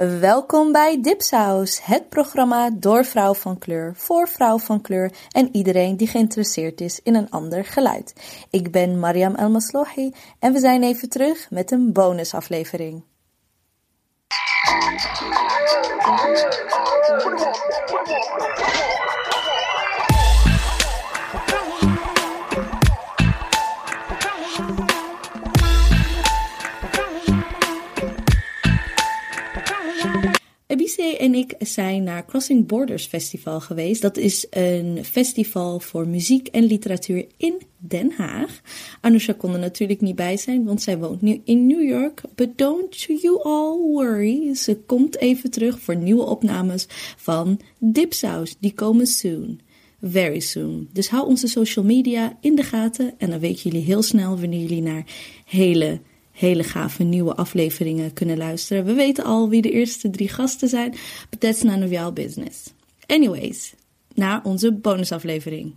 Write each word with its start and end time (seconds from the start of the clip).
Welkom 0.00 0.72
bij 0.72 1.00
Dipsaus, 1.00 1.84
het 1.84 2.08
programma 2.08 2.70
door 2.70 3.04
vrouw 3.04 3.34
van 3.34 3.58
kleur, 3.58 3.92
voor 3.96 4.28
vrouw 4.28 4.58
van 4.58 4.80
kleur 4.80 5.12
en 5.30 5.48
iedereen 5.52 5.96
die 5.96 6.06
geïnteresseerd 6.08 6.80
is 6.80 7.00
in 7.02 7.14
een 7.14 7.30
ander 7.30 7.64
geluid. 7.64 8.14
Ik 8.50 8.70
ben 8.70 8.98
Mariam 8.98 9.34
Elmaslohi 9.34 10.12
en 10.38 10.52
we 10.52 10.58
zijn 10.58 10.82
even 10.82 11.08
terug 11.08 11.50
met 11.50 11.70
een 11.70 11.92
bonusaflevering. 11.92 13.02
Ebice 30.96 31.16
en 31.16 31.34
ik 31.34 31.54
zijn 31.58 32.02
naar 32.02 32.26
Crossing 32.26 32.66
Borders 32.66 33.06
Festival 33.06 33.60
geweest. 33.60 34.02
Dat 34.02 34.16
is 34.16 34.46
een 34.50 35.04
festival 35.04 35.80
voor 35.80 36.08
muziek 36.08 36.48
en 36.48 36.64
literatuur 36.64 37.26
in 37.36 37.62
Den 37.78 38.12
Haag. 38.16 38.60
Anusha 39.00 39.32
kon 39.32 39.52
er 39.52 39.58
natuurlijk 39.58 40.00
niet 40.00 40.14
bij 40.14 40.36
zijn, 40.36 40.64
want 40.64 40.82
zij 40.82 40.98
woont 40.98 41.20
nu 41.20 41.40
in 41.44 41.66
New 41.66 41.88
York. 41.88 42.22
But 42.34 42.58
don't 42.58 43.02
you 43.02 43.42
all 43.42 43.78
worry. 43.78 44.54
Ze 44.54 44.76
komt 44.86 45.18
even 45.18 45.50
terug 45.50 45.80
voor 45.80 45.96
nieuwe 45.96 46.24
opnames 46.24 46.86
van 47.16 47.60
Dipsaus. 47.78 48.56
Die 48.60 48.72
komen 48.74 49.06
soon. 49.06 49.60
Very 50.02 50.40
soon. 50.40 50.88
Dus 50.92 51.08
hou 51.08 51.26
onze 51.26 51.46
social 51.46 51.84
media 51.84 52.38
in 52.40 52.54
de 52.54 52.62
gaten 52.62 53.14
en 53.18 53.30
dan 53.30 53.38
weten 53.38 53.70
jullie 53.70 53.86
heel 53.86 54.02
snel 54.02 54.38
wanneer 54.38 54.60
jullie 54.60 54.82
naar 54.82 55.04
hele 55.44 56.00
hele 56.40 56.64
gave 56.64 57.02
nieuwe 57.02 57.34
afleveringen 57.34 58.12
kunnen 58.12 58.36
luisteren. 58.36 58.84
We 58.84 58.92
weten 58.92 59.24
al 59.24 59.48
wie 59.48 59.62
de 59.62 59.70
eerste 59.70 60.10
drie 60.10 60.28
gasten 60.28 60.68
zijn, 60.68 60.94
but 61.30 61.40
that's 61.40 61.62
none 61.62 61.84
of 61.84 61.90
your 61.90 62.12
business. 62.12 62.72
Anyways, 63.06 63.72
naar 64.14 64.44
onze 64.44 64.72
bonusaflevering. 64.72 65.74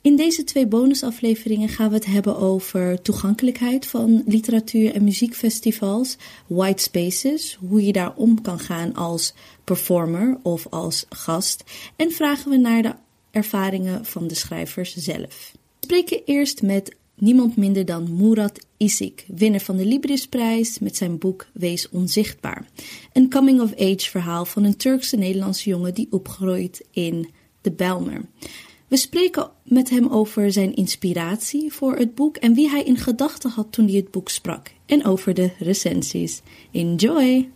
In 0.00 0.16
deze 0.16 0.44
twee 0.44 0.66
bonusafleveringen 0.66 1.68
gaan 1.68 1.88
we 1.88 1.94
het 1.94 2.06
hebben 2.06 2.36
over 2.36 3.02
toegankelijkheid 3.02 3.86
van 3.86 4.22
literatuur- 4.26 4.94
en 4.94 5.04
muziekfestivals, 5.04 6.16
white 6.46 6.82
spaces, 6.82 7.58
hoe 7.68 7.86
je 7.86 7.92
daar 7.92 8.14
om 8.16 8.42
kan 8.42 8.58
gaan 8.58 8.94
als 8.94 9.34
performer 9.64 10.38
of 10.42 10.66
als 10.70 11.04
gast, 11.08 11.64
en 11.96 12.10
vragen 12.10 12.50
we 12.50 12.56
naar 12.56 12.82
de 12.82 12.94
ervaringen 13.30 14.04
van 14.04 14.26
de 14.26 14.34
schrijvers 14.34 14.96
zelf. 14.96 15.50
We 15.52 15.58
spreken 15.80 16.22
eerst 16.24 16.62
met 16.62 16.96
niemand 17.24 17.56
minder 17.56 17.84
dan 17.84 18.16
Murat 18.16 18.66
Isik, 18.76 19.24
winnaar 19.26 19.60
van 19.60 19.76
de 19.76 19.84
Librisprijs 19.84 20.78
met 20.78 20.96
zijn 20.96 21.18
boek 21.18 21.46
Wees 21.52 21.88
Onzichtbaar. 21.88 22.66
Een 23.12 23.30
coming-of-age 23.30 24.10
verhaal 24.10 24.44
van 24.44 24.64
een 24.64 24.76
Turkse 24.76 25.16
Nederlandse 25.16 25.68
jongen 25.68 25.94
die 25.94 26.06
opgroeit 26.10 26.84
in 26.90 27.30
de 27.60 27.72
Bijlmer. 27.72 28.20
We 28.88 28.96
spreken 28.96 29.50
met 29.62 29.90
hem 29.90 30.08
over 30.08 30.52
zijn 30.52 30.74
inspiratie 30.74 31.72
voor 31.72 31.96
het 31.96 32.14
boek 32.14 32.36
en 32.36 32.54
wie 32.54 32.68
hij 32.68 32.82
in 32.82 32.96
gedachten 32.96 33.50
had 33.50 33.72
toen 33.72 33.86
hij 33.86 33.96
het 33.96 34.10
boek 34.10 34.28
sprak. 34.28 34.72
En 34.86 35.04
over 35.04 35.34
de 35.34 35.50
recensies. 35.58 36.42
Enjoy! 36.72 37.48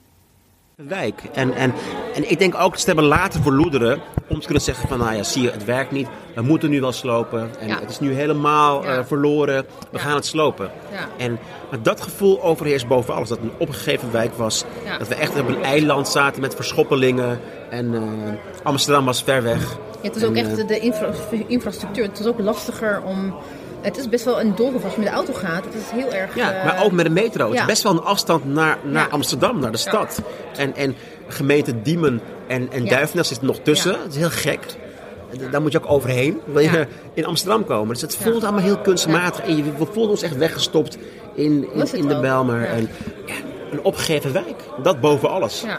wijk. 0.87 1.23
En, 1.33 1.55
en, 1.55 1.75
en 2.15 2.31
ik 2.31 2.39
denk 2.39 2.55
ook 2.55 2.77
ze 2.77 2.87
hebben 2.87 3.05
laten 3.05 3.43
verloederen 3.43 4.01
om 4.29 4.39
te 4.41 4.45
kunnen 4.45 4.63
zeggen 4.63 4.89
van, 4.89 4.99
nou 4.99 5.15
ja, 5.15 5.23
zie 5.23 5.43
je, 5.43 5.51
het 5.51 5.65
werkt 5.65 5.91
niet. 5.91 6.09
We 6.35 6.43
moeten 6.43 6.71
nu 6.71 6.81
wel 6.81 6.93
slopen. 6.93 7.51
En 7.61 7.69
Ja. 7.69 7.79
het 7.81 7.91
is 7.91 8.01
nu 8.01 8.13
helemaal 8.15 8.83
Ja. 8.85 8.97
eh, 8.97 9.05
verloren. 9.05 9.65
We 9.91 9.97
Ja. 9.97 9.99
gaan 9.99 10.15
het 10.15 10.27
slopen. 10.27 10.71
Ja. 10.93 11.25
En 11.25 11.39
maar 11.71 11.83
dat 11.83 12.01
gevoel 12.01 12.43
overheerst 12.43 12.89
boven 12.89 13.15
alles. 13.15 13.29
Dat 13.29 13.39
het 13.39 13.47
een 13.47 13.59
opgegeven 13.59 14.13
wijk 14.13 14.35
was. 14.35 14.65
Dat 14.99 15.09
we 15.09 15.15
echt 15.15 15.41
op 15.41 15.49
een 15.49 15.63
eiland 15.63 16.09
zaten 16.09 16.41
met 16.41 16.55
verschoppelingen. 16.55 17.41
En 17.71 17.95
eh, 17.95 18.03
Amsterdam 18.63 19.05
was 19.05 19.23
ver 19.23 19.43
weg. 19.43 19.61
Ja, 19.71 19.77
het 20.03 20.17
is 20.17 20.23
En, 20.23 20.29
ook 20.29 20.35
eh, 20.35 20.41
echt 20.59 20.69
de 20.69 20.79
infra- 20.79 21.11
infrastructuur. 21.47 22.05
Het 22.05 22.19
is 22.19 22.27
ook 22.27 22.39
lastiger 22.39 23.03
om. 23.05 23.35
Het 23.81 23.97
is 23.99 24.09
best 24.09 24.25
wel 24.25 24.41
een 24.41 24.55
doolhof 24.55 24.85
als 24.85 24.93
je 24.95 24.99
met 25.01 25.09
de 25.09 25.15
auto 25.15 25.33
gaat. 25.33 25.65
Het 25.65 25.75
is 25.75 25.91
heel 25.91 26.13
erg. 26.13 26.35
Ja, 26.35 26.53
eh, 26.53 26.65
maar 26.65 26.85
ook 26.85 26.93
met 26.93 27.05
de 27.05 27.11
metro. 27.11 27.51
Het 27.51 27.59
is 27.61 27.65
best 27.67 27.83
wel 27.83 27.93
een 27.93 28.03
afstand 28.03 28.45
naar, 28.45 28.79
naar. 28.85 29.09
Amsterdam, 29.09 29.59
naar 29.59 29.73
de 29.73 29.79
stad. 29.79 30.23
En, 30.57 30.77
en 30.77 30.97
gemeente 31.29 31.83
Diemen 31.83 32.21
en, 32.49 32.73
en. 32.73 32.85
Duivenes 32.85 33.29
zit 33.29 33.39
er 33.39 33.45
nog 33.45 33.59
tussen. 33.63 33.93
Het 34.03 34.13
is 34.13 34.17
heel 34.17 34.31
gek. 34.31 34.61
Daar 35.51 35.63
moet 35.63 35.73
je 35.73 35.79
ook 35.79 35.91
overheen. 35.91 36.41
Wil 36.45 36.63
je 36.63 36.87
in 37.15 37.27
Amsterdam 37.27 37.65
komen. 37.65 37.89
Dus 37.93 38.03
het 38.03 38.17
voelt 38.17 38.43
allemaal 38.43 38.63
heel 38.63 38.79
kunstmatig. 38.79 39.45
En 39.45 39.57
je, 39.57 39.63
we 39.63 39.87
voelden 39.93 40.11
ons 40.11 40.23
echt 40.23 40.37
weggestopt 40.37 40.99
in, 41.35 41.69
in, 41.75 41.93
in 41.93 42.09
de. 42.09 42.21
Bijlmer. 42.21 42.61
Ja. 42.61 42.67
En 42.67 42.89
een 43.71 43.83
opgegeven 43.83 44.33
wijk. 44.33 44.63
Dat 44.83 45.01
boven 45.01 45.31
alles. 45.31 45.63
Ja. 45.63 45.79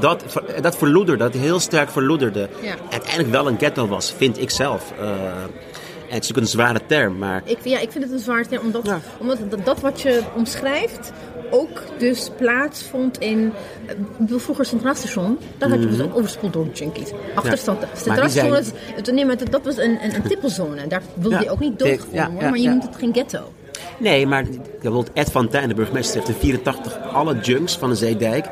Dat, 0.00 0.24
dat 0.60 0.76
verloederde, 0.76 1.24
dat 1.24 1.34
heel 1.34 1.60
sterk 1.60 1.90
verloederde. 1.90 2.48
Ja. 2.62 2.74
Uiteindelijk 2.90 3.30
wel 3.30 3.46
een 3.48 3.58
ghetto 3.58 3.86
was, 3.88 4.14
vind 4.16 4.40
ik 4.40 4.50
zelf. 4.50 4.92
Eh, 5.00 5.08
en 5.08 6.12
het 6.14 6.24
is 6.24 6.28
natuurlijk 6.30 6.38
een 6.38 6.46
zware 6.46 6.80
term, 6.86 7.18
maar 7.18 7.42
Ik, 7.44 7.58
ja, 7.62 7.78
ik 7.78 7.90
vind 7.90 8.04
het 8.04 8.12
een 8.12 8.18
zwaar 8.18 8.46
term, 8.48 8.62
omdat, 8.64 8.84
Ja. 8.84 9.00
omdat 9.18 9.38
dat, 9.48 9.64
dat 9.64 9.80
wat 9.80 10.00
je 10.00 10.22
omschrijft 10.34 11.12
ook 11.50 11.82
dus 11.98 12.30
plaatsvond 12.36 13.18
in... 13.18 13.52
eh, 13.86 13.94
vroeger 14.36 14.64
Centraal 14.64 14.94
Station, 14.94 15.38
daar 15.58 15.68
had 15.68 15.80
je 15.82 15.88
dus 15.88 16.00
ook 16.00 16.16
overspoeld 16.16 16.52
door 16.52 16.66
junkies. 16.72 17.10
Achterstand. 17.34 17.80
Mhm. 17.80 17.90
Die 18.20 18.28
zijn- 18.30 19.14
nee, 19.14 19.24
maar 19.26 19.36
dat, 19.50 19.64
was 19.64 19.76
een, 19.76 20.04
een, 20.04 20.14
een 20.14 20.22
tippelzone. 20.22 20.86
Daar 20.86 21.02
wilde 21.14 21.36
Ja. 21.36 21.42
je 21.42 21.50
ook 21.50 21.60
niet 21.60 21.72
Ja, 21.80 21.84
doodgevonden 21.86 22.20
ja, 22.22 22.30
worden, 22.30 22.48
maar 22.50 22.58
je 22.58 22.64
ja. 22.64 22.70
noemt 22.70 22.82
het 22.82 22.96
geen 22.96 23.12
ghetto. 23.14 23.52
Nee, 23.98 24.26
maar 24.26 24.44
bijvoorbeeld 24.80 25.10
Ed 25.12 25.30
van 25.30 25.48
Tijn, 25.48 25.68
de 25.68 25.74
burgemeester, 25.74 26.16
heeft 26.16 26.28
in 26.28 26.34
84 26.34 26.98
alle 27.12 27.38
junks 27.38 27.76
van 27.76 27.88
de 27.88 27.94
Zeedijk 27.96 28.46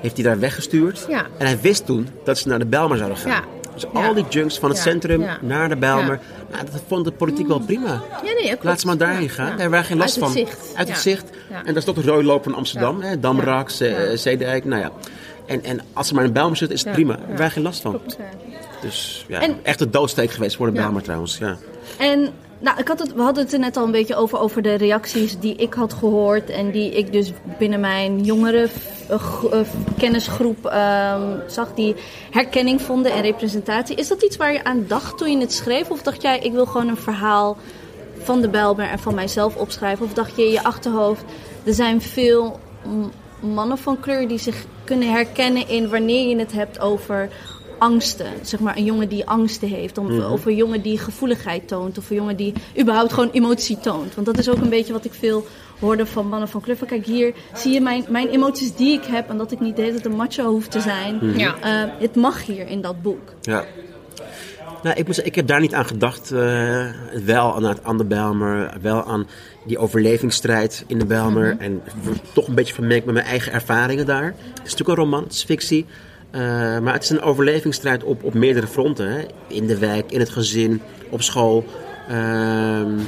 heeft 0.00 0.14
hij 0.16 0.24
daar 0.24 0.38
weggestuurd. 0.38 1.06
Ja. 1.08 1.26
En 1.38 1.46
hij 1.46 1.58
wist 1.60 1.86
toen 1.86 2.08
dat 2.24 2.38
ze 2.38 2.48
naar 2.48 2.58
de 2.58 2.66
Bijlmer 2.66 2.96
zouden 2.96 3.18
gaan. 3.18 3.30
Ja. 3.32 3.40
Dus 3.74 3.84
Ja. 3.92 4.06
al 4.06 4.14
die 4.14 4.24
junks 4.28 4.58
van 4.58 4.68
het 4.68 4.78
Ja. 4.78 4.84
centrum 4.84 5.20
Ja. 5.22 5.38
naar 5.42 5.68
de 5.68 5.76
Bijlmer. 5.76 6.20
Ja. 6.50 6.56
Nou, 6.56 6.70
dat 6.72 6.82
vond 6.86 7.04
de 7.04 7.10
politiek 7.12 7.46
wel 7.46 7.60
prima. 7.60 8.02
Ja, 8.24 8.32
nee, 8.32 8.44
klopt. 8.46 8.64
Laat 8.64 8.80
ze 8.80 8.86
maar 8.86 8.96
daarheen 8.96 9.28
gaan. 9.28 9.44
Daar 9.48 9.58
hebben 9.58 9.70
wij 9.70 9.84
geen 9.84 9.96
last 9.96 10.22
Uit 10.22 10.24
het 10.24 10.46
van. 10.46 10.46
zicht. 10.46 10.76
Uit 10.76 10.88
het 10.88 10.98
zicht. 10.98 11.24
En 11.50 11.64
dat 11.66 11.76
is 11.76 11.84
toch 11.84 11.94
de 11.94 12.02
rode 12.10 12.24
loop 12.24 12.42
van 12.42 12.54
Amsterdam. 12.54 13.00
Hè? 13.00 13.20
Damrak. 13.20 13.70
Zeedijk. 14.14 14.64
Nou 14.64 14.80
ja. 14.82 14.90
En, 15.46 15.64
en 15.64 15.80
als 15.92 16.08
ze 16.08 16.14
maar 16.14 16.24
in 16.24 16.32
Bijlmer 16.32 16.56
zitten, 16.56 16.76
is 16.76 16.84
het 16.84 16.92
prima. 16.92 17.10
Daar 17.12 17.18
hebben 17.20 17.38
wij 17.38 17.50
geen 17.50 17.62
last 17.62 17.80
van. 17.80 17.90
Klopt. 17.90 18.16
Dus 18.80 19.24
ja, 19.28 19.40
En- 19.40 19.56
echt 19.62 19.80
een 19.80 19.90
doodsteek 19.90 20.30
geweest 20.30 20.56
voor 20.56 20.66
de. 20.66 20.72
Bijlmer 20.72 21.02
trouwens. 21.02 21.38
Ja. 21.38 21.56
En 21.98 22.32
nou, 22.60 22.78
ik 22.78 22.88
had 22.88 22.98
het, 22.98 23.14
we 23.14 23.22
hadden 23.22 23.44
het 23.44 23.52
er 23.52 23.58
net 23.58 23.76
al 23.76 23.84
een 23.84 23.90
beetje 23.90 24.14
over, 24.14 24.38
over 24.38 24.62
de 24.62 24.74
reacties 24.74 25.38
die 25.38 25.54
ik 25.54 25.74
had 25.74 25.92
gehoord. 25.92 26.50
En 26.50 26.70
die 26.70 26.90
ik 26.90 27.12
dus 27.12 27.32
binnen 27.58 27.80
mijn 27.80 28.24
jongere 28.24 28.68
eh, 29.08 29.44
eh, 29.52 29.66
kennisgroep 29.98 30.66
ehm, 30.66 31.38
zag. 31.46 31.74
Die 31.74 31.94
herkenning 32.30 32.82
vonden 32.82 33.12
en 33.12 33.22
representatie. 33.22 33.96
Is 33.96 34.08
dat 34.08 34.22
iets 34.22 34.36
waar 34.36 34.52
je 34.52 34.64
aan 34.64 34.84
dacht 34.88 35.18
toen 35.18 35.30
je 35.30 35.38
het 35.38 35.52
schreef? 35.52 35.90
Of 35.90 36.02
dacht 36.02 36.22
jij, 36.22 36.38
ik 36.38 36.52
wil 36.52 36.66
gewoon 36.66 36.88
een 36.88 36.96
verhaal 36.96 37.56
van 38.22 38.40
de 38.40 38.48
Bijlmer 38.48 38.88
en 38.88 38.98
van 38.98 39.14
mijzelf 39.14 39.56
opschrijven? 39.56 40.04
Of 40.06 40.12
dacht 40.12 40.36
je 40.36 40.44
in 40.44 40.52
je 40.52 40.62
achterhoofd, 40.62 41.24
er 41.64 41.74
zijn 41.74 42.02
veel 42.02 42.60
mannen 43.40 43.78
van 43.78 44.00
kleur 44.00 44.28
die 44.28 44.38
zich 44.38 44.64
kunnen 44.84 45.12
herkennen 45.12 45.68
in 45.68 45.88
wanneer 45.88 46.28
je 46.28 46.38
het 46.38 46.52
hebt 46.52 46.80
over 46.80 47.28
angsten. 47.80 48.26
Zeg 48.42 48.60
maar 48.60 48.76
een 48.76 48.84
jongen 48.84 49.08
die 49.08 49.26
angsten 49.26 49.68
heeft. 49.68 49.98
Of, 49.98 50.24
of 50.30 50.46
een 50.46 50.56
jongen 50.56 50.82
die 50.82 50.98
gevoeligheid 50.98 51.68
toont. 51.68 51.98
Of 51.98 52.10
een 52.10 52.16
jongen 52.16 52.36
die 52.36 52.52
überhaupt 52.80 53.12
gewoon 53.12 53.30
emotie 53.30 53.78
toont. 53.80 54.14
Want 54.14 54.26
dat 54.26 54.38
is 54.38 54.48
ook 54.48 54.60
een 54.60 54.68
beetje 54.68 54.92
wat 54.92 55.04
ik 55.04 55.12
veel 55.14 55.46
hoorde 55.80 56.06
van 56.06 56.26
mannen 56.28 56.48
van 56.48 56.60
kleur. 56.60 56.76
Kijk, 56.86 57.04
hier 57.06 57.32
zie 57.54 57.72
je 57.72 57.80
mijn, 57.80 58.04
mijn 58.08 58.28
emoties 58.28 58.74
die 58.76 58.92
ik 58.98 59.04
heb. 59.04 59.28
En 59.28 59.38
dat 59.38 59.52
ik 59.52 59.60
niet 59.60 59.76
de 59.76 59.82
hele 59.82 59.94
tijd 59.94 60.04
een 60.04 60.16
macho 60.16 60.44
hoef 60.50 60.66
te 60.68 60.80
zijn. 60.80 61.18
Ja. 61.38 61.54
Eh, 61.60 61.90
het 61.98 62.14
mag 62.16 62.46
hier 62.46 62.68
in 62.68 62.80
dat 62.80 63.02
boek. 63.02 63.34
Ja. 63.40 63.64
Nou, 64.82 64.96
ik, 64.96 65.04
zeggen, 65.06 65.24
ik 65.26 65.34
heb 65.34 65.46
daar 65.46 65.60
niet 65.60 65.74
aan 65.74 65.84
gedacht. 65.86 66.30
eh, 66.30 66.86
wel 67.24 67.54
aan, 67.54 67.64
het- 67.64 67.84
aan 67.84 67.98
de 67.98 68.04
Bijlmer, 68.04 68.72
wel 68.80 69.04
aan 69.04 69.26
die 69.66 69.78
overlevingsstrijd 69.78 70.84
in 70.86 70.98
de 70.98 71.04
Bijlmer. 71.06 71.56
En 71.58 71.82
v- 72.02 72.08
toch 72.34 72.46
een 72.48 72.54
beetje 72.54 72.74
vermengd 72.74 73.04
met 73.04 73.14
mijn 73.14 73.26
eigen 73.26 73.52
ervaringen 73.52 74.06
daar. 74.06 74.24
Het 74.24 74.34
is 74.64 74.70
natuurlijk 74.70 74.88
een 74.88 75.04
roman, 75.04 75.22
het 75.22 75.32
is 75.32 75.44
fictie. 75.44 75.86
Eh, 76.30 76.40
maar 76.78 76.92
het 76.92 77.02
is 77.02 77.10
een 77.10 77.20
overlevingsstrijd 77.20 78.04
op, 78.04 78.24
op 78.24 78.34
meerdere 78.34 78.66
fronten. 78.66 79.12
Hè? 79.12 79.20
In 79.46 79.66
de 79.66 79.78
wijk, 79.78 80.12
in 80.12 80.20
het 80.20 80.30
gezin, 80.30 80.82
op 81.08 81.22
school. 81.22 81.64
Ehm, 82.08 82.98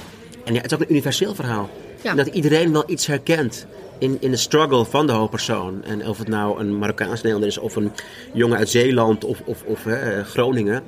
en 0.44 0.54
ja, 0.54 0.60
het 0.60 0.64
is 0.64 0.74
ook 0.74 0.80
een 0.80 0.90
universeel 0.90 1.34
verhaal. 1.34 1.70
Ja. 2.02 2.14
Dat 2.14 2.26
iedereen 2.26 2.72
wel 2.72 2.84
iets 2.86 3.06
herkent 3.06 3.66
in, 3.98 4.16
in 4.20 4.30
de 4.30 4.36
struggle 4.36 4.84
van 4.84 5.06
de 5.06 5.12
hoofdpersoon. 5.12 5.84
En 5.84 6.08
of 6.08 6.18
het 6.18 6.28
nou 6.28 6.60
een 6.60 6.78
Marokkaans 6.78 7.22
Nederlander 7.22 7.48
is 7.48 7.58
of 7.58 7.76
een 7.76 7.92
jongen 8.32 8.58
uit 8.58 8.68
Zeeland 8.68 9.24
of, 9.24 9.42
of, 9.44 9.62
of 9.62 9.84
hè, 9.84 10.24
Groningen. 10.24 10.82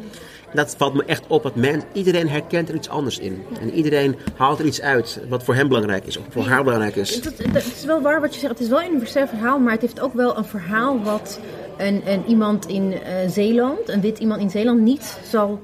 Dat 0.55 0.75
valt 0.79 0.95
me 0.95 1.05
echt 1.05 1.23
op. 1.27 1.43
Dat 1.43 1.55
men, 1.55 1.83
iedereen 1.93 2.29
herkent 2.29 2.69
er 2.69 2.75
iets 2.75 2.89
anders 2.89 3.19
in. 3.19 3.43
En 3.61 3.71
iedereen 3.71 4.17
haalt 4.37 4.59
er 4.59 4.65
iets 4.65 4.81
uit 4.81 5.21
wat 5.29 5.45
voor 5.45 5.55
hem 5.55 5.69
belangrijk 5.69 6.07
is 6.07 6.17
of 6.17 6.25
voor 6.31 6.45
haar 6.45 6.65
belangrijk 6.65 6.97
is. 6.97 7.15
Het 7.15 7.73
is 7.77 7.85
wel 7.85 8.03
waar 8.03 8.21
wat 8.21 8.35
je 8.35 8.41
zegt. 8.41 8.53
Het 8.53 8.63
is 8.63 8.69
wel 8.69 8.81
een 8.81 8.91
universeel 8.91 9.27
verhaal, 9.27 9.59
maar 9.59 9.73
het 9.73 9.81
heeft 9.81 10.01
ook 10.01 10.15
wel 10.15 10.39
een 10.39 10.45
verhaal 10.45 11.03
wat 11.03 11.41
een, 11.77 12.03
een 12.07 12.23
iemand 12.29 12.67
in 12.67 12.93
eh, 12.93 13.29
Zeeland, 13.29 13.89
een 13.89 14.01
wit 14.01 14.19
iemand 14.19 14.41
in 14.41 14.51
Zeeland, 14.51 14.81
niet 14.81 15.19
zal 15.31 15.61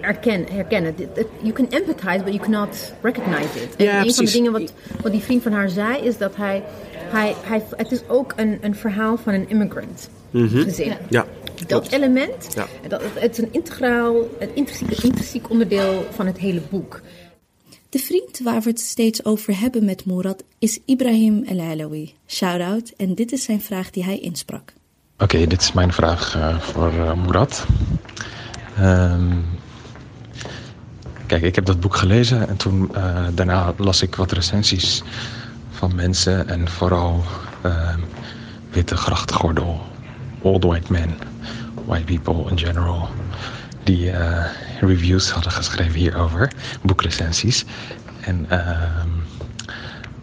erken, 0.00 0.46
herkennen. 0.50 0.94
You 1.40 1.52
can 1.52 1.66
empathize, 1.70 2.24
but 2.24 2.32
you 2.34 2.38
cannot 2.38 2.92
recognize 3.02 3.48
it. 3.62 3.76
En 3.76 3.84
Ja, 3.84 4.00
een 4.04 4.14
van 4.14 4.24
de 4.24 4.30
dingen 4.30 4.52
wat, 4.52 4.72
wat 5.02 5.12
die 5.12 5.20
vriend 5.20 5.42
van 5.42 5.52
haar 5.52 5.68
zei, 5.68 6.02
is 6.02 6.16
dat 6.18 6.36
hij 6.36 6.62
hij, 7.10 7.34
hij, 7.42 7.62
het 7.76 7.92
is 7.92 8.00
ook 8.08 8.32
een, 8.36 8.58
een 8.60 8.74
verhaal 8.74 9.16
van 9.16 9.34
een 9.34 9.48
immigrant 9.48 10.08
gezin. 10.32 10.92
Ja, 11.08 11.26
Dat 11.54 11.66
klopt. 11.66 11.92
element, 11.92 12.48
Ja. 12.54 12.66
dat, 12.88 13.02
het 13.14 13.30
is 13.30 13.38
een 13.38 13.52
integraal, 13.52 14.16
een 14.38 14.48
intrinsiek, 14.54 15.02
intrinsiek 15.02 15.50
onderdeel 15.50 16.04
van 16.10 16.26
het 16.26 16.38
hele 16.38 16.60
boek. 16.70 17.00
De 17.88 17.98
vriend 17.98 18.40
waar 18.42 18.60
we 18.60 18.70
het 18.70 18.80
steeds 18.80 19.24
over 19.24 19.60
hebben 19.60 19.84
met 19.84 20.06
Murat 20.06 20.44
is 20.58 20.78
Ibrahim 20.84 21.44
El 21.44 21.60
Alawi. 21.60 22.12
Shout-out 22.26 22.92
en 22.96 23.14
dit 23.14 23.32
is 23.32 23.44
zijn 23.44 23.60
vraag 23.60 23.90
die 23.90 24.04
hij 24.04 24.18
insprak. 24.18 24.72
Oké, 25.24 25.46
dit 25.46 25.60
is 25.60 25.72
mijn 25.72 25.92
vraag 25.92 26.36
eh, 26.36 26.58
voor 26.58 26.92
eh 26.92 27.12
Murat. 27.12 27.66
Ehm, 28.76 29.36
kijk, 31.26 31.42
ik 31.42 31.54
heb 31.54 31.64
dat 31.64 31.80
boek 31.80 31.96
gelezen 31.96 32.48
en 32.48 32.56
toen 32.56 32.94
eh, 32.94 33.24
daarna 33.32 33.72
las 33.76 34.02
ik 34.02 34.14
wat 34.14 34.32
recensies 34.32 35.02
van 35.70 35.94
mensen 35.94 36.48
en 36.48 36.68
vooral 36.68 37.24
ehm, 37.62 37.98
witte 38.70 38.96
grachtgordel, 38.96 39.80
old 40.40 40.64
white 40.64 40.92
men, 40.92 41.18
white 41.84 42.04
people 42.04 42.50
in 42.50 42.58
general, 42.58 43.08
die 43.82 44.12
reviews 44.80 45.30
hadden 45.30 45.52
geschreven 45.52 45.94
hierover, 45.94 46.52
boekrecensies. 46.82 47.64
En 48.20 48.46
ehm, 48.48 49.08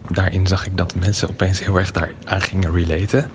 daarin 0.08 0.46
zag 0.46 0.66
ik 0.66 0.76
dat 0.76 0.94
mensen 0.94 1.28
opeens 1.28 1.64
heel 1.64 1.78
erg 1.78 1.90
daar 1.90 2.12
aan 2.24 2.42
gingen 2.42 2.72
relaten. 2.72 3.30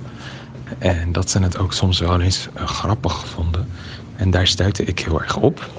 En 0.77 1.11
dat 1.11 1.29
ze 1.29 1.39
het 1.39 1.57
ook 1.57 1.73
soms 1.73 1.99
wel 1.99 2.21
eens 2.21 2.47
eh, 2.53 2.67
grappig 2.67 3.27
vonden. 3.27 3.67
En 4.15 4.31
daar 4.31 4.47
stuitte 4.47 4.83
ik 4.83 4.99
heel 4.99 5.21
erg 5.21 5.37
op. 5.37 5.71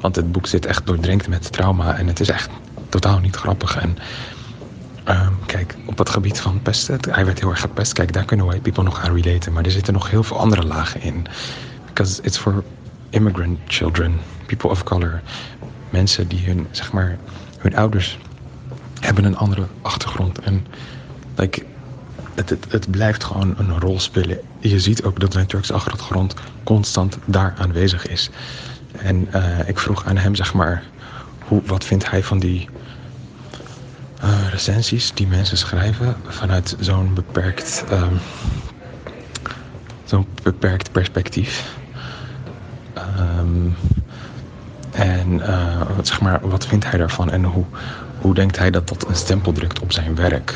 Want 0.00 0.16
het 0.16 0.32
boek 0.32 0.46
zit 0.46 0.66
echt 0.66 0.86
doordrenkt 0.86 1.28
met 1.28 1.52
trauma 1.52 1.96
en 1.96 2.06
het 2.06 2.20
is 2.20 2.28
echt 2.28 2.50
totaal 2.88 3.18
niet 3.18 3.36
grappig. 3.36 3.76
En 3.76 3.96
ehm, 5.04 5.32
kijk, 5.46 5.78
op 5.86 5.98
het 5.98 6.08
gebied 6.08 6.40
van 6.40 6.62
pesten, 6.62 6.98
hij 7.10 7.24
werd 7.24 7.40
heel 7.40 7.50
erg 7.50 7.60
gepest. 7.60 7.92
Kijk, 7.92 8.12
daar 8.12 8.24
kunnen 8.24 8.46
white 8.46 8.60
people 8.62 8.82
nog 8.82 9.00
aan 9.00 9.16
relaten. 9.16 9.52
Maar 9.52 9.64
er 9.64 9.70
zitten 9.70 9.92
nog 9.92 10.10
heel 10.10 10.22
veel 10.22 10.38
andere 10.38 10.64
lagen 10.64 11.00
in. 11.00 11.26
Because 11.84 12.22
it's 12.22 12.38
for 12.38 12.64
immigrant 13.10 13.58
children, 13.64 14.20
people 14.46 14.70
of 14.70 14.82
color. 14.82 15.22
Mensen 15.88 16.28
die 16.28 16.46
hun, 16.46 16.68
zeg 16.70 16.92
maar, 16.92 17.18
hun 17.58 17.76
ouders 17.76 18.18
hebben 19.00 19.24
een 19.24 19.36
andere 19.36 19.68
achtergrond. 19.82 20.38
En 20.38 20.66
like, 21.34 21.66
het, 22.34 22.56
het, 22.68 22.90
blijft 22.90 23.24
gewoon 23.24 23.54
een 23.58 23.80
rol 23.80 24.00
spelen. 24.00 24.38
Je 24.58 24.80
ziet 24.80 25.02
ook 25.02 25.20
dat 25.20 25.32
zijn 25.32 25.46
Turkse 25.46 25.72
achtergrond 25.72 26.34
constant 26.64 27.18
daar 27.24 27.54
aanwezig 27.58 28.06
is. 28.06 28.30
En 28.98 29.32
eh, 29.32 29.68
ik 29.68 29.78
vroeg 29.78 30.04
aan 30.04 30.16
hem, 30.16 30.34
zeg 30.34 30.54
maar, 30.54 30.82
hoe, 31.38 31.62
wat 31.66 31.84
vindt 31.84 32.10
hij 32.10 32.22
van 32.22 32.38
die 32.38 32.68
eh, 34.20 34.48
recensies 34.50 35.12
die 35.14 35.26
mensen 35.26 35.56
schrijven 35.56 36.16
vanuit 36.26 36.76
zo'n 36.80 37.14
beperkt, 37.14 37.84
ehm, 37.90 38.14
zo'n 40.04 40.26
beperkt 40.42 40.92
perspectief. 40.92 41.76
Ehm, 42.92 43.68
en 44.90 45.40
eh, 45.40 45.80
zeg 46.02 46.20
maar, 46.20 46.48
wat 46.48 46.66
vindt 46.66 46.90
hij 46.90 46.98
daarvan 46.98 47.30
en 47.30 47.44
hoe, 47.44 47.64
hoe 48.20 48.34
denkt 48.34 48.58
hij 48.58 48.70
dat 48.70 48.88
dat 48.88 49.08
een 49.08 49.16
stempel 49.16 49.52
drukt 49.52 49.80
op 49.80 49.92
zijn 49.92 50.14
werk? 50.14 50.54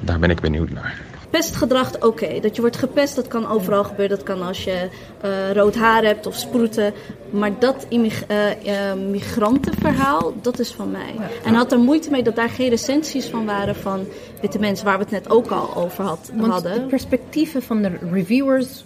Daar 0.00 0.18
ben 0.18 0.30
ik 0.30 0.40
benieuwd 0.40 0.70
naar. 0.70 1.00
Pestgedrag, 1.30 2.00
oké. 2.00 2.40
Dat 2.40 2.54
je 2.54 2.60
wordt 2.60 2.76
gepest, 2.76 3.16
dat 3.16 3.28
kan 3.28 3.48
overal 3.48 3.84
gebeuren. 3.84 4.16
Dat 4.16 4.26
kan 4.26 4.42
als 4.42 4.64
je 4.64 4.88
eh, 5.20 5.52
rood 5.52 5.74
haar 5.74 6.02
hebt 6.04 6.26
of 6.26 6.34
sproeten. 6.36 6.92
Maar 7.30 7.50
dat 7.58 7.86
immig- 7.88 8.24
eh, 8.26 8.90
eh, 8.90 8.98
migrantenverhaal, 8.98 10.32
dat 10.42 10.58
is 10.58 10.72
van 10.72 10.90
mij. 10.90 11.14
En 11.44 11.54
had 11.54 11.72
er 11.72 11.78
moeite 11.78 12.10
mee 12.10 12.22
dat 12.22 12.36
daar 12.36 12.48
geen 12.50 12.68
recensies 12.68 13.26
van 13.26 13.46
waren 13.46 13.74
van 13.76 14.06
witte 14.40 14.58
mensen, 14.58 14.84
waar 14.86 14.96
we 14.98 15.02
het 15.02 15.12
net 15.12 15.30
ook 15.30 15.50
al 15.50 15.76
over 15.76 16.04
had, 16.04 16.30
Want 16.34 16.44
de 16.44 16.50
hadden. 16.50 16.86
perspectieven 16.86 17.62
van 17.62 17.82
de 17.82 17.90
reviewers 18.12 18.84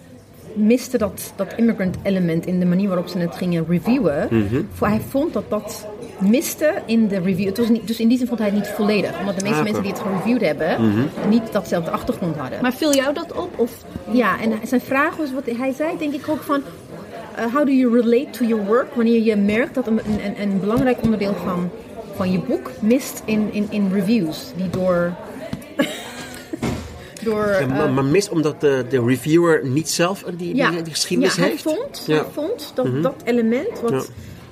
miste 0.55 0.97
dat, 0.97 1.33
dat 1.35 1.53
immigrant 1.57 1.97
element 2.03 2.45
in 2.45 2.59
de 2.59 2.65
manier 2.65 2.87
waarop 2.87 3.07
ze 3.07 3.17
het 3.17 3.35
gingen 3.35 3.65
reviewen. 3.69 4.27
Voor 4.73 4.87
Hij 4.87 5.01
vond 5.09 5.33
dat 5.33 5.49
dat 5.49 5.87
miste 6.19 6.73
in 6.85 7.07
de 7.07 7.19
review. 7.19 7.45
Het 7.47 7.57
was 7.57 7.69
niet, 7.69 7.87
dus 7.87 7.99
in 7.99 8.07
die 8.07 8.17
zin 8.17 8.27
vond 8.27 8.39
hij 8.39 8.49
het 8.49 8.57
niet 8.57 8.67
volledig. 8.67 9.19
Omdat 9.19 9.35
de 9.37 9.41
meeste 9.43 9.57
Ah, 9.57 9.63
mensen 9.63 9.83
die 9.83 9.91
het 9.91 10.01
gereviewd 10.01 10.41
hebben, 10.41 10.77
niet 11.29 11.51
datzelfde 11.51 11.91
achtergrond 11.91 12.35
hadden. 12.37 12.61
Maar 12.61 12.73
viel 12.73 12.93
jou 12.93 13.13
dat 13.13 13.31
op? 13.33 13.59
Of 13.59 13.71
Ja, 14.11 14.41
en 14.41 14.51
zijn 14.67 14.81
vraag 14.81 15.15
was 15.15 15.33
wat 15.33 15.43
hij 15.57 15.73
zei, 15.73 15.97
denk 15.97 16.13
ik 16.13 16.29
ook 16.29 16.41
van. 16.41 16.61
uh, 17.39 17.53
how 17.53 17.65
do 17.65 17.71
you 17.71 18.01
relate 18.01 18.29
to 18.29 18.45
your 18.45 18.65
work 18.65 18.95
wanneer 18.95 19.21
je 19.23 19.35
merkt 19.35 19.73
dat 19.75 19.87
een, 19.87 19.99
een, 20.23 20.41
een 20.41 20.59
belangrijk 20.59 20.97
onderdeel 21.03 21.33
van, 21.45 21.69
van 22.15 22.31
je 22.31 22.39
boek 22.39 22.71
mist 22.79 23.21
in, 23.25 23.49
in, 23.51 23.67
in 23.69 23.89
reviews 23.93 24.51
die 24.55 24.69
door. 24.69 25.13
door 27.23 27.47
Ja, 27.47 27.61
uh, 27.61 27.67
maar, 27.67 27.89
maar 27.91 28.05
mis 28.05 28.29
omdat 28.29 28.61
de, 28.61 28.85
de 28.89 29.03
reviewer 29.05 29.67
niet 29.67 29.89
zelf 29.89 30.23
die, 30.37 30.53
die, 30.53 30.81
die 30.81 30.91
geschiedenis 30.93 31.35
ja, 31.35 31.41
hij 31.41 31.49
heeft. 31.49 31.61
Vond, 31.63 32.03
Ja. 32.07 32.15
hij 32.15 32.25
vond 32.33 32.71
dat 32.75 33.03
dat 33.03 33.15
element 33.23 33.79
wat 33.81 33.91
Ja. 33.91 34.01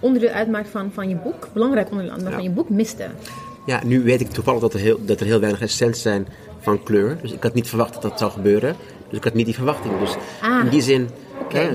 Onderdeel 0.01 0.29
uitmaakt 0.29 0.69
van, 0.69 0.91
van 0.93 1.09
je 1.09 1.15
boek, 1.15 1.47
belangrijk 1.53 1.91
onderdeel 1.91 2.17
Ja. 2.17 2.31
van 2.31 2.43
je 2.43 2.49
boek, 2.49 2.69
miste. 2.69 3.07
Ja, 3.65 3.81
nu 3.85 4.03
weet 4.03 4.21
ik 4.21 4.29
toevallig 4.29 4.61
dat 4.61 4.73
er 4.73 4.79
heel, 4.79 4.99
dat 5.05 5.19
er 5.19 5.25
heel 5.25 5.39
weinig 5.39 5.59
recensies 5.61 6.01
zijn 6.01 6.27
van 6.59 6.83
kleur. 6.83 7.17
Dus 7.21 7.31
ik 7.31 7.43
had 7.43 7.53
niet 7.53 7.67
verwacht 7.69 7.93
dat 7.93 8.01
dat 8.01 8.19
zou 8.19 8.31
gebeuren. 8.31 8.75
Dus 9.09 9.17
ik 9.17 9.23
had 9.23 9.33
niet 9.33 9.45
die 9.45 9.55
verwachting. 9.55 9.99
Dus 9.99 10.15
Ah. 10.41 10.63
in 10.63 10.69
die 10.69 10.81
zin 10.81 11.09
ja, 11.49 11.69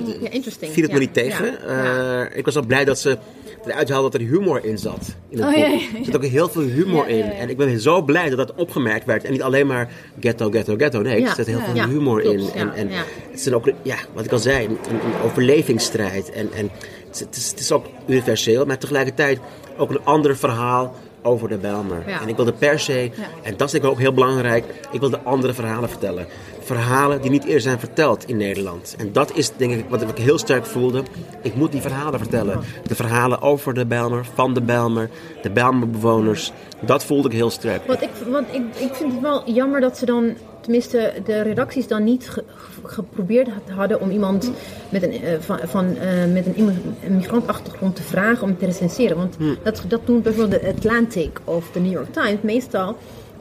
viel 0.58 0.82
het 0.82 0.92
me 0.92 0.98
niet 0.98 1.12
tegen. 1.14 1.44
ja. 1.66 2.24
Eh, 2.26 2.36
ik 2.38 2.44
was 2.44 2.56
ook 2.56 2.66
blij 2.66 2.84
dat 2.84 2.98
ze 2.98 3.18
eruit 3.66 3.88
dat 3.88 4.14
er 4.14 4.20
humor 4.20 4.64
in 4.64 4.78
zat. 4.78 5.14
In 5.28 5.38
het 5.38 5.46
Oh, 5.46 5.52
boek. 5.52 5.62
ja, 5.62 5.66
ja, 5.66 5.72
ja. 5.72 5.98
Er 5.98 6.04
zit 6.04 6.16
ook 6.16 6.24
heel 6.24 6.48
veel 6.48 6.62
humor 6.62 7.08
in. 7.08 7.22
En 7.22 7.48
ik 7.50 7.56
ben 7.56 7.80
zo 7.80 8.02
blij 8.02 8.28
dat 8.28 8.38
dat 8.38 8.54
opgemerkt 8.54 9.04
werd. 9.04 9.24
En 9.24 9.32
niet 9.32 9.42
alleen 9.42 9.66
maar 9.66 9.90
ghetto, 10.20 10.50
ghetto, 10.50 10.74
ghetto. 10.76 11.02
Nee, 11.02 11.24
er 11.24 11.34
zit 11.34 11.46
heel 11.46 11.60
veel 11.60 11.84
humor 11.88 12.20
klopt, 12.20 12.40
in. 12.40 12.60
En, 12.60 12.74
en 12.74 12.88
het 13.30 13.46
is 13.46 13.52
ook, 13.52 13.70
ja, 13.82 13.96
wat 14.14 14.24
ik 14.24 14.32
al 14.32 14.38
zei, 14.38 14.66
een, 14.66 14.78
een 14.90 15.22
overlevingsstrijd. 15.24 16.30
En, 16.30 16.52
en 16.52 16.70
het, 17.08 17.36
is, 17.36 17.50
het 17.50 17.60
is 17.60 17.72
ook 17.72 17.86
universeel, 18.06 18.64
maar 18.64 18.78
tegelijkertijd 18.78 19.38
ook 19.76 19.90
een 19.90 20.04
ander 20.04 20.36
verhaal 20.36 20.94
over 21.22 21.48
de 21.48 21.56
Bijlmer. 21.56 22.02
Ja. 22.06 22.20
En 22.20 22.28
ik 22.28 22.36
wilde 22.36 22.52
per 22.52 22.80
se, 22.80 23.10
en 23.42 23.56
dat 23.56 23.66
is 23.66 23.72
denk 23.72 23.84
ik 23.84 23.90
ook 23.90 23.98
heel 23.98 24.12
belangrijk, 24.12 24.64
ik 24.90 25.00
wilde 25.00 25.18
andere 25.18 25.52
verhalen 25.52 25.88
vertellen. 25.88 26.26
Verhalen 26.60 27.22
die 27.22 27.30
niet 27.30 27.44
eerder 27.44 27.60
zijn 27.60 27.78
verteld 27.78 28.28
in 28.28 28.36
Nederland. 28.36 28.94
En 28.98 29.12
dat 29.12 29.36
is 29.36 29.50
denk 29.56 29.72
ik 29.72 29.84
wat 29.88 30.02
ik 30.02 30.18
heel 30.18 30.38
sterk 30.38 30.66
voelde. 30.66 31.02
Ik 31.42 31.54
moet 31.54 31.72
die 31.72 31.80
verhalen 31.80 32.18
vertellen. 32.18 32.60
De 32.86 32.94
verhalen 32.94 33.42
over 33.42 33.74
de 33.74 33.86
Bijlmer, 33.86 34.26
van 34.34 34.54
de 34.54 34.60
Bijlmer, 34.60 35.10
de 35.42 35.50
Bijlmerbewoners. 35.50 36.52
Dat 36.80 37.04
voelde 37.04 37.28
ik 37.28 37.34
heel 37.34 37.50
sterk. 37.50 37.86
Want, 37.86 38.02
ik, 38.02 38.10
want 38.28 38.46
ik, 38.52 38.62
ik 38.76 38.94
vind 38.94 39.12
het 39.12 39.20
wel 39.20 39.50
jammer 39.50 39.80
dat 39.80 39.98
ze 39.98 40.06
dan, 40.06 40.36
tenminste 40.66 41.12
de 41.24 41.40
redacties 41.42 41.86
dan 41.88 42.04
niet 42.04 42.28
ge- 42.28 42.44
ge- 42.54 42.80
geprobeerd 42.82 43.48
had- 43.48 43.76
hadden 43.76 44.00
om 44.00 44.10
iemand 44.10 44.50
met 44.88 45.02
een, 45.02 45.12
eh, 45.12 45.32
van, 45.40 45.58
van, 45.64 45.96
eh, 45.96 46.32
met 46.32 46.46
een, 46.56 46.78
migrantachtergrond 47.16 47.96
te 47.96 48.02
vragen 48.02 48.42
om 48.42 48.56
te 48.58 48.64
recenseren. 48.66 49.16
Want 49.16 49.36
dat, 49.62 49.82
dat 49.88 50.06
doen 50.06 50.22
bijvoorbeeld 50.22 50.60
de 50.62 50.68
Atlantic 50.76 51.38
of 51.44 51.70
de 51.70 51.80
New 51.80 51.92
York 51.92 52.12
Times. 52.12 52.36
Meestal 52.40 52.96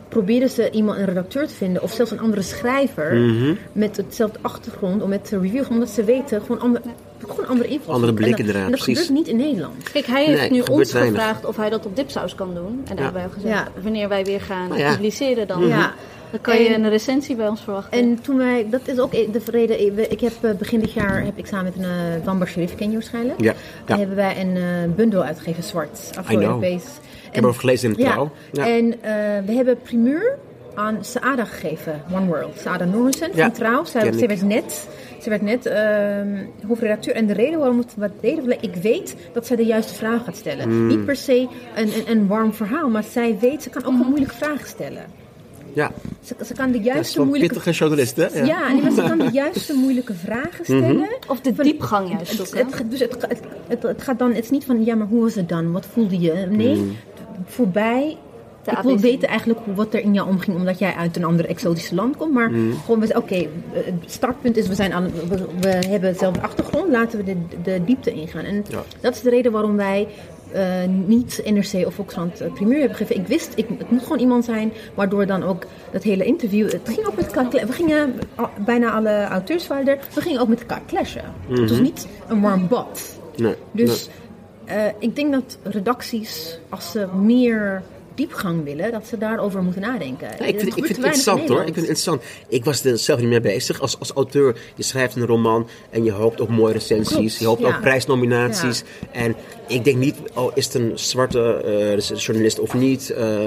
proberen 0.10 0.50
ze 0.50 0.70
iemand, 0.72 0.98
een 0.98 1.06
redacteur 1.06 1.48
te 1.48 1.54
vinden 1.54 1.82
of 1.84 1.92
zelfs 1.92 2.12
een 2.12 2.20
andere 2.20 2.42
schrijver 2.42 3.34
met 3.72 3.98
hetzelfde 3.98 4.40
achtergrond 4.42 5.02
om 5.02 5.12
het 5.12 5.26
te 5.28 5.40
reviewen. 5.40 5.70
Omdat 5.70 5.90
ze 5.90 6.04
weten, 6.04 6.42
gewoon, 6.42 6.60
ander, 6.60 6.82
gewoon 7.28 7.48
andere 7.48 7.70
invloed. 7.70 7.94
Andere 7.94 8.14
blik 8.14 8.26
En 8.26 8.32
dat- 8.32 8.40
inderdaad, 8.40 8.66
En 8.66 8.72
dat 8.72 8.80
precies. 8.84 9.06
gebeurt 9.06 9.26
niet 9.26 9.28
in 9.28 9.38
Nederland. 9.48 9.90
Kijk, 9.92 10.06
hij 10.06 10.26
heeft 10.26 10.40
Nee, 10.40 10.52
nu 10.52 10.60
ons 10.72 10.92
weinig. 10.94 11.16
gevraagd 11.16 11.46
of 11.46 11.56
hij 11.58 11.70
dat 11.70 11.86
op 11.86 11.96
dipsaus 11.96 12.36
kan 12.36 12.54
doen. 12.54 12.82
En 12.88 12.96
daar 12.96 13.04
hebben 13.04 13.22
wij 13.22 13.32
gezegd, 13.34 13.54
Ja. 13.54 13.68
wanneer 13.84 14.10
wij 14.10 14.26
weer 14.26 14.42
gaan 14.42 14.68
Nou 14.68 14.80
ja. 14.80 14.92
publiceren 14.92 15.48
dan, 15.48 15.68
Ja. 15.68 15.94
Dan 16.36 16.54
kan 16.54 16.64
je 16.64 16.70
En- 16.70 16.84
een 16.84 16.90
recensie 16.90 17.36
bij 17.36 17.48
ons 17.48 17.62
verwachten. 17.62 18.00
En 18.00 18.22
toen 18.22 18.38
wij, 18.38 18.68
dat 18.70 18.82
is 18.88 19.00
ook 19.00 19.12
de 19.12 19.42
reden, 19.46 20.12
ik 20.12 20.20
heb 20.20 20.34
eh, 20.42 20.52
begin 20.52 20.80
dit 20.80 20.92
jaar 20.92 21.24
heb 21.24 21.38
ik 21.38 21.46
samen 21.46 21.66
met 21.66 21.76
een 21.86 21.92
uh, 22.20 22.26
Wamba 22.26 22.46
Sharif, 22.46 22.76
ken 22.76 22.88
je 22.88 22.94
waarschijnlijk? 22.94 23.42
Ja, 23.42 23.54
Daar 23.86 23.98
ja. 23.98 23.98
hebben 23.98 24.16
wij 24.16 24.42
een 24.42 24.56
eh, 24.56 24.96
bundel 24.96 25.24
uitgegeven, 25.24 25.64
zwart, 25.64 26.12
Afro-Europees. 26.18 26.84
Ik 26.84 27.32
heb 27.32 27.44
erover 27.44 27.60
gelezen 27.60 27.90
in 27.90 27.96
het 27.96 28.04
Ja, 28.04 28.12
trouw. 28.12 28.32
Ja. 28.52 28.68
en 28.68 28.94
eh, 29.02 29.46
we 29.46 29.52
hebben 29.54 29.78
primeur 29.82 30.38
aan 30.74 30.98
Saada 31.02 31.46
gegeven, 31.46 32.02
One 32.14 32.26
World. 32.26 32.60
Saada 32.60 32.86
Noorsen 32.86 33.30
Ja, 33.34 33.44
van 33.44 33.52
Trouw. 33.52 33.84
Zij, 33.86 34.02
ken 34.02 34.14
zij 34.14 34.22
ik. 34.22 34.28
werd 34.30 34.42
net, 34.42 34.88
zij 35.20 35.30
werd 35.30 35.42
net 35.42 35.66
ehm, 35.66 36.46
hoofdredacteur. 36.68 37.16
En 37.16 37.26
de 37.26 37.34
reden 37.34 37.60
waarom 37.60 37.78
het 37.78 37.94
wat 37.98 38.12
deden, 38.22 38.62
ik 38.62 38.76
weet 38.76 39.16
dat 39.34 39.48
zij 39.48 39.56
de 39.56 39.66
juiste 39.66 39.94
vraag 39.94 40.24
gaat 40.24 40.36
stellen. 40.36 40.64
Hmm. 40.64 40.88
Niet 40.88 41.06
per 41.06 41.16
se 41.16 41.48
een, 41.76 41.88
een, 41.88 42.04
een 42.18 42.28
warm 42.28 42.54
verhaal, 42.54 42.90
maar 42.90 43.04
zij 43.04 43.38
weet, 43.40 43.64
ze 43.64 43.70
kan 43.70 43.86
ook 43.86 43.98
wel 43.98 44.08
moeilijke 44.08 44.36
vragen 44.36 44.68
stellen. 44.68 45.04
Ja. 45.76 45.92
Ze, 46.24 46.36
ze 46.46 46.54
kan 46.54 46.72
de 46.72 46.80
juiste 46.80 47.22
moeilijke 47.24 47.54
pittige 47.56 47.78
journalist, 47.78 48.16
hè? 48.16 48.44
ja, 48.44 48.72
nee, 48.72 48.82
maar 48.82 48.92
ze 48.92 49.02
kan 49.02 49.18
de 49.18 49.30
juiste 49.44 49.74
moeilijke 49.74 50.14
vragen 50.14 50.64
stellen. 50.66 51.08
of 51.28 51.42
de 51.42 51.54
diepgang 51.54 52.10
juist 52.12 52.38
Het, 52.38 52.48
zoeken. 52.50 52.78
het, 52.78 52.92
dus 52.92 53.00
het, 53.00 53.16
het, 53.28 53.40
het, 53.68 53.84
het 53.84 54.02
gaat 54.02 54.20
dan, 54.20 54.34
het 54.34 54.44
is 54.44 54.50
niet 54.50 54.66
van, 54.66 54.86
ja, 54.86 54.96
maar 54.96 55.08
hoe 55.08 55.22
was 55.22 55.36
het 55.36 55.50
dan? 55.50 55.72
Wat 55.72 55.86
voelde 55.86 56.20
je? 56.20 56.34
Nee, 56.50 56.92
voorbij. 57.46 58.18
De 58.64 58.72
ik 58.72 58.78
wil 58.78 59.00
weten 59.00 59.28
eigenlijk 59.30 59.60
hoe, 59.66 59.74
wat 59.74 59.94
er 59.94 60.00
in 60.02 60.14
jou 60.14 60.28
omging, 60.30 60.58
omdat 60.58 60.80
jij 60.80 60.94
uit 60.94 61.16
een 61.16 61.24
ander 61.24 61.46
exotisch 61.46 61.92
land 61.92 62.18
komt. 62.18 62.34
Maar 62.34 62.52
gewoon, 62.86 63.00
we- 63.00 63.16
oké, 63.18 63.48
het 63.72 63.94
startpunt 64.06 64.58
is, 64.58 64.68
we, 64.68 64.76
zijn 64.76 64.94
alle, 64.94 65.10
we, 65.30 65.46
we 65.62 65.68
hebben 65.68 66.12
dezelfde 66.14 66.42
achtergrond, 66.42 66.90
laten 66.92 67.18
we 67.20 67.24
de, 67.24 67.36
de 67.64 67.82
diepte 67.86 68.12
ingaan. 68.12 68.44
En 68.46 68.66
Ja. 68.70 68.84
dat 69.02 69.16
is 69.16 69.22
de 69.22 69.30
reden 69.30 69.52
waarom 69.52 69.76
wij 69.76 70.08
niet 71.06 71.42
NRC 71.46 71.88
of 71.88 71.94
Volkskrant 71.94 72.42
uh, 72.42 72.54
primeur 72.54 72.80
hebben 72.80 72.98
gegeven. 72.98 73.22
Ik 73.22 73.28
wist, 73.28 73.52
ik, 73.56 73.66
het 73.78 73.92
moet 73.92 74.04
gewoon 74.04 74.20
iemand 74.20 74.46
zijn, 74.46 74.74
waardoor 74.94 75.26
dan 75.26 75.44
ook 75.44 75.66
dat 75.92 76.04
hele 76.04 76.26
interview... 76.26 76.72
Het 76.72 76.82
ging 76.90 77.08
ook 77.08 77.16
met 77.16 77.26
elkaar... 77.34 77.66
We 77.68 77.74
gingen, 77.74 78.14
al- 78.36 78.50
bijna 78.66 78.92
alle 78.92 79.24
auteurs 79.24 79.68
waren 79.68 79.88
er, 79.88 79.98
we 80.14 80.22
gingen 80.22 80.42
ook 80.42 80.48
met 80.48 80.60
elkaar 80.60 80.82
clashen. 80.88 81.24
Het 81.50 81.70
was 81.70 81.80
niet 81.80 82.08
een 82.28 82.42
warm 82.42 82.68
bad. 82.68 83.20
Nee, 83.36 83.56
Dus 83.72 84.10
eh, 84.66 84.86
ik 85.00 85.16
denk 85.16 85.32
dat 85.32 85.58
redacties, 85.64 86.60
als 86.70 86.92
ze 86.92 87.08
meer 87.16 87.82
diepgang 88.16 88.64
willen, 88.64 88.92
dat 88.92 89.08
ze 89.08 89.18
daarover 89.18 89.64
moeten 89.64 89.82
nadenken. 89.82 90.28
Ja, 90.28 90.46
ik 90.46 90.60
vind, 90.60 90.60
Het 90.60 90.68
ik 90.68 90.74
vind 90.74 90.88
het 90.88 90.98
interessant 90.98 91.50
hoor. 91.50 91.60
Ik 91.60 91.64
vind 91.64 91.76
het 91.76 91.86
interessant. 91.86 92.24
Ik 92.48 92.66
was 92.66 92.84
er 92.84 92.98
zelf 92.98 93.20
niet 93.20 93.30
mee 93.30 93.42
bezig. 93.42 93.82
Als, 93.82 94.00
als 94.00 94.12
auteur, 94.12 94.58
je 94.76 94.84
schrijft 94.84 95.16
een 95.16 95.26
roman 95.26 95.68
en 95.90 96.04
je 96.04 96.12
hoopt 96.12 96.42
op 96.42 96.50
mooie 96.50 96.74
recensies. 96.74 97.14
Klopt, 97.16 97.40
je 97.40 97.46
hoopt 97.46 97.62
ja. 97.62 97.68
op 97.68 97.82
prijsnominaties. 97.82 98.84
En 99.12 99.36
ik 99.68 99.84
denk 99.84 99.98
niet, 99.98 100.16
oh, 100.34 100.52
is 100.56 100.66
het 100.66 100.74
een 100.74 100.92
zwarte 100.96 101.62
eh, 102.10 102.18
journalist 102.18 102.60
of 102.60 102.74
niet? 102.74 103.10
Eh, 103.10 103.40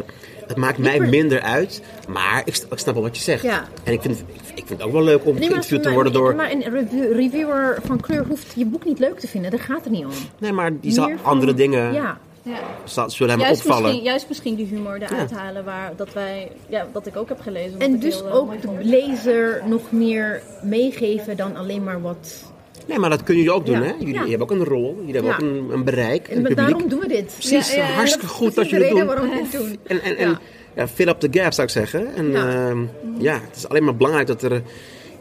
het 0.47 0.57
maakt 0.57 0.79
mij 0.79 1.01
minder 1.01 1.41
uit. 1.41 1.83
Maar 2.09 2.43
ik, 2.45 2.57
ik 2.71 2.79
snap 2.79 2.95
wel 2.95 3.03
wat 3.03 3.17
je 3.17 3.23
zegt. 3.23 3.43
Ja. 3.43 3.69
En 3.85 3.93
ik 3.93 4.03
vind, 4.03 4.19
ik 4.55 4.67
vind 4.67 4.69
het 4.69 4.83
ook 4.83 4.93
wel 4.93 5.03
leuk 5.03 5.27
om 5.27 5.35
Nee, 5.35 5.49
geïnterviewd 5.49 5.83
te 5.83 5.91
worden 5.91 6.13
door... 6.13 6.35
maar 6.35 6.51
een 6.51 6.63
review- 6.63 7.13
reviewer 7.13 7.79
van 7.85 8.01
kleur 8.01 8.25
hoeft 8.29 8.53
je 8.57 8.67
boek 8.67 8.85
niet 8.85 8.99
leuk 8.99 9.19
te 9.19 9.29
vinden. 9.29 9.51
Daar 9.51 9.61
gaat 9.61 9.85
het 9.85 9.93
niet 9.93 10.05
om. 10.05 10.11
Nee, 10.39 10.53
maar 10.53 10.81
die 10.81 10.93
zal 10.93 11.11
andere 11.23 11.55
dingen 11.55 11.93
Ja. 11.93 12.19
Ja. 12.42 12.59
zal- 12.85 13.11
zullen 13.11 13.33
hem 13.33 13.40
Juist, 13.42 13.61
opvallen. 13.61 13.83
misschien, 13.83 14.04
juist 14.04 14.28
misschien 14.28 14.54
die 14.54 14.66
humor 14.66 15.02
eruit 15.02 15.30
halen 15.30 15.64
waar 15.64 15.92
dat 15.97 16.12
wij, 16.12 16.50
ja, 16.68 16.87
dat 16.92 17.07
ik 17.07 17.16
ook 17.16 17.28
heb 17.28 17.40
gelezen. 17.40 17.78
En 17.80 17.99
dus 17.99 18.14
heel, 18.14 18.26
eh, 18.28 18.35
ook 18.37 18.62
de 18.62 18.68
lezer 18.80 19.62
nog 19.66 19.92
meer 19.92 20.42
meegeven 20.62 21.37
dan 21.37 21.57
alleen 21.57 21.85
maar 21.85 22.00
wat. 22.00 22.52
Nee, 22.87 22.99
maar 22.99 23.11
dat 23.11 23.23
kunnen 23.23 23.42
jullie 23.45 23.59
ook 23.59 23.66
doen, 23.66 23.76
Ja. 23.83 23.83
hè? 23.87 23.92
Jullie 23.99 24.14
Ja. 24.14 24.21
hebben 24.21 24.40
ook 24.40 24.50
een 24.50 24.64
rol. 24.64 24.97
Jullie 24.99 25.12
hebben 25.14 25.30
Ja. 25.30 25.37
ook 25.37 25.42
een, 25.42 25.71
een 25.73 25.85
bereik, 25.85 26.28
En 26.28 26.37
een 26.37 26.42
maar 26.42 26.50
publiek. 26.50 26.68
daarom 26.71 26.88
doen 26.88 27.00
we 27.00 27.09
dit. 27.09 27.33
Precies, 27.38 27.75
Ja, 27.75 27.83
ja, 27.83 27.88
ja, 27.88 27.95
hartstikke 27.95 28.26
dat- 28.26 28.35
goed 28.37 28.47
dat 28.47 28.54
dat 28.54 28.64
is 28.64 28.71
de 28.71 28.76
jullie 28.76 28.92
reden 28.92 29.07
doen. 29.07 29.16
waarom 29.16 29.37
we 29.37 29.42
dit 29.42 29.61
doen. 29.61 29.78
En, 29.87 30.16
en, 30.18 30.38
en 30.75 30.88
fill 30.88 31.09
up 31.09 31.21
the 31.21 31.28
gap, 31.30 31.52
zou 31.52 31.66
ik 31.66 31.73
zeggen. 31.73 32.14
En 32.14 32.30
Ja. 32.30 32.50
ja, 32.50 32.75
ja 33.18 33.33
het 33.47 33.57
is 33.57 33.68
alleen 33.68 33.85
maar 33.85 33.97
belangrijk 33.97 34.26
dat 34.26 34.42
er 34.42 34.62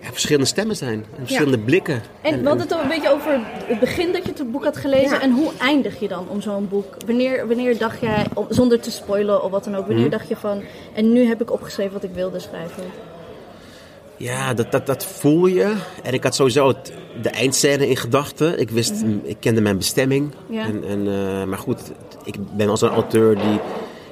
ja, 0.08 0.14
verschillende 0.14 0.48
stemmen 0.48 0.76
zijn. 0.76 1.06
En 1.18 1.26
verschillende 1.26 1.60
blikken. 1.60 2.02
En 2.22 2.42
we 2.42 2.48
hadden 2.48 2.66
het 2.68 2.76
al 2.76 2.82
een 2.82 2.88
beetje 2.88 3.12
over 3.12 3.40
het 3.66 3.80
begin 3.80 4.12
dat 4.14 4.26
je 4.26 4.32
het 4.36 4.52
boek 4.52 4.64
had 4.64 4.78
gelezen. 4.78 5.10
Ja. 5.10 5.22
En 5.22 5.32
hoe 5.32 5.52
eindig 5.60 6.00
je 6.00 6.08
dan 6.08 6.26
om 6.30 6.42
zo'n 6.42 6.68
boek? 6.68 6.96
Wanneer, 7.06 7.48
wanneer 7.48 7.78
dacht 7.78 8.02
jij, 8.02 8.26
zonder 8.50 8.80
te 8.80 8.92
spoilen 8.92 9.44
of 9.44 9.52
wat 9.52 9.64
dan 9.64 9.76
ook, 9.76 9.86
wanneer 9.88 10.08
Mhm. 10.08 10.12
dacht 10.18 10.28
je 10.28 10.36
van... 10.36 10.62
En 10.94 11.14
nu 11.14 11.28
heb 11.28 11.42
ik 11.42 11.52
opgeschreven 11.52 11.94
wat 11.94 12.04
ik 12.04 12.14
wilde 12.14 12.40
schrijven. 12.40 12.84
Ja, 14.18 14.54
dat, 14.54 14.72
dat, 14.72 14.86
dat 14.86 15.06
voel 15.06 15.46
je. 15.46 15.74
En 16.04 16.14
ik 16.14 16.24
had 16.24 16.36
sowieso 16.36 16.68
het- 16.68 16.94
de 17.22 17.30
eindscène 17.30 17.90
in 17.90 17.96
gedachten. 17.98 18.60
Ik 18.60 18.70
wist, 18.70 18.94
ik 19.24 19.38
kende 19.40 19.62
mijn 19.62 19.78
bestemming. 19.78 20.32
En, 20.52 20.84
en, 20.88 21.08
eh, 21.08 21.44
maar 21.44 21.58
goed, 21.58 21.80
ik 22.24 22.36
ben 22.56 22.70
als 22.70 22.82
een 22.82 22.90
auteur 22.90 23.36
die... 23.36 23.60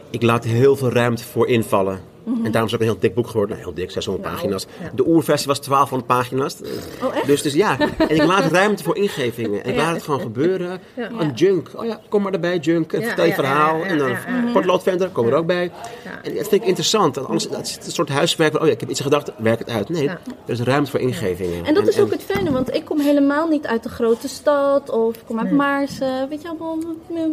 Ik 0.09 0.21
laat 0.21 0.43
heel 0.43 0.75
veel 0.75 0.91
ruimte 0.91 1.23
voor 1.23 1.47
invallen. 1.47 1.99
En 2.25 2.51
daarom 2.51 2.65
is 2.65 2.71
het 2.71 2.73
ook 2.73 2.79
een 2.79 2.85
heel 2.93 2.99
dik 2.99 3.13
boek 3.13 3.27
geworden. 3.27 3.55
Nou, 3.57 3.67
heel 3.67 3.75
dik, 3.77 3.91
600 3.91 4.29
pagina's. 4.29 4.65
ja. 4.81 4.91
De 4.95 5.07
oerversie 5.07 5.47
was 5.47 5.61
1200 5.61 6.05
pagina's. 6.19 6.55
Oh, 7.03 7.15
echt? 7.15 7.25
Dus, 7.25 7.41
dus 7.41 7.53
ja, 7.53 7.77
en 7.97 8.15
ik 8.15 8.23
laat 8.23 8.51
ruimte 8.51 8.83
voor 8.83 8.95
ingevingen. 8.97 9.63
En 9.63 9.69
ik 9.71 9.77
laat 9.77 9.93
het 9.93 10.03
gewoon 10.03 10.19
gebeuren. 10.19 10.79
Een 10.95 11.31
junk. 11.35 11.69
Oh 11.75 11.85
ja, 11.85 11.99
kom 12.09 12.21
maar 12.21 12.33
erbij, 12.33 12.57
junk. 12.57 12.93
En 12.93 12.99
Ja, 12.99 13.05
vertel 13.07 13.25
je 13.25 13.33
verhaal. 13.33 13.77
ja, 13.77 13.83
ja, 13.83 13.89
en 13.89 13.97
dan 13.97 14.09
ja, 14.09 14.17
ja. 14.45 14.51
potlood 14.53 14.83
verder, 14.83 15.09
kom 15.09 15.27
er 15.27 15.33
ook 15.33 15.45
bij. 15.45 15.71
Ja. 16.03 16.11
En 16.23 16.35
dat 16.35 16.47
vind 16.47 16.61
ik 16.61 16.67
interessant. 16.67 17.15
Want 17.15 17.27
Anders, 17.27 17.47
dat 17.49 17.61
is 17.61 17.77
een 17.85 17.91
soort 17.91 18.09
huiswerk. 18.09 18.51
van, 18.51 18.61
Oh 18.61 18.67
ja, 18.67 18.73
ik 18.73 18.79
heb 18.79 18.89
iets 18.89 19.01
gedacht, 19.01 19.31
werk 19.37 19.59
het 19.59 19.69
uit. 19.69 19.89
Nee, 19.89 20.03
Ja. 20.03 20.19
er 20.45 20.53
is 20.53 20.61
ruimte 20.61 20.91
voor 20.91 20.99
ingevingen. 20.99 21.65
En 21.65 21.73
dat 21.73 21.87
is 21.87 21.99
ook 21.99 22.11
het 22.11 22.23
fijne, 22.23 22.51
want 22.51 22.73
ik 22.75 22.85
kom 22.85 22.99
helemaal 22.99 23.47
niet 23.47 23.65
uit 23.67 23.83
de 23.83 23.89
grote 23.89 24.27
stad 24.27 24.89
of 24.89 25.15
ik 25.15 25.21
kom 25.25 25.39
uit 25.39 25.51
Maarsen, 25.51 26.29
weet 26.29 26.41
je 26.41 26.47
allemaal, 26.47 26.77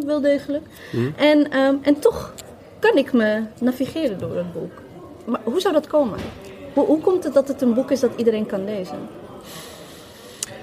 wel 0.05 0.21
degelijk. 0.21 0.63
En, 1.15 1.51
ehm, 1.51 1.75
en 1.81 1.99
toch 1.99 2.33
kan 2.79 2.97
ik 2.97 3.13
me 3.13 3.41
navigeren 3.59 4.19
door 4.19 4.35
het 4.35 4.53
boek. 4.53 4.71
Maar 5.25 5.39
hoe 5.43 5.59
zou 5.61 5.73
dat 5.73 5.87
komen? 5.87 6.19
Hoe, 6.73 6.85
hoe 6.85 6.99
komt 7.01 7.23
het 7.23 7.33
dat 7.33 7.47
het 7.47 7.61
een 7.61 7.73
boek 7.73 7.91
is 7.91 7.99
dat 7.99 8.11
iedereen 8.15 8.45
kan 8.45 8.63
lezen? 8.65 8.97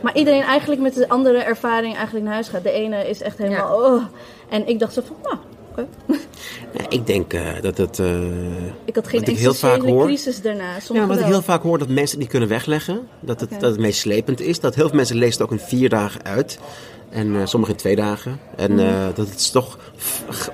Maar 0.03 0.17
iedereen 0.17 0.43
eigenlijk 0.43 0.81
met 0.81 0.97
een 0.97 1.09
andere 1.09 1.39
ervaring 1.39 1.95
eigenlijk 1.95 2.25
naar 2.25 2.35
huis 2.35 2.49
gaat. 2.49 2.63
De 2.63 2.71
ene 2.71 3.09
is 3.09 3.23
echt 3.23 3.39
helemaal, 3.39 3.77
oh. 3.95 4.03
En 4.49 4.69
ik 4.69 4.79
dacht 4.79 4.93
zo 4.93 5.03
van, 5.07 5.17
nou, 5.23 5.37
oké. 5.71 5.87
Ja, 6.79 6.85
ik 6.89 7.07
denk 7.07 7.33
eh, 7.33 7.43
dat 7.61 7.77
het... 7.79 7.99
eh, 7.99 8.19
Ik 8.85 8.95
had 8.95 9.09
geen 9.09 9.21
Wat 9.21 9.29
ik 9.29 9.37
heel 9.39 9.55
vaak 9.55 9.71
existentiële 9.71 10.05
crisis 10.05 10.43
daarna. 10.43 10.75
ja, 10.93 11.07
wat 11.07 11.19
ik 11.19 11.25
heel 11.25 11.43
vaak 11.43 11.63
hoor, 11.63 11.79
dat 11.79 11.89
mensen 11.89 12.09
het 12.11 12.19
niet 12.19 12.29
kunnen 12.29 12.49
wegleggen. 12.49 13.09
Dat 13.21 13.41
het, 13.41 13.51
dat 13.51 13.71
het 13.71 13.79
meeslepend 13.81 14.41
is. 14.41 14.61
Dat 14.61 14.75
heel 14.75 14.87
veel 14.87 14.97
mensen 14.97 15.17
lezen 15.17 15.33
het 15.43 15.43
ook 15.53 15.59
in 15.59 15.65
vier 15.67 15.89
dagen 15.89 16.25
uit. 16.25 16.59
En 17.11 17.37
eh 17.37 17.47
sommigen 17.47 17.75
in 17.75 17.81
twee 17.81 17.97
dagen. 17.97 18.41
En 18.57 18.73
Mhm. 18.75 18.81
eh, 18.81 19.07
dat 19.15 19.29
het 19.29 19.53
toch 19.53 19.79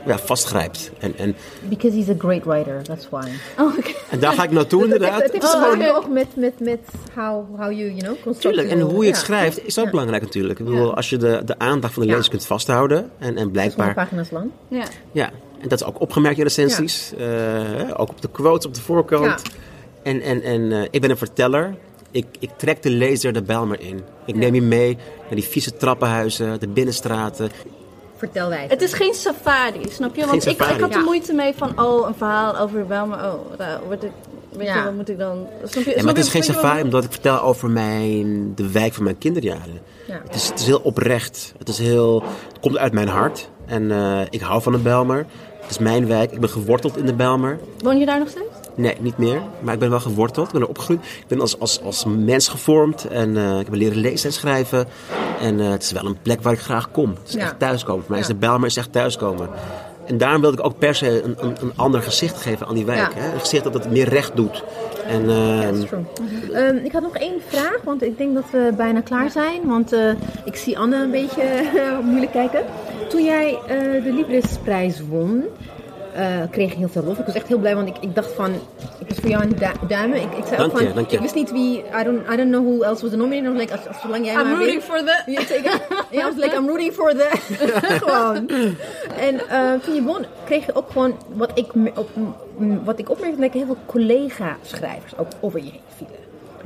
ja, 0.06 0.18
vastgrijpt. 0.18 0.90
En, 0.98 1.18
en, 1.18 1.36
Because 1.68 1.96
he's 1.96 2.08
a 2.08 2.14
great 2.18 2.44
writer, 2.44 2.82
that's 2.82 3.08
why. 3.10 3.28
Oh, 3.58 3.66
oké. 3.78 3.90
en 4.10 4.18
daar 4.18 4.32
ga 4.32 4.42
ik 4.44 4.50
naartoe 4.50 4.82
inderdaad. 4.88 5.22
Het 5.22 5.32
heeft 5.32 5.44
Oh, 5.54 5.62
gewoon 5.62 5.82
ook 5.96 6.08
met, 6.08 6.26
met, 6.36 6.60
met 6.60 6.78
how, 7.14 7.60
how 7.60 7.72
you, 7.72 7.74
you 7.74 7.92
know, 7.98 8.12
construct 8.22 8.40
Tuurlijk, 8.40 8.68
en 8.70 8.80
hoe 8.80 9.00
je 9.04 9.10
het 9.10 9.18
ja. 9.18 9.24
schrijft 9.24 9.66
is 9.66 9.78
ook 9.78 9.84
Ja. 9.84 9.90
belangrijk 9.90 10.22
natuurlijk. 10.22 10.58
Ik 10.58 10.64
bedoel, 10.64 10.94
als 10.94 11.10
je 11.10 11.16
de, 11.16 11.42
de 11.44 11.58
aandacht 11.58 11.94
van 11.94 12.02
de 12.06 12.08
lezer 12.08 12.30
kunt 12.30 12.46
vasthouden. 12.46 12.98
En, 12.98 13.08
en 13.18 13.26
600 13.26 13.52
blijkbaar 13.52 13.94
pagina's 13.94 14.30
lang. 14.30 14.50
Ja. 14.68 14.84
Ja, 15.12 15.30
en 15.60 15.68
dat 15.68 15.80
is 15.80 15.86
ook 15.86 16.00
opgemerkt 16.00 16.38
in 16.38 16.44
recensies. 16.44 17.12
Eh, 17.18 17.26
ook 17.96 18.08
op 18.08 18.20
de 18.22 18.28
quotes 18.32 18.66
op 18.66 18.74
de 18.74 18.80
voorkant. 18.80 19.24
Ja. 19.24 19.36
En, 20.02 20.20
en, 20.20 20.42
en 20.42 20.72
eh, 20.72 20.82
ik 20.90 21.00
ben 21.00 21.10
een 21.10 21.16
verteller. 21.16 21.74
Ik, 22.16 22.26
ik 22.38 22.50
trek 22.56 22.82
de 22.82 22.90
lezer 22.90 23.32
de 23.32 23.42
Bijlmer 23.42 23.80
in. 23.80 24.02
Ik 24.24 24.34
neem 24.34 24.54
je 24.54 24.62
mee 24.62 24.96
naar 25.20 25.34
die 25.34 25.44
vieze 25.44 25.76
trappenhuizen, 25.76 26.60
de 26.60 26.68
binnenstraten. 26.68 27.50
Vertel 28.16 28.48
wij. 28.48 28.66
Het 28.68 28.82
is 28.82 28.92
geen 28.92 29.14
safari, 29.14 29.80
snap 29.90 30.16
je? 30.16 30.26
Want 30.26 30.46
ik, 30.46 30.52
ik 30.52 30.60
had 30.60 30.80
er 30.80 30.90
Ja. 30.90 31.00
moeite 31.00 31.32
mee 31.32 31.52
van, 31.56 31.80
oh, 31.84 32.08
een 32.08 32.14
verhaal 32.14 32.58
over 32.58 32.86
Belma. 32.86 33.32
Oh, 33.32 33.58
daar 33.58 33.80
word 33.86 34.02
ik, 34.02 34.10
weet 34.52 34.66
Ja. 34.66 34.76
je, 34.78 34.84
wat 34.84 34.94
moet 34.94 35.08
ik 35.08 35.18
dan... 35.18 35.46
Snap 35.64 35.84
je? 35.84 35.90
Ja, 35.90 35.94
maar 35.94 36.02
snap 36.02 36.16
het 36.16 36.24
is 36.24 36.30
geen 36.30 36.42
safari 36.42 36.82
omdat 36.82 37.04
ik 37.04 37.12
vertel 37.12 37.42
over 37.42 37.70
mijn, 37.70 38.52
de 38.54 38.70
wijk 38.70 38.94
van 38.94 39.04
mijn 39.04 39.18
kinderjaren. 39.18 39.80
Ja. 40.06 40.20
Het, 40.26 40.34
is, 40.34 40.48
het 40.48 40.60
is 40.60 40.66
heel 40.66 40.80
oprecht. 40.82 41.52
Het, 41.58 41.68
is 41.68 41.78
heel, 41.78 42.22
het 42.48 42.60
komt 42.60 42.76
uit 42.78 42.92
mijn 42.92 43.08
hart. 43.08 43.48
En 43.66 43.90
eh, 43.90 44.20
ik 44.30 44.40
hou 44.40 44.62
van 44.62 44.72
de 44.72 44.78
Bijlmer. 44.78 45.26
Het 45.60 45.70
is 45.70 45.78
mijn 45.78 46.06
wijk. 46.06 46.32
Ik 46.32 46.40
ben 46.40 46.50
geworteld 46.50 46.96
in 46.96 47.06
de 47.06 47.14
Bijlmer. 47.14 47.58
Woon 47.78 47.98
je 47.98 48.06
daar 48.06 48.18
nog 48.18 48.28
steeds? 48.28 48.46
Nee, 48.76 48.94
niet 49.00 49.18
meer. 49.18 49.40
Maar 49.60 49.74
ik 49.74 49.80
ben 49.80 49.90
wel 49.90 50.00
geworteld. 50.00 50.46
Ik 50.46 50.52
ben 50.52 50.62
er 50.62 50.68
opgegroeid. 50.68 51.00
Ik 51.04 51.24
ben 51.28 51.40
als, 51.40 51.58
als, 51.60 51.82
als 51.82 52.04
mens 52.04 52.48
gevormd. 52.48 53.04
En 53.08 53.36
eh, 53.36 53.58
ik 53.58 53.64
heb 53.64 53.74
leren 53.74 53.98
lezen 53.98 54.28
en 54.28 54.34
schrijven. 54.34 54.86
En 55.40 55.60
eh, 55.60 55.70
het 55.70 55.82
is 55.82 55.92
wel 55.92 56.04
een 56.06 56.18
plek 56.22 56.42
waar 56.42 56.52
ik 56.52 56.58
graag 56.60 56.90
kom. 56.90 57.10
Het 57.10 57.28
is 57.28 57.34
Ja. 57.34 57.40
echt 57.40 57.58
thuiskomen. 57.58 58.00
Voor 58.02 58.10
mij 58.10 58.20
is 58.20 58.26
de 58.26 58.34
Bijlmer 58.34 58.66
is 58.68 58.76
echt 58.76 58.92
thuiskomen. 58.92 59.48
En 60.06 60.18
daarom 60.18 60.40
wilde 60.40 60.58
ik 60.58 60.64
ook 60.64 60.78
per 60.78 60.94
se 60.94 61.22
een, 61.22 61.36
een, 61.38 61.56
een 61.60 61.72
ander 61.76 62.02
gezicht 62.02 62.36
geven 62.36 62.66
aan 62.66 62.74
die 62.74 62.84
wijk. 62.84 63.14
Hè? 63.14 63.32
Een 63.32 63.40
gezicht 63.40 63.64
dat 63.64 63.74
het 63.74 63.90
meer 63.90 64.08
recht 64.08 64.36
doet. 64.36 64.64
En, 65.06 65.30
eh, 65.30 65.60
That's 65.60 65.84
true. 65.86 66.04
Ehm, 66.52 66.76
ik 66.76 66.92
had 66.92 67.02
nog 67.02 67.16
één 67.16 67.40
vraag, 67.48 67.78
want 67.84 68.02
ik 68.02 68.18
denk 68.18 68.34
dat 68.34 68.44
we 68.52 68.72
bijna 68.76 69.00
klaar 69.00 69.30
zijn. 69.30 69.60
Want 69.64 69.92
eh, 69.92 70.10
ik 70.44 70.56
zie 70.56 70.78
Anne 70.78 70.96
een 71.02 71.10
beetje 71.10 71.42
moeilijk 72.10 72.32
kijken. 72.32 72.60
Toen 73.08 73.24
jij 73.24 73.58
de 74.04 74.12
Librisprijs 74.14 75.00
won, 75.08 75.44
eh, 76.16 76.42
kreeg 76.50 76.70
je 76.70 76.78
heel 76.78 76.88
veel 76.88 77.02
lof. 77.02 77.18
Ik 77.18 77.26
was 77.26 77.34
echt 77.34 77.48
heel 77.48 77.58
blij, 77.58 77.74
want 77.74 77.88
ik, 77.88 77.96
ik 78.00 78.14
dacht 78.14 78.32
van... 78.32 78.54
Ik 78.98 79.08
was 79.08 79.18
voor 79.18 79.28
jou 79.28 79.42
aan 79.42 79.48
het 79.48 79.58
du- 79.58 79.86
duimen. 79.86 80.16
Ik, 80.16 80.32
ik 80.36 80.44
zei 80.44 80.56
Dank 80.56 80.72
ook 80.72 80.78
je, 80.80 80.86
van... 80.86 80.94
dank 80.94 81.10
je. 81.10 81.16
Ik 81.16 81.22
wist 81.22 81.34
niet 81.34 81.52
wie... 81.52 81.78
I 82.00 82.04
don't, 82.04 82.30
I 82.32 82.36
don't 82.36 82.50
know 82.50 82.64
who 82.64 82.82
else 82.82 83.02
was. 83.02 83.12
I 83.12 83.42
was 83.42 83.56
like, 83.56 83.72
als, 83.72 83.88
als, 83.88 84.00
zolang 84.00 84.24
jij 84.24 84.34
I'm 84.34 84.42
maar 84.42 84.58
rooting 84.58 84.82
for 84.82 84.98
the... 84.98 85.22
Ja, 85.26 85.40
zeker. 85.40 85.80
Ja, 86.10 86.20
I 86.20 86.34
was 86.34 86.44
like, 86.44 86.56
I'm 86.56 86.66
rooting 86.66 86.92
for 86.92 87.10
the... 87.10 87.28
gewoon. 88.02 88.48
En 89.18 89.48
eh, 89.48 89.72
toen 89.84 89.94
je 89.94 90.02
won, 90.02 90.24
kreeg 90.44 90.66
je 90.66 90.74
ook 90.74 90.90
gewoon... 90.90 91.14
Wat 91.28 91.50
ik, 91.54 91.72
op, 91.94 92.08
wat 92.84 92.98
ik 92.98 93.10
opmerkte, 93.10 93.40
dat 93.40 93.52
heel 93.52 93.66
veel 93.66 93.78
collega-schrijvers 93.86 95.16
ook 95.16 95.28
over 95.40 95.58
je 95.58 95.70
heen 95.70 95.80
vielen. 95.96 96.24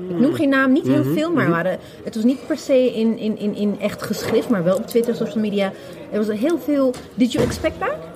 Ik 0.09 0.21
noem 0.21 0.35
geen 0.35 0.49
naam, 0.49 0.73
niet 0.73 0.87
heel 0.87 1.04
veel, 1.04 1.33
maar 1.33 1.50
waren, 1.50 1.78
het 2.04 2.14
was 2.14 2.25
niet 2.25 2.47
per 2.47 2.59
se 2.59 2.95
in, 2.95 3.19
in, 3.19 3.38
in, 3.38 3.54
in 3.54 3.76
echt 3.80 4.02
geschrift, 4.02 4.49
maar 4.49 4.64
wel 4.64 4.76
op 4.76 4.87
Twitter, 4.87 5.14
social 5.14 5.40
media. 5.40 5.73
Er 6.12 6.26
was 6.26 6.38
heel 6.38 6.59
veel... 6.59 6.95
Did 7.14 7.33
you 7.33 7.45
expect 7.45 7.78
that? 7.78 8.10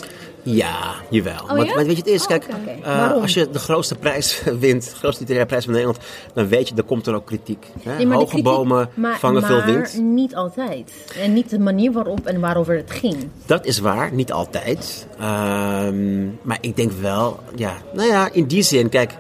Ja, 0.45 0.95
jawel. 1.11 1.47
maar, 1.47 1.65
ja? 1.65 1.75
maar 1.75 1.85
weet 1.87 1.97
je, 1.97 2.03
het 2.03 2.07
is, 2.11 2.23
Oh, 2.23 2.29
kijk, 2.29 2.47
eh, 2.83 3.13
als 3.13 3.35
je 3.35 3.51
de 3.51 3.59
grootste 3.59 3.95
prijs 3.95 4.43
wint, 4.61 4.83
de 4.91 4.97
grootste 4.97 5.21
literaire 5.21 5.47
prijs 5.47 5.65
van 5.65 5.73
Nederland, 5.73 5.99
dan 6.35 6.49
weet 6.49 6.69
je, 6.69 6.75
er 6.75 6.83
komt 6.83 7.07
er 7.07 7.15
ook 7.15 7.27
kritiek. 7.27 7.67
Hè? 7.83 7.97
Nee, 7.97 8.07
maar 8.07 8.17
Hoge 8.17 8.29
kritiek- 8.29 8.45
bomen 8.45 8.91
maar, 8.95 9.19
vangen 9.19 9.41
maar 9.41 9.51
veel 9.51 9.75
wind. 9.75 9.99
niet 10.01 10.35
altijd. 10.35 10.93
En 11.19 11.33
niet 11.33 11.51
de 11.51 11.59
manier 11.59 11.93
waarop 11.93 12.27
en 12.27 12.41
waarover 12.41 12.77
het 12.77 12.91
ging. 12.91 13.17
Dat 13.47 13.67
is 13.67 13.79
waar, 13.79 14.13
niet 14.13 14.33
altijd. 14.33 15.07
Ehm, 15.19 16.25
maar 16.43 16.59
ik 16.61 16.77
denk 16.77 16.93
wel, 16.93 17.39
ja, 17.55 17.73
nou 17.95 18.09
ja, 18.09 18.29
in 18.33 18.45
die 18.47 18.63
zin, 18.63 18.89
kijk, 18.89 19.13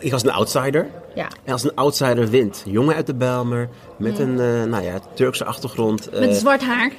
ik, 0.00 0.10
was 0.10 0.22
een 0.24 0.30
outsider. 0.32 0.86
Ja. 1.14 1.28
En 1.44 1.52
als 1.52 1.64
een 1.64 1.74
outsider 1.74 2.28
wint, 2.28 2.62
jongen 2.66 2.94
uit 2.94 3.06
de 3.06 3.14
Bijlmer, 3.14 3.68
met 3.98 4.18
een, 4.18 4.40
eh, 4.40 4.62
nou 4.64 4.82
ja, 4.84 4.98
Turkse 5.14 5.44
achtergrond. 5.44 6.08
eh, 6.08 6.20
Met 6.20 6.36
zwart 6.36 6.62
haar. 6.62 6.90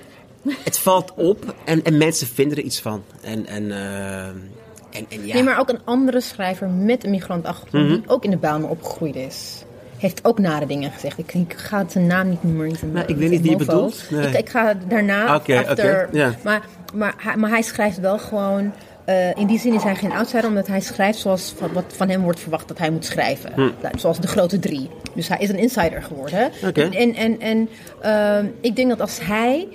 Het 0.64 0.78
valt 0.80 1.14
op 1.16 1.56
en, 1.66 1.84
en 1.84 1.98
mensen 1.98 2.28
vinden 2.28 2.58
er 2.58 2.64
iets 2.64 2.80
van. 2.80 3.04
En, 3.22 3.46
en, 3.46 3.72
eh, 3.72 4.26
en, 4.28 5.06
en 5.10 5.26
ja. 5.26 5.34
Nee, 5.34 5.44
maar 5.44 5.60
ook 5.60 5.70
een 5.70 5.80
andere 5.84 6.22
schrijver 6.22 6.70
met 6.70 7.04
een 7.04 7.10
migrantachtergrond, 7.12 7.90
die 7.90 8.02
ook 8.08 8.24
in 8.24 8.30
de 8.30 8.38
Bijlmer 8.38 8.70
opgegroeid 8.70 9.16
is. 9.16 9.64
Heeft 9.98 10.20
ook 10.26 10.40
nare 10.40 10.66
dingen 10.66 10.92
gezegd. 10.92 11.18
Ik, 11.18 11.34
ik 11.34 11.54
ga 11.58 11.86
zijn 11.88 12.08
naam 12.08 12.30
niet 12.30 12.44
noemen. 12.44 12.68
Niet 12.68 12.94
Nou, 12.94 13.06
ik 13.08 13.16
weet 13.16 13.30
niet 13.30 13.42
wie 13.42 13.50
je 13.52 13.58
bedoelt. 13.58 14.04
Nee. 14.10 14.28
Ik, 14.28 14.38
ik 14.38 14.50
ga 14.50 14.74
daarna 14.88 15.26
after- 15.26 15.72
oké, 15.72 16.18
ja. 16.18 16.36
Maar 16.44 16.62
maar, 16.94 17.14
hij, 17.18 17.36
maar 17.36 17.50
hij 17.50 17.62
schrijft 17.62 18.00
wel 18.00 18.20
gewoon. 18.20 18.72
eh, 19.06 19.36
in 19.36 19.48
die 19.48 19.60
zin 19.60 19.74
is 19.74 19.84
hij 19.84 19.96
geen 19.96 20.12
outsider, 20.12 20.48
omdat 20.48 20.68
hij 20.68 20.82
schrijft 20.82 21.20
zoals 21.20 21.54
van, 21.58 21.74
wat 21.74 21.84
van 21.88 22.10
hem 22.10 22.22
wordt 22.22 22.40
verwacht 22.40 22.68
dat 22.68 22.78
hij 22.78 22.90
moet 22.92 23.06
schrijven. 23.06 23.52
Nou, 23.56 23.72
Zoals 23.98 24.20
de 24.20 24.28
grote 24.28 24.60
drie. 24.60 24.90
Dus 25.16 25.28
hij 25.28 25.38
is 25.40 25.50
een 25.50 25.58
insider 25.58 26.04
geworden. 26.04 26.52
Oké. 26.68 26.82
En, 26.82 27.14
en, 27.16 27.40
en, 27.40 27.70
ehm, 28.02 28.46
ik 28.62 28.76
denk 28.76 28.90
dat 28.90 29.02
als 29.02 29.20
hij 29.22 29.68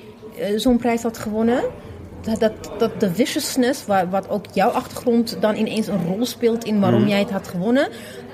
zo'n 0.56 0.76
prijs 0.76 1.02
had 1.02 1.18
gewonnen. 1.18 1.62
Dat, 2.20 2.40
dat, 2.40 2.52
dat 2.78 3.00
de 3.00 3.14
viciousness, 3.14 3.87
waar, 3.87 4.11
wat 4.11 4.28
ook 4.28 4.44
jouw 4.52 4.68
achtergrond 4.68 5.37
dan 5.40 5.56
ineens 5.56 5.87
een 5.87 6.06
rol 6.06 6.26
speelt 6.26 6.64
in 6.64 6.80
waarom 6.80 7.06
jij 7.06 7.18
het 7.18 7.30
had 7.30 7.49
gewonnen. 7.49 7.88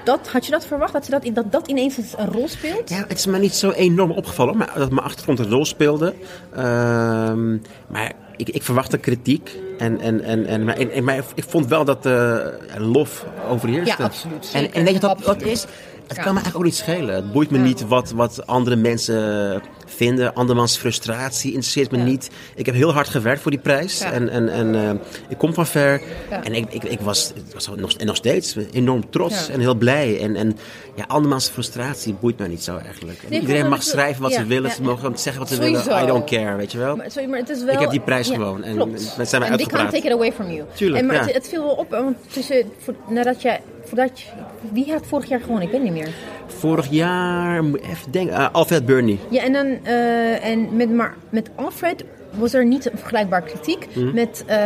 Dat, 0.05 0.29
had 0.29 0.45
je 0.45 0.51
dat 0.51 0.67
verwacht? 0.67 0.93
Dat, 0.93 1.07
je 1.07 1.11
dat, 1.13 1.35
dat 1.35 1.53
dat 1.53 1.69
ineens 1.69 1.97
een 1.97 2.33
rol 2.33 2.49
speelt? 2.49 2.89
Ja, 2.89 3.05
het 3.09 3.19
is 3.19 3.27
me 3.27 3.39
niet 3.39 3.55
zo 3.55 3.71
enorm 3.71 4.11
opgevallen, 4.11 4.57
maar 4.57 4.73
dat 4.77 4.91
mijn 4.91 5.07
achtergrond 5.07 5.39
een 5.39 5.51
rol 5.51 5.65
speelde. 5.65 6.15
Ehm, 6.55 7.53
maar 7.87 8.13
ik, 8.37 8.49
ik 8.49 8.63
verwachtte 8.63 8.99
kritiek. 8.99 9.59
En, 9.79 10.01
en, 10.01 10.23
en, 10.23 10.47
en, 10.47 10.65
maar, 10.65 10.77
en, 10.77 11.05
maar 11.05 11.25
ik 11.35 11.45
vond 11.49 11.67
wel 11.67 11.85
dat 11.85 12.03
de 12.03 12.59
lof 12.79 13.27
overheerste. 13.49 13.95
Ja, 13.99 14.05
absoluut. 14.05 14.51
En, 14.53 14.61
Zeker. 14.61 14.77
en 14.77 14.85
weet 14.85 14.95
je 14.95 15.01
wat, 15.01 15.19
wat 15.19 15.35
Absoluut. 15.35 15.53
is? 15.53 15.67
Het 16.07 16.17
Ja. 16.17 16.23
kan 16.23 16.35
me 16.35 16.41
eigenlijk 16.41 16.57
ook 16.57 16.65
niet 16.65 16.75
schelen. 16.75 17.15
Het 17.15 17.33
boeit 17.33 17.51
me 17.51 17.59
niet 17.59 17.87
wat, 17.87 18.11
wat 18.11 18.47
andere 18.47 18.77
mensen 18.77 19.63
vinden. 19.87 20.35
Andermans 20.35 20.77
frustratie 20.77 21.51
interesseert 21.51 21.91
me 21.91 21.99
Ja. 21.99 22.05
niet. 22.05 22.31
Ik 22.55 22.67
heb 22.67 22.75
heel 22.75 22.93
hard 22.93 23.09
gewerkt 23.09 23.41
voor 23.43 23.51
die 23.51 23.61
prijs. 23.61 24.01
En, 24.01 24.29
en, 24.29 24.49
en 24.49 24.75
eh, 24.75 24.91
ik 25.29 25.39
kom 25.39 25.55
van 25.55 25.67
ver. 25.67 26.01
En 26.43 26.55
ik, 26.55 26.73
ik, 26.73 26.85
ik 26.85 27.01
was, 27.01 27.33
was 27.55 27.69
nog, 27.77 27.93
en 27.93 28.07
nog 28.07 28.17
steeds 28.17 28.57
enorm 28.73 29.11
trots 29.11 29.49
en 29.49 29.61
heel 29.61 29.75
blij. 29.75 30.21
En, 30.21 30.37
en 30.37 30.57
ja, 30.95 31.05
andermans 31.07 31.49
frustratie 31.49 32.15
boeit 32.21 32.39
mij 32.39 32.49
niet 32.49 32.63
zo 32.65 32.77
eigenlijk. 32.77 33.23
En 33.23 33.31
Nee, 33.31 33.41
Iedereen 33.41 33.69
mag 33.69 33.83
schrijven 33.83 34.23
wat 34.23 34.33
ze 34.33 34.45
willen. 34.47 34.71
Ze 34.71 34.83
mogen 34.83 35.19
zeggen 35.19 35.41
wat 35.43 35.49
ze 35.51 35.55
Sowieso. 35.55 35.85
willen. 35.85 36.03
I 36.03 36.07
don't 36.07 36.25
care, 36.31 36.57
weet 36.57 36.73
je 36.73 36.79
wel. 36.79 36.97
Maar, 36.97 37.11
sorry, 37.11 37.29
maar 37.29 37.39
het 37.39 37.49
is 37.49 37.65
wel... 37.65 37.75
Ik 37.75 37.81
heb 37.81 37.91
die 37.91 38.01
prijs 38.01 38.29
gewoon 38.31 38.63
en 38.63 38.77
mensen 38.77 39.27
zijn 39.27 39.41
mij 39.43 39.51
And 39.51 39.59
they 39.59 39.67
can't 39.69 39.73
uitgepraat. 39.73 39.91
take 39.93 40.07
it 40.07 40.13
away 40.13 40.33
from 40.33 40.51
you. 40.51 40.65
Tuurlijk, 40.75 41.01
en, 41.01 41.07
maar 41.07 41.25
het, 41.25 41.35
het 41.35 41.49
viel 41.49 41.63
wel 41.63 41.75
op, 41.75 41.91
want 41.91 42.17
tussen, 42.33 42.71
voor, 42.79 42.95
nadat 43.09 43.43
jij... 43.43 43.61
Voordat 43.87 44.21
je, 44.21 44.27
wie 44.73 44.93
had 44.93 45.07
vorig 45.07 45.29
jaar 45.29 45.41
gewonnen? 45.41 45.65
Ik 45.67 45.71
weet 45.73 45.83
niet 45.83 45.93
meer. 45.93 46.09
Vorig 46.47 46.87
jaar, 46.91 47.65
even 47.65 48.11
denken, 48.11 48.37
uh, 48.37 48.49
Alfred 48.53 48.87
Burney. 48.87 49.19
Ja, 49.31 49.43
en 49.43 49.53
dan... 49.53 49.79
eh, 49.83 50.45
en 50.45 50.77
met, 50.77 50.91
maar 50.91 51.15
met 51.31 51.51
Alfred 51.55 52.05
was 52.31 52.55
er 52.55 52.67
niet 52.67 52.93
een 52.93 52.99
vergelijkbaar 52.99 53.43
kritiek. 53.43 53.87
Mhm. 53.95 54.15
Met 54.15 54.45
eh, 54.47 54.57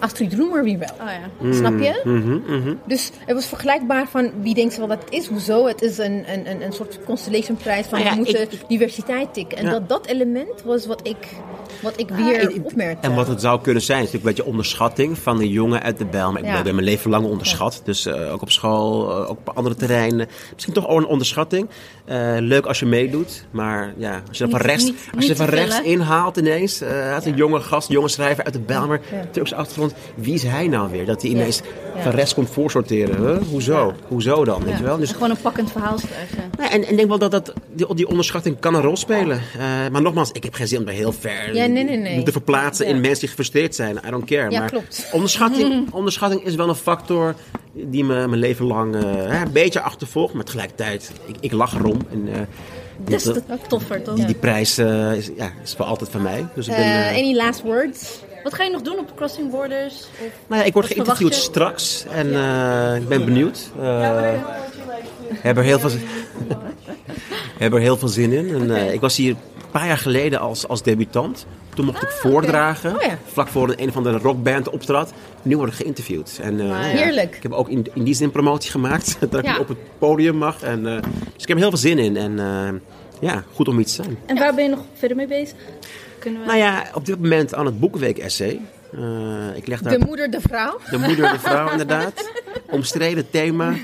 Astrid 0.00 0.34
Roemer 0.34 0.64
weer 0.64 0.78
wel. 0.78 0.88
Oh 1.00 1.06
ja. 1.42 1.52
Snap 1.52 1.78
je? 1.78 2.76
Dus 2.86 3.10
het 3.26 3.34
was 3.34 3.46
vergelijkbaar 3.46 4.08
van 4.08 4.30
wie 4.42 4.54
denkt 4.54 4.72
ze 4.72 4.78
wel 4.78 4.88
dat 4.88 5.04
het 5.04 5.12
is. 5.12 5.26
Hoezo? 5.26 5.66
Het 5.66 5.82
is 5.82 5.98
een, 5.98 6.24
een, 6.32 6.50
een, 6.50 6.62
een 6.62 6.72
soort 6.72 6.98
constellation 7.04 7.56
prijs 7.56 7.86
van 7.86 7.98
Nou 7.98 8.04
ja, 8.04 8.10
we 8.10 8.16
moeten 8.16 8.42
ik- 8.42 8.68
diversiteit 8.68 9.34
tikken. 9.34 9.58
En 9.58 9.64
Ja. 9.64 9.70
dat 9.70 9.88
dat 9.88 10.06
element 10.06 10.62
was 10.64 10.86
wat 10.86 11.00
ik, 11.06 11.16
wat 11.82 11.92
ik 12.00 12.08
weer 12.10 12.38
En- 12.40 12.64
opmerkte. 12.64 13.08
En 13.08 13.14
wat 13.14 13.28
het 13.28 13.40
zou 13.40 13.60
kunnen 13.60 13.82
zijn, 13.82 13.98
is 13.98 14.04
natuurlijk 14.04 14.28
een 14.30 14.34
beetje 14.36 14.50
onderschatting 14.50 15.18
van 15.18 15.40
een 15.40 15.48
jongen 15.48 15.82
uit 15.82 15.98
de 15.98 16.04
Bijl. 16.04 16.32
Maar 16.32 16.40
ik 16.42 16.46
Ja. 16.48 16.62
ben 16.62 16.74
mijn 16.74 16.86
leven 16.86 17.10
lang 17.10 17.26
onderschat. 17.26 17.80
Dus 17.84 18.06
eh, 18.06 18.32
ook 18.32 18.42
op 18.42 18.50
school, 18.50 19.10
eh, 19.10 19.30
ook 19.30 19.38
op 19.46 19.50
andere 19.54 19.74
terreinen. 19.74 20.28
Misschien 20.52 20.74
toch 20.74 20.88
ook 20.88 20.98
een 20.98 21.06
onderschatting. 21.06 21.68
Eh, 22.04 22.36
leuk 22.38 22.66
als 22.66 22.78
je 22.78 22.86
meedoet. 22.86 23.44
Maar 23.50 23.94
ja, 23.96 24.22
als 24.28 24.38
je 24.38 24.44
er 24.44 24.50
van 24.50 24.60
rechts, 24.60 24.84
niet- 24.84 25.08
als 25.16 25.26
je 25.26 25.36
van 25.36 25.46
rechts 25.46 25.80
inhaalt 25.82 26.36
ineens. 26.36 26.80
eh 26.80 27.12
uit 27.12 27.26
een 27.26 27.36
jonge 27.36 27.60
gast, 27.60 27.88
een 27.88 27.94
jonge 27.94 28.08
schrijver 28.08 28.44
uit 28.44 28.52
de 28.52 28.60
Bijlmer. 28.60 29.00
Ja. 29.12 29.24
Turkse 29.30 29.54
achtergrond. 29.54 29.89
Wie 30.14 30.34
is 30.34 30.42
hij 30.42 30.68
nou 30.68 30.90
weer? 30.90 31.06
Dat 31.06 31.22
hij 31.22 31.30
ineens 31.30 31.60
van 31.96 32.12
rechts 32.12 32.34
komt 32.34 32.50
voorsorteren. 32.50 33.42
Hoezo? 33.50 33.94
Hoezo 34.08 34.44
dan? 34.44 34.64
Weet 34.64 34.78
je 34.78 34.84
wel? 34.84 34.96
Dus 34.96 35.12
Gewoon 35.12 35.30
een 35.30 35.40
pakkend 35.42 35.70
verhaal 35.70 35.98
schrijven. 35.98 36.50
Ja, 36.58 36.70
en 36.70 36.90
ik 36.90 36.96
denk 36.96 37.08
wel 37.08 37.18
dat, 37.18 37.30
dat 37.30 37.52
die, 37.72 37.94
die 37.94 38.08
onderschatting 38.08 38.60
kan 38.60 38.74
een 38.74 38.82
rol 38.82 38.96
spelen. 38.96 39.36
Eh, 39.36 39.60
maar 39.92 40.02
nogmaals, 40.02 40.32
ik 40.32 40.44
heb 40.44 40.54
geen 40.54 40.68
zin 40.68 40.80
om 40.80 40.88
heel 40.88 41.12
ver 41.12 41.54
Ja, 41.54 41.66
nee, 41.66 41.84
nee, 41.84 41.96
nee. 41.96 42.22
te 42.22 42.32
verplaatsen 42.32 42.86
in 42.86 43.00
mensen 43.00 43.18
die 43.18 43.28
gefrustreerd 43.28 43.74
zijn. 43.74 44.00
I 44.06 44.10
don't 44.10 44.24
care. 44.24 44.50
Ja, 44.50 44.58
maar 44.58 44.70
klopt. 44.70 45.08
Onderschatting, 45.12 45.86
onderschatting 45.92 46.44
is 46.44 46.54
wel 46.54 46.68
een 46.68 46.74
factor 46.74 47.34
die 47.72 48.04
me 48.04 48.28
mijn 48.28 48.40
leven 48.40 48.66
lang 48.66 48.94
eh, 48.94 49.40
een 49.40 49.52
beetje 49.52 49.80
achtervolgt. 49.80 50.34
Maar 50.34 50.44
tegelijkertijd, 50.44 51.12
ik, 51.26 51.36
ik 51.40 51.52
lach 51.52 51.74
erom. 51.74 51.98
En, 52.10 52.48
Des 53.04 53.22
die, 53.22 53.32
te 53.32 53.42
toffer, 53.68 54.02
toch? 54.02 54.14
die, 54.14 54.26
die 54.26 54.34
prijs 54.34 54.78
is, 54.78 55.30
ja, 55.36 55.52
is 55.62 55.74
voor 55.76 55.84
altijd 55.84 56.10
van 56.10 56.22
mij. 56.22 56.46
Dus 56.54 56.68
ik 56.68 56.76
ben... 56.76 57.08
Any 57.08 57.34
last 57.34 57.62
words? 57.62 58.20
Wat 58.42 58.54
ga 58.54 58.64
je 58.64 58.70
nog 58.70 58.82
doen 58.82 58.98
op 58.98 59.16
Crossing 59.16 59.50
Borders? 59.50 59.94
Of... 59.94 60.32
Nou 60.46 60.60
ja, 60.60 60.66
ik 60.66 60.72
word 60.72 60.86
geïnterviewd 60.86 61.34
straks 61.34 62.04
en 62.10 62.34
eh, 62.34 62.96
ik 62.96 63.08
ben 63.08 63.24
benieuwd. 63.24 63.70
Eh 63.80 64.32
heb 65.40 65.56
er 65.56 65.62
heel 65.62 65.78
veel, 65.78 65.90
heb 67.58 67.72
er 67.72 67.80
heel 67.80 67.96
veel 67.96 68.08
zin 68.08 68.32
in. 68.32 68.54
En, 68.54 68.76
eh, 68.76 68.92
ik 68.92 69.00
was 69.00 69.16
hier 69.16 69.30
een 69.30 69.70
paar 69.70 69.86
jaar 69.86 69.98
geleden 69.98 70.40
als, 70.40 70.68
als 70.68 70.82
debutant. 70.82 71.46
Toen 71.74 71.84
mocht 71.84 72.02
ik 72.02 72.08
voordragen, 72.10 72.94
Oh 72.96 73.02
ja. 73.02 73.18
vlak 73.26 73.48
voor 73.48 73.68
een, 73.68 73.82
een 73.82 73.88
of 73.88 73.96
andere 73.96 74.18
rockband 74.18 74.70
optrad. 74.70 75.12
Nu 75.42 75.56
word 75.56 75.68
ik 75.70 75.74
geïnterviewd. 75.76 76.38
En, 76.42 76.60
eh, 76.60 76.66
ja, 76.66 76.74
Heerlijk. 76.80 77.36
Ik 77.36 77.42
heb 77.42 77.52
ook 77.52 77.68
in, 77.68 77.86
in 77.94 78.04
die 78.04 78.14
zin 78.14 78.30
promotie 78.30 78.70
gemaakt, 78.70 79.16
dat 79.30 79.44
Ja. 79.44 79.54
ik 79.54 79.60
op 79.60 79.68
het 79.68 79.78
podium 79.98 80.36
mag. 80.36 80.62
En, 80.62 80.86
eh, 80.86 81.02
dus 81.34 81.42
ik 81.42 81.48
heb 81.48 81.56
er 81.56 81.62
heel 81.62 81.68
veel 81.68 81.78
zin 81.78 81.98
in. 81.98 82.16
En 82.16 82.38
eh, 82.38 82.68
ja, 83.30 83.44
goed 83.54 83.68
om 83.68 83.78
iets 83.78 83.96
te 83.96 84.02
zijn. 84.02 84.18
En 84.26 84.38
waar 84.38 84.54
ben 84.54 84.64
je 84.64 84.70
nog 84.70 84.84
verder 84.94 85.16
mee 85.16 85.26
bezig? 85.26 85.56
Kunnen 86.20 86.40
we... 86.40 86.46
Nou 86.46 86.58
ja, 86.58 86.84
op 86.94 87.06
dit 87.06 87.18
moment 87.18 87.54
aan 87.54 87.66
het 87.66 87.80
Boekenweek-essay. 87.80 88.60
Eh, 88.92 89.56
ik 89.56 89.66
leg 89.66 89.80
daar 89.80 89.98
De 89.98 90.04
moeder, 90.04 90.30
de 90.30 90.40
vrouw. 90.40 90.78
de 90.90 90.98
moeder, 90.98 91.32
de 91.32 91.38
vrouw 91.38 91.70
inderdaad. 91.70 92.30
Omstreden 92.70 93.30
thema. 93.30 93.74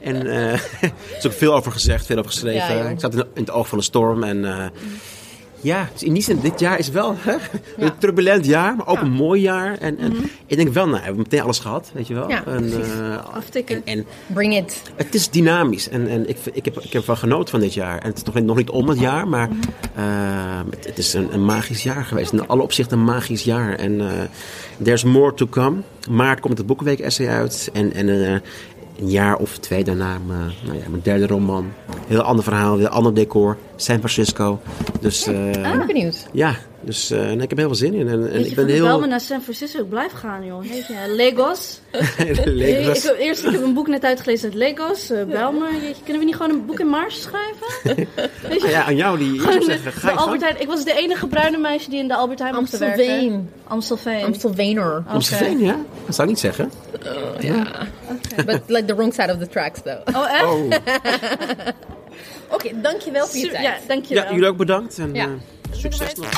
En 0.00 0.26
eh, 0.26 0.52
er 0.82 0.92
is 1.18 1.26
ook 1.26 1.32
veel 1.32 1.54
over 1.54 1.72
gezegd, 1.72 2.06
veel 2.06 2.18
over 2.18 2.30
geschreven. 2.30 2.76
Ja, 2.76 2.88
ik 2.88 3.00
zat 3.00 3.14
in, 3.14 3.18
in 3.34 3.40
het 3.40 3.50
oog 3.50 3.68
van 3.68 3.78
de 3.78 3.84
storm. 3.84 4.22
En 4.22 4.44
eh, 4.44 4.66
ja, 5.60 5.88
dus 5.92 6.02
in 6.02 6.12
die 6.12 6.22
zin, 6.22 6.40
dit 6.40 6.60
jaar 6.60 6.78
is 6.78 6.88
wel 6.90 7.14
hè, 7.18 7.34
een 7.76 7.98
turbulent 7.98 8.44
jaar, 8.46 8.76
maar 8.76 8.86
ook 8.86 8.94
Ja. 8.96 9.02
Mhm. 9.02 9.10
een 9.10 9.16
mooi 9.16 9.40
jaar. 9.40 9.78
En, 9.78 9.98
en 9.98 10.12
ik 10.46 10.56
denk 10.56 10.68
wel, 10.72 10.84
nou, 10.86 10.96
we 10.98 11.02
hebben 11.04 11.22
meteen 11.22 11.40
alles 11.42 11.58
gehad, 11.58 11.90
weet 11.94 12.06
je 12.06 12.14
wel. 12.14 12.28
Ja, 12.28 12.44
en, 12.46 12.70
precies. 12.70 12.92
eh, 13.00 13.34
Aftikken. 13.34 13.76
en, 13.76 13.82
en 13.98 14.06
Bring 14.26 14.56
it. 14.56 14.82
het 14.96 15.14
is 15.14 15.30
dynamisch 15.30 15.88
en, 15.88 16.08
en 16.08 16.28
ik, 16.28 16.36
ik, 16.52 16.64
heb, 16.64 16.78
ik 16.80 16.92
heb 16.92 17.06
wel 17.06 17.16
genoten 17.16 17.48
van 17.50 17.60
dit 17.60 17.74
jaar. 17.74 17.98
En 17.98 18.08
het 18.08 18.16
is 18.16 18.22
nog, 18.24 18.34
niet- 18.34 18.44
nog 18.44 18.56
niet 18.56 18.70
om 18.70 18.88
het 18.88 18.98
jaar, 19.00 19.28
maar 19.28 19.48
eh, 19.94 20.04
het, 20.70 20.84
het 20.86 20.98
is 20.98 21.14
een, 21.14 21.28
een 21.34 21.44
magisch 21.44 21.82
jaar 21.82 22.04
geweest. 22.04 22.32
In 22.32 22.48
alle 22.48 22.62
opzichten 22.62 22.98
een 22.98 23.04
magisch 23.04 23.44
jaar. 23.44 23.74
En 23.74 24.00
eh, 24.00 24.06
there's 24.82 25.04
more 25.04 25.34
to 25.34 25.46
come. 25.46 25.76
Maart 26.10 26.40
komt 26.40 26.58
het 26.58 26.66
Boekenweek-essay 26.66 27.28
uit. 27.28 27.70
En, 27.72 27.92
en 27.92 28.08
een 28.08 28.40
jaar 28.96 29.36
of 29.36 29.58
twee 29.58 29.84
daarna 29.84 30.18
mijn, 30.26 30.50
nou 30.64 30.78
ja, 30.78 30.84
mijn 30.88 31.02
derde 31.02 31.26
roman. 31.26 31.72
Heel 32.06 32.20
ander 32.22 32.44
verhaal, 32.44 32.78
heel 32.78 32.88
ander 32.88 33.14
decor. 33.14 33.56
San 33.80 33.98
Francisco. 33.98 34.60
Dus 35.00 35.26
eh, 35.26 35.46
Ik 35.52 35.62
ben 35.62 35.86
benieuwd. 35.86 36.26
ja, 36.32 36.54
dus 36.80 37.10
eh, 37.10 37.30
en 37.30 37.40
ik 37.40 37.48
heb 37.48 37.58
heel 37.58 37.66
veel 37.66 37.76
zin 37.76 37.94
in. 37.94 38.08
En, 38.08 38.32
en 38.32 38.46
ik 38.46 38.54
ben 38.54 38.66
heel... 38.66 38.84
Belmen 38.84 39.08
naar 39.08 39.20
San 39.20 39.40
Francisco, 39.42 39.80
ik 39.80 39.88
blijf 39.88 40.12
gaan, 40.12 40.44
joh. 40.44 40.60
Weet 40.60 40.86
je, 40.86 41.14
Lagos. 41.16 41.80
Lagos. 42.62 42.96
Ik 42.96 43.02
heb, 43.02 43.16
eerst 43.18 43.44
ik 43.44 43.52
heb 43.52 43.62
een 43.62 43.74
boek 43.74 43.88
net 43.88 44.04
uitgelezen 44.04 44.52
uit 44.52 44.76
Lagos, 44.78 45.10
uh, 45.10 45.24
Belmer. 45.24 45.72
Jeetje, 45.72 46.02
kunnen 46.02 46.18
we 46.18 46.24
niet 46.24 46.36
gewoon 46.36 46.50
een 46.50 46.66
boek 46.66 46.80
in 46.80 46.86
Mars 46.86 47.22
schrijven? 47.22 48.06
Weet 48.48 48.60
je, 48.60 48.66
Ah 48.66 48.70
ja, 48.70 48.84
aan 48.84 48.96
jou 48.96 49.18
die 49.18 49.52
eerst 49.52 49.66
zeggen, 49.66 49.92
ga 49.92 50.10
je 50.10 50.16
Albert. 50.16 50.40
Heijn, 50.40 50.60
ik 50.60 50.66
was 50.66 50.84
de 50.84 50.94
enige 50.94 51.26
bruine 51.26 51.58
meisje 51.58 51.90
die 51.90 51.98
in 51.98 52.08
de 52.08 52.14
Albert 52.14 52.38
Heijn 52.38 52.54
mocht 52.54 52.78
werken. 52.78 52.98
Amstelveen. 53.00 53.50
Amstelveen. 53.66 54.24
Amstelveener. 54.24 55.02
Amstelveen, 55.06 55.58
ja? 55.58 55.76
Dat 56.06 56.14
zou 56.14 56.28
ik 56.28 56.34
niet 56.34 56.42
zeggen. 56.42 56.70
But 58.46 58.60
like 58.66 58.84
the 58.84 58.94
wrong 58.94 59.14
side 59.14 59.32
of 59.32 59.38
the 59.38 59.48
tracks 59.48 59.80
though. 59.82 60.16
Oh, 60.16 60.32
echt? 60.32 60.44
Oh. 60.44 60.70
Oké, 62.50 62.80
dankjewel 62.80 63.26
voor 63.26 63.38
je 63.38 63.48
tijd. 63.50 63.62
ja, 63.62 63.78
dankjewel. 63.86 64.24
Ja, 64.24 64.30
jullie 64.32 64.48
ook 64.48 64.56
bedankt. 64.56 64.98
En, 64.98 65.14
Ja. 65.14 65.24
eh, 65.24 65.32
succes 65.72 66.14
nog. 66.14 66.28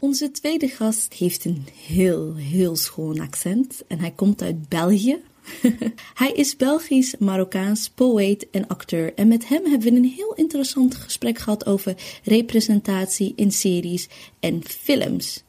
Onze 0.00 0.30
tweede 0.30 0.68
gast 0.68 1.12
heeft 1.14 1.44
een 1.44 1.66
heel, 1.86 2.34
heel 2.34 2.76
schoon 2.76 3.20
accent 3.20 3.82
en 3.88 3.98
hij 4.00 4.10
komt 4.10 4.42
uit 4.42 4.68
België. 4.68 5.16
hij 6.14 6.32
is 6.32 6.56
Belgisch-Marokkaans 6.56 7.90
poëet 7.94 8.46
en 8.50 8.66
acteur 8.66 9.14
en 9.14 9.28
met 9.28 9.48
hem 9.48 9.64
hebben 9.64 9.90
we 9.92 9.96
een 9.96 10.12
heel 10.16 10.34
interessant 10.34 10.94
gesprek 10.94 11.38
gehad 11.38 11.66
over 11.66 11.94
representatie 12.24 13.32
in 13.36 13.50
series 13.52 14.08
en 14.40 14.60
films. 14.64 15.44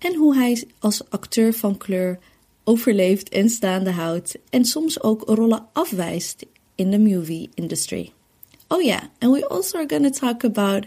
En 0.00 0.14
hoe 0.14 0.36
hij 0.36 0.64
als 0.78 1.10
acteur 1.10 1.52
van 1.52 1.76
kleur 1.76 2.18
overleeft 2.64 3.28
en 3.28 3.48
staande 3.48 3.90
houdt 3.90 4.38
en 4.50 4.64
soms 4.64 5.02
ook 5.02 5.22
rollen 5.26 5.66
afwijst 5.72 6.46
in 6.74 6.90
de 6.90 6.98
movie 6.98 7.50
industry. 7.54 8.12
Oh 8.68 8.82
ja, 8.82 9.10
and 9.18 9.32
we 9.32 9.48
also 9.48 9.78
are 9.78 9.88
going 9.88 10.12
to 10.12 10.18
talk 10.18 10.44
about 10.44 10.86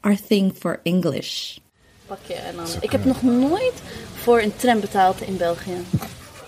our 0.00 0.16
thing 0.28 0.52
for 0.58 0.80
English. 0.82 1.58
Pak 2.06 2.18
je 2.26 2.34
en 2.34 2.56
dan... 2.56 2.66
Ik 2.80 2.90
heb 2.90 3.04
nog 3.04 3.22
nooit 3.22 3.74
voor 4.14 4.40
een 4.40 4.56
tram 4.56 4.80
betaald 4.80 5.20
in 5.20 5.36
België. 5.36 5.76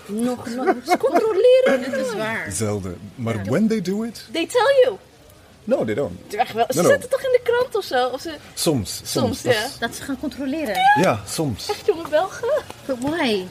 Nog 0.05 0.49
nooit. 0.55 0.77
Ze 0.85 0.97
controleren. 0.97 1.81
Dat 1.91 2.05
is 2.05 2.13
waar. 2.13 2.51
Zelden. 2.51 2.97
Maar 3.15 3.43
when 3.45 3.67
they 3.67 3.81
do 3.81 4.03
it, 4.03 4.27
They 4.31 4.45
tell 4.45 4.83
you. 4.83 4.97
No, 5.63 5.85
they 5.85 5.93
don't. 5.93 6.35
Echt 6.35 6.53
wel. 6.53 6.65
Ze 6.69 6.75
No, 6.77 6.81
no. 6.83 6.89
zetten 6.89 7.09
toch 7.09 7.21
in 7.21 7.31
de 7.31 7.39
krant 7.43 7.75
of 7.75 7.83
zo? 7.83 8.07
Of 8.07 8.21
ze... 8.21 8.35
Soms. 8.53 8.95
Soms. 8.95 9.11
Soms, 9.11 9.41
dat 9.41 9.53
ja. 9.53 9.67
Dat 9.79 9.95
ze 9.95 10.01
gaan 10.03 10.19
controleren. 10.19 10.75
Ja, 11.01 11.21
soms. 11.27 11.69
Echt 11.69 11.85
jonge 11.85 12.07
Belgen? 12.09 12.47
But 12.85 12.97
why? 12.99 13.43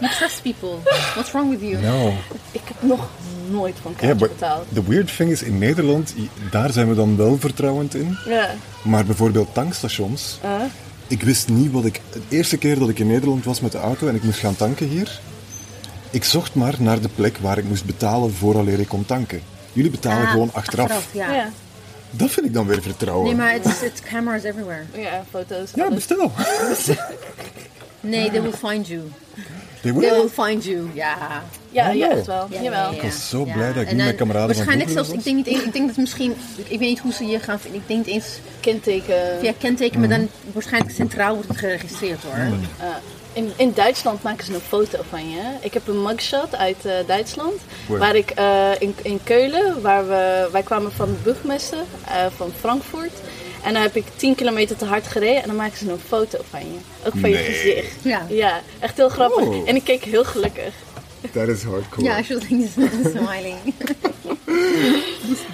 You 0.00 0.12
trust 0.18 0.42
people. 0.42 0.76
What's 1.14 1.32
wrong 1.32 1.50
with 1.50 1.60
you? 1.60 1.82
No. 1.82 2.12
Ik 2.52 2.60
heb 2.64 2.76
nog 2.82 3.08
nooit 3.50 3.76
Ja, 3.84 3.90
kaartje 3.96 4.28
betaald. 4.28 4.64
the 4.72 4.82
weird 4.84 5.16
thing 5.16 5.30
is, 5.30 5.42
in 5.42 5.58
Nederland, 5.58 6.14
daar 6.50 6.72
zijn 6.72 6.88
we 6.88 6.94
dan 6.94 7.16
wel 7.16 7.36
vertrouwend 7.38 7.94
in. 7.94 8.16
Ja. 8.26 8.54
Maar 8.82 9.04
bijvoorbeeld 9.04 9.54
tankstations. 9.54 10.38
Uh, 10.44 10.50
Ik 11.06 11.22
wist 11.22 11.48
niet 11.48 11.72
wat 11.72 11.84
ik... 11.84 12.00
De 12.12 12.20
eerste 12.28 12.56
keer 12.56 12.78
dat 12.78 12.88
ik 12.88 12.98
in 12.98 13.06
Nederland 13.06 13.44
was 13.44 13.60
met 13.60 13.72
de 13.72 13.78
auto 13.78 14.08
en 14.08 14.14
ik 14.14 14.22
moest 14.22 14.38
gaan 14.38 14.56
tanken 14.56 14.88
hier... 14.88 15.20
Ik 16.10 16.24
zocht 16.24 16.54
maar 16.54 16.74
naar 16.78 17.00
de 17.00 17.08
plek 17.08 17.38
waar 17.38 17.58
ik 17.58 17.64
moest 17.64 17.84
betalen 17.84 18.34
vooraleer 18.34 18.80
ik 18.80 18.88
kon 18.88 19.04
tanken. 19.06 19.42
Jullie 19.78 19.90
betalen 19.92 20.24
Ah, 20.26 20.30
gewoon 20.30 20.50
achteraf. 20.52 21.08
ja. 21.12 21.32
ja. 21.34 21.48
Dat 22.10 22.30
vind 22.30 22.46
ik 22.46 22.52
dan 22.52 22.66
weer 22.66 22.82
vertrouwen. 22.82 23.26
Nee, 23.26 23.34
maar 23.34 23.52
het 23.52 23.64
is 23.64 23.82
it's 23.82 24.00
cameras 24.00 24.42
everywhere. 24.42 24.82
ja, 24.94 25.24
foto's. 25.30 25.70
Ja, 25.74 25.88
bestel. 25.90 26.32
Nee, 28.00 28.30
they 28.30 28.42
will 28.42 28.52
find 28.52 28.86
you. 28.88 29.00
They 29.82 29.92
They 29.92 29.92
will. 29.92 30.10
will 30.10 30.28
find 30.46 30.64
you. 30.64 30.90
Ja. 30.94 31.42
Ja, 31.70 31.88
Oh, 31.88 31.94
ja, 31.94 32.10
echt 32.10 32.26
wel. 32.26 32.46
Ja, 32.50 32.62
Jawel. 32.62 32.90
ja, 32.90 32.96
Ik 32.96 33.02
was 33.02 33.28
zo 33.28 33.44
ja. 33.46 33.52
blij 33.52 33.72
dat 33.72 33.82
ik 33.82 33.88
En 33.88 33.96
niet 33.96 34.04
met 34.04 34.14
kameraden 34.16 34.54
Waarschijnlijk 34.56 34.90
zelfs, 34.90 35.08
ik 35.10 35.24
denk, 35.24 35.36
niet 35.36 35.46
eens, 35.46 35.62
ik 35.62 35.72
denk 35.72 35.86
dat 35.86 35.96
misschien, 35.96 36.34
ik 36.56 36.78
weet 36.78 36.88
niet 36.88 36.98
hoe 36.98 37.12
ze 37.12 37.24
je 37.26 37.38
gaan 37.40 37.60
vinden. 37.60 37.80
Ik 37.80 37.88
denk 37.88 38.06
niet 38.06 38.14
eens 38.14 38.26
Kenteken. 38.60 39.38
via 39.40 39.52
kenteken, 39.58 40.00
maar 40.00 40.08
Mhm. 40.08 40.18
dan 40.18 40.28
waarschijnlijk 40.52 40.94
centraal 40.94 41.34
wordt 41.34 41.48
het 41.48 41.58
geregistreerd 41.58 42.22
hoor. 42.22 42.34
Uh, 42.36 42.52
in, 43.32 43.52
in 43.56 43.72
Duitsland 43.74 44.22
maken 44.22 44.44
ze 44.44 44.54
een 44.54 44.60
foto 44.60 44.98
van 45.08 45.30
je. 45.30 45.42
Ik 45.60 45.74
heb 45.74 45.88
een 45.88 46.02
mugshot 46.02 46.56
uit 46.56 46.84
eh, 46.84 46.92
Duitsland. 47.06 47.60
Waar? 47.86 47.98
Waar 47.98 48.16
ik 48.16 48.30
eh, 48.30 48.70
in, 48.78 48.94
in 49.02 49.20
Keulen, 49.24 49.82
waar 49.82 50.08
we, 50.08 50.48
wij 50.52 50.62
kwamen 50.62 50.92
van 50.92 51.06
de 51.06 51.18
burgemeester 51.22 51.78
eh, 52.06 52.26
van 52.36 52.52
Frankfurt. 52.60 53.12
En 53.62 53.72
dan 53.72 53.82
heb 53.82 53.96
ik 53.96 54.04
10 54.16 54.34
kilometer 54.34 54.76
te 54.76 54.84
hard 54.84 55.06
gereden 55.06 55.42
en 55.42 55.48
dan 55.48 55.56
maken 55.56 55.78
ze 55.78 55.90
een 55.90 56.00
foto 56.08 56.38
van 56.50 56.60
je. 56.60 56.78
Ook 57.06 57.12
van 57.20 57.30
je 57.30 57.36
gezicht. 57.36 57.94
Ja. 58.02 58.26
Ja, 58.28 58.60
echt 58.78 58.96
heel 58.96 59.08
grappig. 59.08 59.46
Oh. 59.46 59.68
En 59.68 59.76
ik 59.76 59.84
keek 59.84 60.04
heel 60.04 60.24
gelukkig. 60.24 60.74
Dat 61.32 61.48
is 61.48 61.62
hardcore. 61.62 62.06
Ja, 62.06 62.22
she 62.22 62.34
was 62.34 62.44
smiling. 63.12 63.56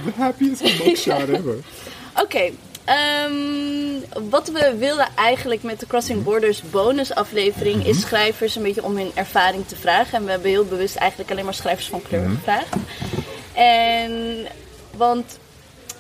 The 0.05 0.13
happiest 0.17 0.63
mugshot 0.63 1.29
ever. 1.29 1.57
Oké, 2.23 2.51
ehm, 2.85 4.31
wat 4.31 4.49
we 4.49 4.77
wilden 4.79 5.09
eigenlijk 5.15 5.63
met 5.63 5.81
de 5.81 5.87
Crossing 5.87 6.23
Borders 6.23 6.63
bonusaflevering 6.63 7.87
is 7.87 8.01
schrijvers 8.01 8.57
een 8.57 8.63
beetje 8.63 8.85
om 8.85 8.97
hun 8.97 9.11
ervaring 9.15 9.67
te 9.67 9.77
vragen. 9.77 10.19
En 10.19 10.25
we 10.25 10.31
hebben 10.31 10.51
heel 10.51 10.65
bewust 10.65 10.97
eigenlijk 10.97 11.31
alleen 11.31 11.45
maar 11.45 11.55
schrijvers 11.55 11.89
van 11.89 12.03
kleur 12.03 12.29
gevraagd. 12.29 12.77
En 13.53 14.47
want 14.97 15.39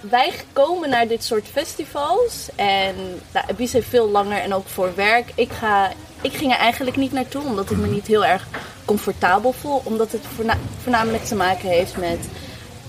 wij 0.00 0.32
komen 0.52 0.90
naar 0.90 1.08
dit 1.08 1.24
soort 1.24 1.46
festivals 1.52 2.48
en 2.56 2.94
nou, 3.32 3.46
Abyss 3.48 3.72
heeft 3.72 3.88
veel 3.88 4.08
langer 4.08 4.38
en 4.38 4.54
ook 4.54 4.68
voor 4.68 4.94
werk. 4.94 5.32
Ik, 5.34 5.52
ga, 5.52 5.92
ik 6.20 6.32
ging 6.32 6.52
er 6.52 6.58
eigenlijk 6.58 6.96
niet 6.96 7.12
naartoe 7.12 7.44
omdat 7.44 7.70
ik 7.70 7.76
me 7.76 7.86
niet 7.86 8.06
heel 8.06 8.24
erg 8.24 8.46
comfortabel 8.84 9.52
voel. 9.52 9.80
Omdat 9.84 10.12
het 10.12 10.22
voorna- 10.34 10.58
voornamelijk 10.82 11.24
te 11.24 11.34
maken 11.34 11.68
heeft 11.68 11.96
met 11.96 12.18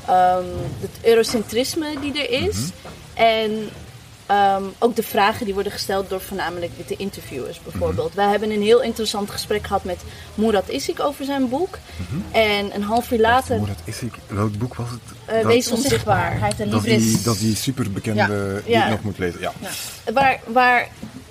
ehm, 0.08 0.46
het 0.80 1.00
eurocentrisme 1.02 2.00
die 2.02 2.28
er 2.28 2.48
is. 2.48 2.70
En 3.14 3.70
ehm, 4.26 4.64
ook 4.80 4.96
de 4.96 5.04
vragen 5.04 5.46
die 5.46 5.54
worden 5.54 5.72
gesteld 5.72 6.10
door 6.10 6.22
voornamelijk 6.22 6.88
de 6.88 6.96
interviewers 6.96 7.60
bijvoorbeeld. 7.64 8.14
Wij 8.14 8.30
hebben 8.30 8.52
een 8.52 8.62
heel 8.62 8.82
interessant 8.82 9.32
gesprek 9.32 9.68
gehad 9.68 9.84
met 9.84 10.04
Murat 10.36 10.70
Isik 10.70 11.00
over 11.00 11.26
zijn 11.26 11.50
boek. 11.50 11.78
En 12.32 12.76
een 12.76 12.84
half 12.84 13.12
uur 13.12 13.20
later... 13.20 13.60
Oh, 13.60 13.68
dat 13.68 13.82
is 13.84 14.02
ik. 14.02 14.14
Welk 14.28 14.58
boek 14.58 14.76
was 14.76 14.90
het? 14.90 15.00
dat, 15.26 15.44
Wees 15.46 15.72
onzichtbaar. 15.72 16.32
Hij 16.32 16.40
heeft 16.48 16.60
een 16.60 16.70
dat, 16.70 16.84
die, 16.84 17.22
dat 17.22 17.38
die 17.38 17.56
superbekende 17.56 18.62
die 18.66 18.74
Ja. 18.74 18.84
ik 18.86 18.92
nog 18.92 19.04
moet 19.04 19.18
lezen. 19.18 19.40
Ja. 19.40 19.52
Waar, 20.14 20.40
waar, 20.46 20.88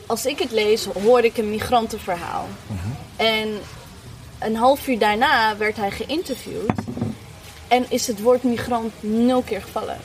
als 0.06 0.26
ik 0.26 0.38
het 0.38 0.50
lees, 0.50 0.84
hoorde 0.84 1.26
ik 1.26 1.36
een 1.36 1.50
migrantenverhaal. 1.50 2.48
En 3.16 3.48
een 4.38 4.56
half 4.56 4.88
uur 4.88 4.98
daarna 4.98 5.56
werd 5.56 5.76
hij 5.76 5.90
geïnterviewd. 5.90 6.72
En 7.68 7.84
is 7.88 8.06
het 8.06 8.20
woord 8.20 8.42
migrant 8.42 8.92
nul 9.00 9.42
keer 9.42 9.62
gevallen. 9.62 9.96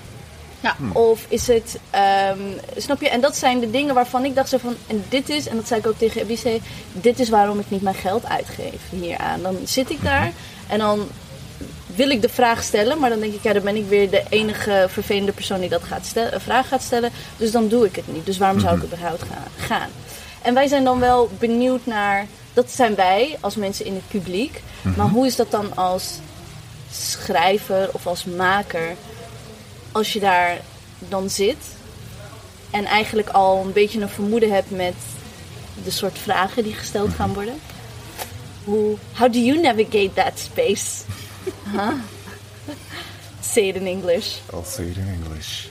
Ja. 0.60 0.76
Of 0.94 1.26
is 1.28 1.48
het, 1.48 1.80
ehm, 1.90 2.40
snap 2.78 3.02
je? 3.02 3.10
En 3.10 3.22
dat 3.22 3.38
zijn 3.38 3.60
de 3.60 3.72
dingen 3.72 3.94
waarvan 3.94 4.26
ik 4.26 4.36
dacht 4.36 4.50
zo 4.50 4.58
van, 4.58 4.76
en 4.88 5.04
dit 5.10 5.30
is, 5.30 5.48
en 5.48 5.56
dat 5.56 5.68
zei 5.68 5.80
ik 5.80 5.88
ook 5.88 5.98
tegen 5.98 6.22
Ebice, 6.22 6.60
dit 6.92 7.20
is 7.20 7.30
waarom 7.30 7.60
ik 7.60 7.70
niet 7.70 7.82
mijn 7.82 7.96
geld 7.96 8.26
uitgeef 8.26 8.82
hieraan. 8.90 9.42
Dan 9.42 9.58
zit 9.64 9.90
ik 9.90 10.04
daar 10.04 10.32
en 10.68 10.80
dan 10.80 11.08
wil 11.96 12.10
ik 12.10 12.22
de 12.22 12.30
vraag 12.30 12.64
stellen, 12.64 13.00
maar 13.00 13.10
dan 13.10 13.20
denk 13.20 13.34
ik, 13.34 13.44
ja, 13.44 13.54
dan 13.54 13.64
ben 13.64 13.76
ik 13.76 13.88
weer 13.88 14.10
de 14.10 14.24
enige 14.30 14.86
vervelende 14.90 15.32
persoon 15.32 15.60
die 15.60 15.70
dat 15.70 15.84
gaat 15.84 16.06
stellen, 16.06 16.34
een 16.34 16.42
vraag 16.42 16.68
gaat 16.68 16.82
stellen. 16.82 17.12
Dus 17.38 17.52
dan 17.52 17.68
doe 17.68 17.86
ik 17.86 17.96
het 17.96 18.14
niet. 18.14 18.26
Dus 18.26 18.38
waarom 18.38 18.60
zou 18.60 18.78
ik 18.78 18.84
überhaupt 18.84 19.22
gaan? 19.22 19.68
gaan? 19.68 19.90
En 20.42 20.54
wij 20.54 20.68
zijn 20.68 20.84
dan 20.84 21.00
wel 21.00 21.30
benieuwd 21.40 21.86
naar, 21.86 22.26
dat 22.54 22.72
zijn 22.72 22.96
wij 22.96 23.38
als 23.40 23.56
mensen 23.56 23.86
in 23.86 23.94
het 23.94 24.08
publiek, 24.08 24.62
maar 24.96 25.08
hoe 25.08 25.26
is 25.26 25.36
dat 25.36 25.52
dan 25.52 25.76
als 25.76 26.20
schrijver 26.92 27.90
of 27.92 28.08
als 28.08 28.26
maker, 28.26 28.96
als 29.92 30.14
je 30.14 30.20
daar 30.20 30.58
dan 31.00 31.30
zit 31.30 31.58
en 32.72 32.86
eigenlijk 32.86 33.30
al 33.30 33.62
een 33.66 33.74
beetje 33.74 34.02
een 34.02 34.10
vermoeden 34.10 34.52
hebt 34.52 34.72
met 34.72 34.96
de 35.84 35.92
soort 35.92 36.18
vragen 36.18 36.64
die 36.64 36.74
gesteld 36.74 37.14
gaan 37.14 37.34
worden? 37.34 37.60
Hoe, 38.64 38.96
how 39.14 39.34
do 39.34 39.40
you 39.40 39.62
navigate 39.62 40.14
that 40.14 40.40
space? 40.40 41.04
Huh? 41.72 41.94
Say 43.42 43.64
it 43.64 43.76
in 43.76 43.88
English. 43.88 44.38
I'll 44.54 44.64
say 44.66 44.86
it 44.86 44.98
in 44.98 45.22
English. 45.24 45.68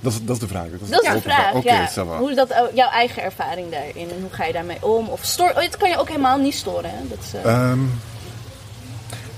Dat 0.00 0.12
is, 0.12 0.24
dat 0.24 0.34
is 0.36 0.40
de 0.42 0.48
vraag. 0.48 0.70
Dat 0.70 0.80
is, 0.80 0.88
Dat 0.88 1.02
is 1.02 1.12
de 1.12 1.20
vraag, 1.20 1.62
ja. 1.62 2.18
Hoe 2.18 2.30
is 2.30 2.36
dat 2.36 2.50
oh, 2.50 2.74
jouw 2.74 2.90
eigen 2.90 3.22
ervaring 3.22 3.70
daarin 3.70 4.10
en 4.10 4.20
hoe 4.20 4.30
ga 4.30 4.44
je 4.44 4.52
daarmee 4.52 4.82
om? 4.84 5.08
Of 5.08 5.24
stoor, 5.24 5.50
oh, 5.50 5.56
het 5.56 5.76
kan 5.76 5.90
je 5.90 5.98
ook 5.98 6.08
helemaal 6.08 6.38
niet 6.38 6.54
storen. 6.54 6.90
Hè? 6.90 7.08
Dat 7.08 7.18
is, 7.18 7.34
eh, 7.34 7.44
Ehm, 7.44 7.80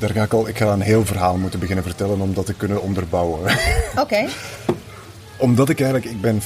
daar 0.06 0.16
ga 0.16 0.22
ik 0.22 0.32
al. 0.32 0.48
Ik 0.48 0.58
ga 0.58 0.72
een 0.72 0.80
heel 0.80 1.04
verhaal 1.06 1.36
moeten 1.36 1.58
beginnen 1.60 1.84
vertellen 1.84 2.20
om 2.20 2.34
dat 2.34 2.46
te 2.46 2.54
kunnen 2.54 2.82
onderbouwen. 2.82 3.40
Oké. 4.02 4.26
Omdat 5.36 5.68
ik 5.68 5.80
eigenlijk, 5.80 6.10
ik 6.12 6.20
ben 6.20 6.40
50-50. 6.42 6.44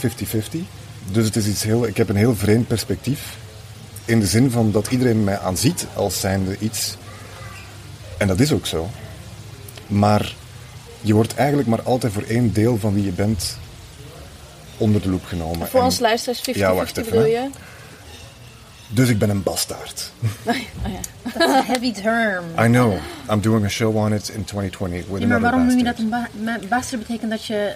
Dus 1.13 1.25
het 1.25 1.37
is 1.37 1.47
iets 1.47 1.63
heel, 1.63 1.87
ik 1.87 1.97
heb 1.97 2.09
een 2.09 2.17
heel 2.17 2.37
vreemd 2.37 2.67
perspectief. 2.67 3.37
In 4.05 4.21
de 4.21 4.27
zin 4.27 4.51
van 4.51 4.71
dat 4.71 4.87
iedereen 4.91 5.25
mij 5.25 5.39
aanziet 5.39 5.87
als 5.95 6.21
zijnde 6.21 6.57
iets. 6.59 6.97
En 8.19 8.27
dat 8.29 8.41
is 8.41 8.53
ook 8.53 8.67
zo. 8.67 8.89
Maar 9.87 10.35
je 11.01 11.15
wordt 11.15 11.35
eigenlijk 11.35 11.69
maar 11.69 11.83
altijd 11.83 12.13
voor 12.13 12.23
één 12.29 12.53
deel 12.53 12.79
van 12.79 12.95
wie 12.95 13.05
je 13.05 13.11
bent 13.13 13.57
onder 14.77 15.03
de 15.03 15.09
loep 15.11 15.25
genomen. 15.25 15.69
voor 15.69 15.79
En- 15.81 15.85
ons 15.87 15.99
luisteraars 15.99 16.39
50-50 16.41 16.43
Ja, 16.57 16.75
wacht 16.75 16.97
even, 16.97 17.13
bedoel 17.13 17.35
hè. 17.35 17.49
Dus 18.89 19.09
ik 19.09 19.19
ben 19.19 19.31
een 19.31 19.43
bastaard. 19.43 20.11
Oh 20.47 20.55
ja. 20.93 21.01
Dat 21.39 21.49
is 21.49 21.55
een 21.57 21.65
heavy 21.65 21.93
term. 21.93 22.45
I 22.61 22.67
know. 22.67 22.93
I'm 23.31 23.41
doing 23.41 23.65
a 23.65 23.69
show 23.69 23.97
on 23.97 24.13
it 24.13 24.29
in 24.29 24.45
2020 24.45 25.07
with 25.09 25.21
Ja, 25.21 25.27
maar 25.27 25.37
another 25.37 25.41
waarom 25.41 25.67
noem 25.67 25.79
je 25.79 25.85
dat 25.85 25.99
een 25.99 26.09
ba 26.09 26.29
bastard 26.69 27.01
betekent 27.07 27.31
dat 27.31 27.45
je, 27.45 27.75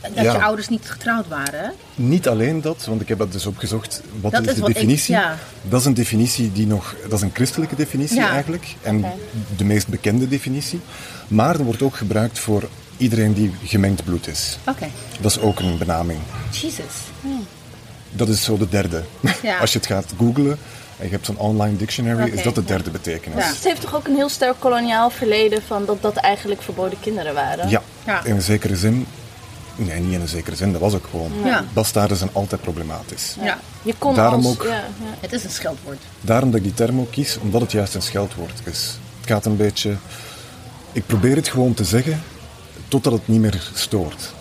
dat 0.00 0.24
Ja. 0.24 0.32
je 0.32 0.42
ouders 0.42 0.68
niet 0.68 0.90
getrouwd 0.90 1.28
waren? 1.28 1.72
Niet 1.94 2.28
alleen 2.28 2.60
dat, 2.60 2.84
want 2.84 3.00
ik 3.00 3.08
heb 3.08 3.18
dat 3.18 3.32
dus 3.32 3.46
opgezocht. 3.46 4.02
Wat 4.20 4.32
Dat 4.32 4.42
is, 4.42 4.48
is 4.48 4.54
de 4.54 4.60
wat 4.60 4.68
ik- 4.70 4.74
definitie? 4.74 5.14
ja. 5.14 5.36
Dat 5.62 5.80
is 5.80 5.86
een 5.86 5.94
definitie 5.94 6.52
die 6.52 6.66
nog... 6.66 6.94
Dat 7.02 7.12
is 7.12 7.20
een 7.22 7.30
christelijke 7.34 7.76
definitie 7.76 8.16
Ja. 8.16 8.30
eigenlijk. 8.30 8.74
En 8.82 9.04
de 9.56 9.64
meest 9.64 9.88
bekende 9.88 10.28
definitie. 10.28 10.80
Maar 11.28 11.54
er 11.58 11.64
wordt 11.64 11.82
ook 11.82 11.96
gebruikt 11.96 12.38
voor 12.38 12.68
iedereen 12.96 13.32
die 13.32 13.54
gemengd 13.64 14.04
bloed 14.04 14.26
is. 14.26 14.58
Oké. 14.68 14.86
Dat 15.20 15.30
is 15.30 15.38
ook 15.40 15.58
een 15.60 15.78
benaming. 15.78 16.18
Jesus. 16.50 16.84
Dat 18.16 18.28
is 18.28 18.44
zo 18.44 18.56
de 18.58 18.68
derde. 18.68 19.02
Ja. 19.42 19.58
Als 19.60 19.72
je 19.72 19.78
het 19.78 19.86
gaat 19.86 20.12
googlen 20.18 20.58
en 20.98 21.04
je 21.06 21.10
hebt 21.10 21.26
zo'n 21.26 21.38
online 21.38 21.76
dictionary, 21.76 22.30
is 22.32 22.42
dat 22.42 22.54
de 22.54 22.64
derde 22.64 22.90
betekenis. 22.90 23.44
Ja. 23.44 23.50
Het 23.50 23.64
heeft 23.64 23.80
toch 23.80 23.94
ook 23.94 24.06
een 24.06 24.14
heel 24.14 24.28
sterk 24.28 24.54
koloniaal 24.58 25.10
verleden 25.10 25.62
van 25.66 25.84
dat 25.84 26.02
dat 26.02 26.16
eigenlijk 26.16 26.62
verboden 26.62 27.00
kinderen 27.00 27.34
waren? 27.34 27.68
Ja, 27.68 27.82
Ja. 28.06 28.24
in 28.24 28.34
een 28.34 28.42
zekere 28.42 28.76
zin. 28.76 29.06
Nee, 29.76 30.00
niet 30.00 30.12
in 30.12 30.20
een 30.20 30.28
zekere 30.28 30.56
zin, 30.56 30.72
dat 30.72 30.80
was 30.80 30.94
ook 30.94 31.06
gewoon. 31.10 31.30
Ja. 31.44 31.64
Bastaarden 31.72 32.16
zijn 32.16 32.30
altijd 32.32 32.60
problematisch. 32.60 33.36
Ja. 33.42 33.58
Je 33.82 33.94
kon 33.98 34.14
Daarom 34.14 34.46
als, 34.46 34.54
ook- 34.54 34.62
Ja, 34.64 34.68
ja. 34.70 34.84
Het 35.20 35.32
is 35.32 35.44
een 35.44 35.50
scheldwoord. 35.50 35.98
Daarom 36.20 36.50
dat 36.50 36.58
ik 36.58 36.64
die 36.66 36.74
term 36.74 37.00
ook 37.00 37.10
kies, 37.10 37.38
omdat 37.38 37.60
het 37.60 37.72
juist 37.72 37.94
een 37.94 38.02
scheldwoord 38.02 38.60
is. 38.64 38.98
Het 39.20 39.30
gaat 39.30 39.44
een 39.44 39.56
beetje... 39.56 39.96
Ik 40.92 41.06
probeer 41.06 41.36
het 41.36 41.48
gewoon 41.48 41.74
te 41.74 41.84
zeggen, 41.84 42.22
totdat 42.88 43.12
het 43.12 43.28
niet 43.28 43.40
meer 43.40 43.70
stoort. 43.74 44.32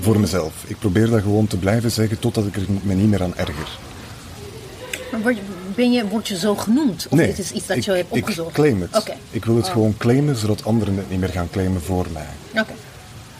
Voor 0.00 0.20
mezelf. 0.20 0.52
Ik 0.66 0.78
probeer 0.78 1.10
dat 1.10 1.22
gewoon 1.22 1.46
te 1.46 1.56
blijven 1.56 1.90
zeggen, 1.90 2.18
totdat 2.18 2.46
ik 2.46 2.56
er 2.56 2.66
me 2.82 2.94
niet 2.94 3.08
meer 3.08 3.22
aan 3.22 3.36
erger. 3.36 3.78
Maar 5.10 5.20
word 5.20 5.36
je, 5.36 5.42
ben 5.74 5.92
je, 5.92 6.08
word 6.08 6.28
je 6.28 6.38
zo 6.38 6.54
genoemd? 6.54 7.06
Of 7.10 7.18
nee, 7.18 7.28
is 7.36 7.52
iets 7.52 7.66
dat 7.66 7.76
ik, 7.76 7.84
je 7.84 7.92
hebt 7.92 8.10
opgezocht? 8.10 8.48
ik 8.48 8.54
claim 8.54 8.80
het. 8.80 9.14
Ik 9.30 9.44
wil 9.44 9.56
het 9.56 9.68
gewoon 9.68 9.94
claimen, 9.98 10.36
zodat 10.36 10.64
anderen 10.64 10.96
het 10.96 11.10
niet 11.10 11.20
meer 11.20 11.28
gaan 11.28 11.50
claimen 11.50 11.82
voor 11.82 12.06
mij. 12.12 12.60
Oké. 12.62 12.72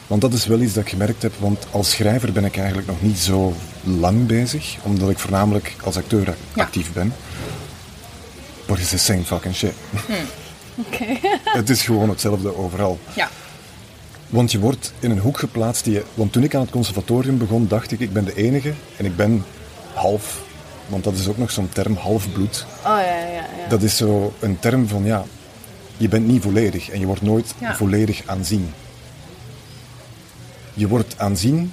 Want 0.06 0.20
dat 0.20 0.32
is 0.32 0.46
wel 0.46 0.60
iets 0.60 0.72
dat 0.72 0.82
ik 0.82 0.88
gemerkt 0.90 1.22
heb, 1.22 1.32
want 1.38 1.66
als 1.70 1.90
schrijver 1.90 2.32
ben 2.32 2.44
ik 2.44 2.56
eigenlijk 2.56 2.86
nog 2.86 3.02
niet 3.02 3.18
zo 3.18 3.54
lang 3.84 4.26
bezig, 4.26 4.76
omdat 4.82 5.10
ik 5.10 5.18
voornamelijk 5.18 5.74
als 5.84 5.96
acteur 5.96 6.34
Ja. 6.54 6.62
actief 6.62 6.92
ben. 6.92 7.14
But 8.66 8.78
it's 8.78 8.88
the 8.90 8.98
same 8.98 9.24
fucking 9.24 9.54
shit. 9.54 9.72
Oké. 10.86 11.04
het 11.58 11.70
is 11.70 11.82
gewoon 11.82 12.08
hetzelfde 12.08 12.56
overal. 12.56 12.98
Ja. 13.14 13.30
Want 14.28 14.52
je 14.52 14.58
wordt 14.58 14.92
in 14.98 15.10
een 15.10 15.18
hoek 15.18 15.38
geplaatst 15.38 15.84
die 15.84 15.92
je... 15.92 16.04
Want 16.14 16.32
toen 16.32 16.42
ik 16.42 16.54
aan 16.54 16.60
het 16.60 16.70
conservatorium 16.70 17.38
begon, 17.38 17.68
dacht 17.68 17.92
ik, 17.92 18.00
ik 18.00 18.12
ben 18.12 18.24
de 18.24 18.34
enige 18.34 18.72
en 18.96 19.04
ik 19.04 19.16
ben 19.16 19.44
half 19.94 20.44
Want 20.86 21.04
dat 21.04 21.14
is 21.14 21.28
ook 21.28 21.38
nog 21.38 21.50
zo'n 21.50 21.68
term, 21.68 21.96
halfbloed. 21.96 22.66
Oh 22.78 22.82
ja, 22.82 23.00
ja, 23.00 23.26
ja. 23.26 23.68
Dat 23.68 23.82
is 23.82 23.96
zo 23.96 24.34
een 24.40 24.58
term 24.58 24.88
van 24.88 25.04
ja, 25.04 25.24
je 25.96 26.08
bent 26.08 26.26
niet 26.26 26.42
volledig 26.42 26.90
en 26.90 27.00
je 27.00 27.06
wordt 27.06 27.22
nooit 27.22 27.54
Ja. 27.58 27.76
volledig 27.76 28.22
aanzien. 28.26 28.72
Je 30.74 30.88
wordt 30.88 31.14
aanzien 31.18 31.72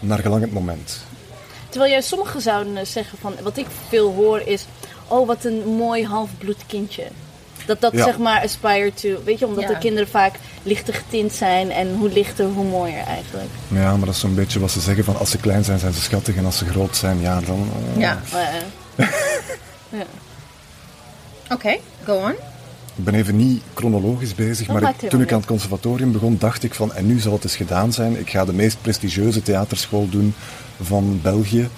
naar 0.00 0.18
gelang 0.18 0.42
het 0.42 0.52
moment. 0.52 1.04
Terwijl 1.68 1.92
jij 1.92 2.00
sommigen 2.00 2.40
zouden 2.40 2.76
eh, 2.76 2.84
zeggen 2.84 3.18
van, 3.18 3.34
wat 3.42 3.56
ik 3.56 3.66
veel 3.88 4.14
hoor 4.14 4.40
is, 4.40 4.66
oh 5.08 5.26
wat 5.26 5.44
een 5.44 5.66
mooi 5.66 6.04
halfbloed 6.04 6.66
kindje. 6.66 7.06
Dat 7.68 7.80
dat 7.80 7.92
Ja. 7.92 8.04
zeg 8.04 8.18
maar 8.18 8.42
aspire 8.42 8.92
to, 8.94 9.08
weet 9.24 9.38
je, 9.38 9.46
omdat 9.46 9.62
Ja. 9.62 9.68
de 9.68 9.78
kinderen 9.78 10.08
vaak 10.08 10.34
lichter 10.62 10.94
getint 10.94 11.32
zijn 11.32 11.70
en 11.70 11.94
hoe 11.96 12.08
lichter, 12.12 12.46
hoe 12.46 12.64
mooier 12.64 13.04
eigenlijk. 13.06 13.48
Ja, 13.68 13.96
maar 13.96 14.06
dat 14.06 14.14
is 14.14 14.20
zo'n 14.20 14.34
beetje 14.34 14.60
wat 14.60 14.70
ze 14.70 14.80
zeggen 14.80 15.04
van 15.04 15.16
als 15.18 15.30
ze 15.30 15.38
klein 15.38 15.64
zijn, 15.64 15.78
zijn 15.78 15.92
ze 15.92 16.00
schattig 16.00 16.36
en 16.36 16.44
als 16.44 16.58
ze 16.58 16.64
groot 16.64 16.96
zijn, 16.96 17.20
ja, 17.20 17.40
dan... 17.40 17.68
eh, 17.94 18.00
Ja, 18.00 18.18
ja. 19.90 20.04
oké, 21.50 21.76
go 22.04 22.14
on. 22.14 22.32
Ik 22.96 23.04
ben 23.04 23.14
even 23.14 23.36
niet 23.36 23.62
chronologisch 23.74 24.34
bezig, 24.34 24.66
Dat 24.66 24.80
maar 24.80 24.94
ik- 25.00 25.10
toen 25.10 25.20
ik 25.20 25.32
aan 25.32 25.38
het 25.38 25.46
conservatorium 25.48 26.12
begon, 26.12 26.36
dacht 26.38 26.62
ik 26.64 26.74
van, 26.74 26.94
en 26.94 27.06
nu 27.06 27.18
zal 27.18 27.32
het 27.32 27.44
eens 27.44 27.56
gedaan 27.56 27.92
zijn. 27.92 28.18
Ik 28.20 28.30
ga 28.30 28.44
de 28.44 28.52
meest 28.52 28.76
prestigieuze 28.82 29.42
theaterschool 29.42 30.08
doen 30.08 30.34
van 30.82 31.20
België. 31.22 31.68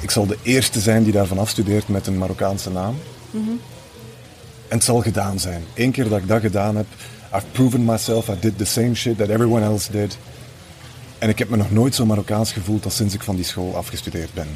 Ik 0.00 0.10
zal 0.10 0.26
de 0.26 0.38
eerste 0.42 0.80
zijn 0.80 1.02
die 1.02 1.12
daarvan 1.12 1.38
afstudeert 1.38 1.88
met 1.88 2.06
een 2.06 2.18
Marokkaanse 2.18 2.70
naam. 2.70 2.98
En 4.68 4.76
het 4.76 4.84
zal 4.84 5.00
gedaan 5.00 5.38
zijn. 5.38 5.64
Eén 5.74 5.90
keer 5.90 6.08
dat 6.08 6.18
ik 6.18 6.28
dat 6.28 6.40
gedaan 6.40 6.76
heb, 6.76 6.86
I've 7.34 7.46
proven 7.52 7.84
myself, 7.84 8.28
I 8.28 8.36
did 8.40 8.58
the 8.58 8.64
same 8.64 8.94
shit 8.94 9.18
that 9.18 9.28
everyone 9.28 9.64
else 9.64 9.92
did. 9.92 10.18
En 11.18 11.28
ik 11.28 11.38
heb 11.38 11.48
me 11.48 11.56
nog 11.56 11.70
nooit 11.70 11.94
zo 11.94 12.06
Marokkaans 12.06 12.52
gevoeld 12.52 12.84
als 12.84 12.96
sinds 12.96 13.14
ik 13.14 13.22
van 13.22 13.36
die 13.36 13.44
school 13.44 13.76
afgestudeerd 13.76 14.34
ben. 14.34 14.48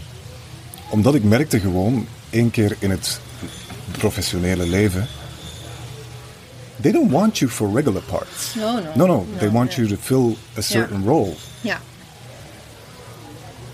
Omdat 0.89 1.15
ik 1.15 1.25
merkte 1.25 1.61
gewoon, 1.61 2.07
één 2.31 2.51
keer 2.51 2.77
in 2.79 2.91
het 2.91 3.21
professionele 3.91 4.67
leven, 4.67 5.07
they 6.81 6.93
don't 6.93 7.11
want 7.11 7.39
you 7.39 7.51
for 7.51 7.75
regular 7.75 8.03
parts. 8.03 8.55
No, 8.55 8.73
no. 8.73 8.83
No, 8.95 9.07
no, 9.07 9.27
they 9.39 9.51
want 9.51 9.75
you 9.75 9.89
to 9.89 9.97
fill 10.01 10.37
a 10.57 10.61
certain 10.61 11.05
role. 11.05 11.35
Ja. 11.61 11.81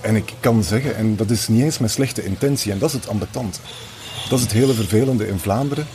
En 0.01 0.17
ik 0.17 0.33
kan 0.41 0.63
zeggen, 0.63 0.97
en 0.97 1.17
dat 1.17 1.31
is 1.31 1.49
niet 1.49 1.63
eens 1.63 1.79
met 1.79 1.91
slechte 1.91 2.25
intentie, 2.25 2.73
en 2.73 2.79
dat 2.79 2.89
is 2.89 2.95
het 2.95 3.09
ambetante. 3.09 3.59
Dat 4.29 4.39
is 4.39 4.45
het 4.45 4.55
hele 4.55 4.75
vervelende 4.75 5.29
in 5.29 5.39
Vlaanderen. 5.39 5.87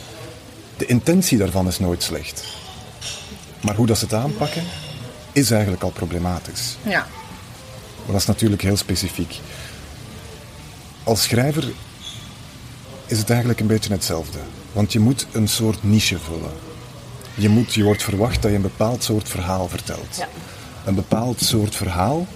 De 0.79 0.85
intentie 0.85 1.37
daarvan 1.37 1.67
is 1.67 1.79
nooit 1.79 2.03
slecht. 2.03 2.43
Maar 3.61 3.75
hoe 3.75 3.85
dat 3.85 3.97
ze 3.97 4.03
het 4.03 4.13
aanpakken, 4.13 4.63
is 5.31 5.51
eigenlijk 5.51 5.83
al 5.83 5.89
problematisch. 5.89 6.77
Ja. 6.83 7.07
Maar 7.95 8.11
dat 8.11 8.15
is 8.15 8.25
natuurlijk 8.25 8.61
heel 8.61 8.77
specifiek. 8.77 9.39
Als 11.03 11.23
schrijver 11.23 11.71
is 13.05 13.17
het 13.17 13.29
eigenlijk 13.29 13.59
een 13.59 13.67
beetje 13.67 13.91
hetzelfde. 13.91 14.37
Want 14.71 14.93
je 14.93 14.99
moet 14.99 15.27
een 15.31 15.47
soort 15.47 15.83
niche 15.83 16.19
vullen. 16.19 16.53
Je, 17.35 17.49
moet, 17.49 17.73
je 17.73 17.83
wordt 17.83 18.03
verwacht 18.03 18.41
dat 18.41 18.51
je 18.51 18.57
een 18.57 18.61
bepaald 18.61 19.03
soort 19.03 19.29
verhaal 19.29 19.67
vertelt. 19.67 20.15
Ja. 20.17 20.27
Een 20.85 20.95
bepaald 20.95 21.41
soort 21.41 21.75
verhaal 21.75 22.27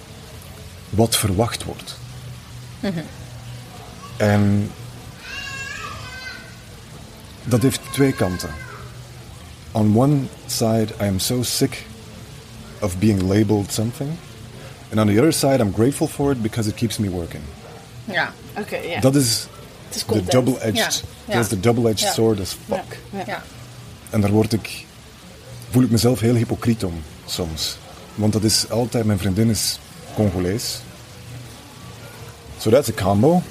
wat 0.89 1.15
verwacht 1.15 1.63
wordt. 1.63 1.97
En 4.17 4.71
dat 7.45 7.61
heeft 7.61 7.79
twee 7.91 8.13
kanten. 8.13 8.49
On 9.71 9.97
one 9.97 10.17
side, 10.45 10.87
I 11.01 11.07
am 11.07 11.19
so 11.19 11.43
sick 11.43 11.85
of 12.79 12.97
being 12.97 13.21
labeled 13.21 13.71
something. 13.73 14.09
And 14.91 14.99
on 14.99 15.07
the 15.07 15.17
other 15.19 15.33
side, 15.33 15.59
I'm 15.63 15.73
grateful 15.73 16.07
for 16.07 16.31
it 16.31 16.41
because 16.41 16.69
it 16.69 16.75
keeps 16.75 16.97
me 16.97 17.09
working. 17.09 17.43
Ja. 18.05 18.33
Oké, 18.57 18.75
ja. 18.77 18.99
Dat 18.99 19.15
is 19.15 19.47
het 19.87 19.95
is 19.95 20.05
de 20.05 20.23
double-edged, 20.23 20.75
Ja, 20.77 21.07
ja. 21.25 21.33
dat 21.33 21.43
is 21.43 21.49
de 21.49 21.59
double-edged 21.59 21.99
Ja. 21.99 22.11
sword 22.11 22.39
as 22.39 22.57
fuck. 22.67 22.99
Ja. 23.09 23.23
Ja. 23.25 23.43
En 24.09 24.21
daar 24.21 24.31
word 24.31 24.53
ik, 24.53 24.85
voel 25.71 25.83
ik 25.83 25.89
mezelf 25.89 26.19
heel 26.19 26.35
hypocriet 26.35 26.83
om 26.83 26.93
soms. 27.25 27.77
Want 28.15 28.33
dat 28.33 28.43
is 28.43 28.69
altijd, 28.69 29.05
mijn 29.05 29.19
vriendin 29.19 29.49
is 29.49 29.79
Congolees. 30.15 30.79
So 32.59 32.69
that's 32.69 32.89
a 32.89 32.93
combo. 33.03 33.41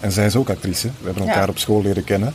En 0.00 0.12
zij 0.12 0.26
is 0.26 0.36
ook 0.36 0.50
actrice. 0.50 0.86
We 0.86 1.04
hebben 1.04 1.22
elkaar 1.28 1.42
Ja. 1.44 1.48
op 1.48 1.58
school 1.58 1.82
leren 1.82 2.04
kennen. 2.04 2.34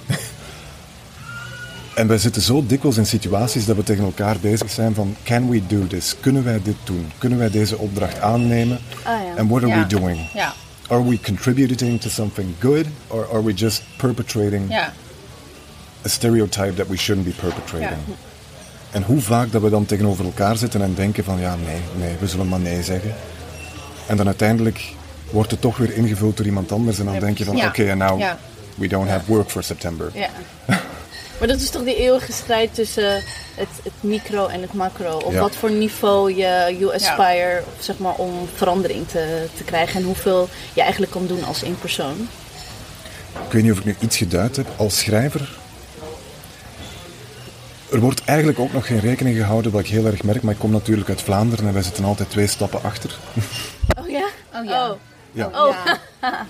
En 1.99 2.07
wij 2.07 2.17
zitten 2.17 2.41
zo 2.41 2.63
dikwijls 2.67 2.97
in 2.97 3.05
situaties 3.05 3.65
dat 3.65 3.75
we 3.75 3.83
tegen 3.83 4.03
elkaar 4.03 4.35
bezig 4.41 4.69
zijn 4.71 4.93
van... 4.93 5.15
Can 5.23 5.49
we 5.49 5.61
do 5.67 5.87
this? 5.87 6.15
Kunnen 6.19 6.43
wij 6.43 6.61
dit 6.63 6.75
doen? 6.83 7.11
Kunnen 7.17 7.39
wij 7.39 7.49
deze 7.49 7.77
opdracht 7.77 8.19
aannemen? 8.19 8.79
Ah, 9.03 9.13
ja. 9.25 9.39
And 9.41 9.49
what 9.49 9.63
are 9.63 9.67
Ja. 9.71 9.79
we 9.87 9.87
doing? 9.87 10.19
Ja. 10.33 10.53
Are 10.87 11.07
we 11.09 11.19
contributing 11.21 12.01
to 12.01 12.09
something 12.09 12.47
good? 12.59 12.85
Or 13.07 13.27
are 13.31 13.43
we 13.43 13.53
just 13.53 13.83
perpetrating 13.97 14.69
Ja. 14.69 14.93
a 16.05 16.07
stereotype 16.09 16.73
that 16.73 16.87
we 16.87 16.97
shouldn't 16.97 17.27
be 17.27 17.33
perpetrating. 17.41 17.99
En 18.91 19.03
hoe 19.03 19.21
vaak 19.21 19.51
dat 19.51 19.61
we 19.61 19.69
dan 19.69 19.85
tegenover 19.85 20.25
elkaar 20.25 20.57
zitten 20.57 20.81
en 20.81 20.93
denken 20.93 21.23
van 21.23 21.39
ja, 21.39 21.55
nee, 21.65 21.79
nee, 21.97 22.15
we 22.19 22.27
zullen 22.27 22.47
maar 22.47 22.59
nee 22.59 22.83
zeggen. 22.83 23.13
En 24.07 24.17
dan 24.17 24.25
uiteindelijk 24.25 24.93
wordt 25.31 25.51
het 25.51 25.61
toch 25.61 25.77
weer 25.77 25.93
ingevuld 25.93 26.37
door 26.37 26.45
iemand 26.45 26.71
anders 26.71 26.99
en 26.99 27.05
dan 27.05 27.19
denk 27.19 27.37
je 27.37 27.45
van 27.45 27.65
oké, 27.65 27.83
en 27.83 27.97
now 27.97 28.19
Ja. 28.19 28.37
we 28.75 28.87
don't 28.87 29.09
have 29.09 29.25
work 29.25 29.49
for 29.49 29.63
September. 29.63 30.11
Maar 31.39 31.47
dat 31.47 31.59
is 31.59 31.69
toch 31.69 31.83
die 31.83 31.95
eeuwige 31.95 32.31
strijd 32.31 32.73
tussen 32.75 33.23
het, 33.55 33.67
het 33.83 33.93
micro 33.99 34.47
en 34.47 34.61
het 34.61 34.73
macro. 34.73 35.17
Op 35.17 35.31
Ja. 35.31 35.39
wat 35.39 35.55
voor 35.55 35.71
niveau 35.71 36.33
je, 36.35 36.75
you 36.79 36.93
aspire 36.93 37.63
zeg 37.79 37.97
maar, 37.97 38.15
om 38.15 38.47
verandering 38.55 39.07
te, 39.07 39.45
te 39.57 39.63
krijgen. 39.63 39.99
En 39.99 40.05
hoeveel 40.05 40.49
je 40.73 40.81
eigenlijk 40.81 41.11
kan 41.11 41.27
doen 41.27 41.43
als 41.43 41.63
één 41.63 41.79
persoon. 41.79 42.27
Ik 43.45 43.51
weet 43.51 43.63
niet 43.63 43.71
of 43.71 43.77
ik 43.77 43.85
nu 43.85 43.95
iets 43.99 44.17
geduid 44.17 44.55
heb. 44.55 44.67
Als 44.75 44.99
schrijver. 44.99 45.57
Er 47.91 47.99
wordt 47.99 48.21
eigenlijk 48.25 48.59
ook 48.59 48.73
nog 48.73 48.85
geen 48.87 48.99
rekening 48.99 49.37
gehouden, 49.37 49.71
wat 49.71 49.81
ik 49.81 49.87
heel 49.87 50.05
erg 50.05 50.23
merk. 50.23 50.41
Maar 50.43 50.53
ik 50.53 50.59
kom 50.59 50.71
natuurlijk 50.71 51.09
uit 51.09 51.21
Vlaanderen 51.21 51.67
en 51.67 51.73
wij 51.73 51.81
zitten 51.83 52.03
altijd 52.05 52.29
twee 52.29 52.47
stappen 52.47 52.83
achter. 52.83 53.17
Oh 53.99 54.09
ja? 54.09 54.27
Oh 54.55 54.65
ja. 54.65 54.89
Oh. 54.89 54.95
Ja, 55.31 55.49
Oh. 55.53 55.75
Ja. 55.85 55.99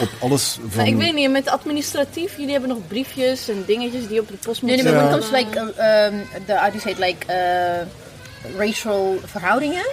op 0.00 0.08
alles 0.20 0.58
van... 0.68 0.84
Ik 0.84 0.96
weet 0.96 1.14
niet, 1.14 1.30
met 1.30 1.48
administratief, 1.48 2.36
jullie 2.36 2.50
hebben 2.52 2.68
nog 2.68 2.78
briefjes 2.88 3.48
en 3.48 3.64
dingetjes 3.66 4.08
die 4.08 4.20
op 4.20 4.28
de 4.28 4.34
post 4.34 4.62
moeten 4.62 4.84
nee, 4.84 4.94
maar 4.94 5.02
Ja. 5.04 5.08
when 5.08 5.20
it 5.20 5.30
comes 5.30 5.44
to 5.44 5.60
like, 5.60 5.74
uh, 5.78 6.04
um, 6.06 6.44
the, 6.46 6.52
how 6.52 6.64
do 6.64 6.78
you 6.78 6.80
say 6.80 6.92
it, 6.92 6.98
like, 6.98 7.26
uh, 7.28 8.58
racial 8.58 9.20
verhoudingen. 9.24 9.84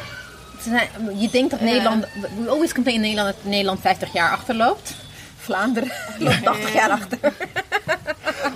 Je 1.17 1.29
denkt 1.31 1.51
dat 1.51 1.60
Nederland, 1.62 2.05
we 2.43 2.49
always 2.49 2.73
complain 2.73 3.01
Nederland 3.01 3.36
dat 3.36 3.43
Nederland 3.51 3.79
50 3.81 4.13
jaar 4.13 4.31
achterloopt. 4.31 4.93
Vlaanderen 5.38 5.91
loopt 6.19 6.43
80 6.43 6.73
jaar 6.73 6.89
achter. 6.89 7.17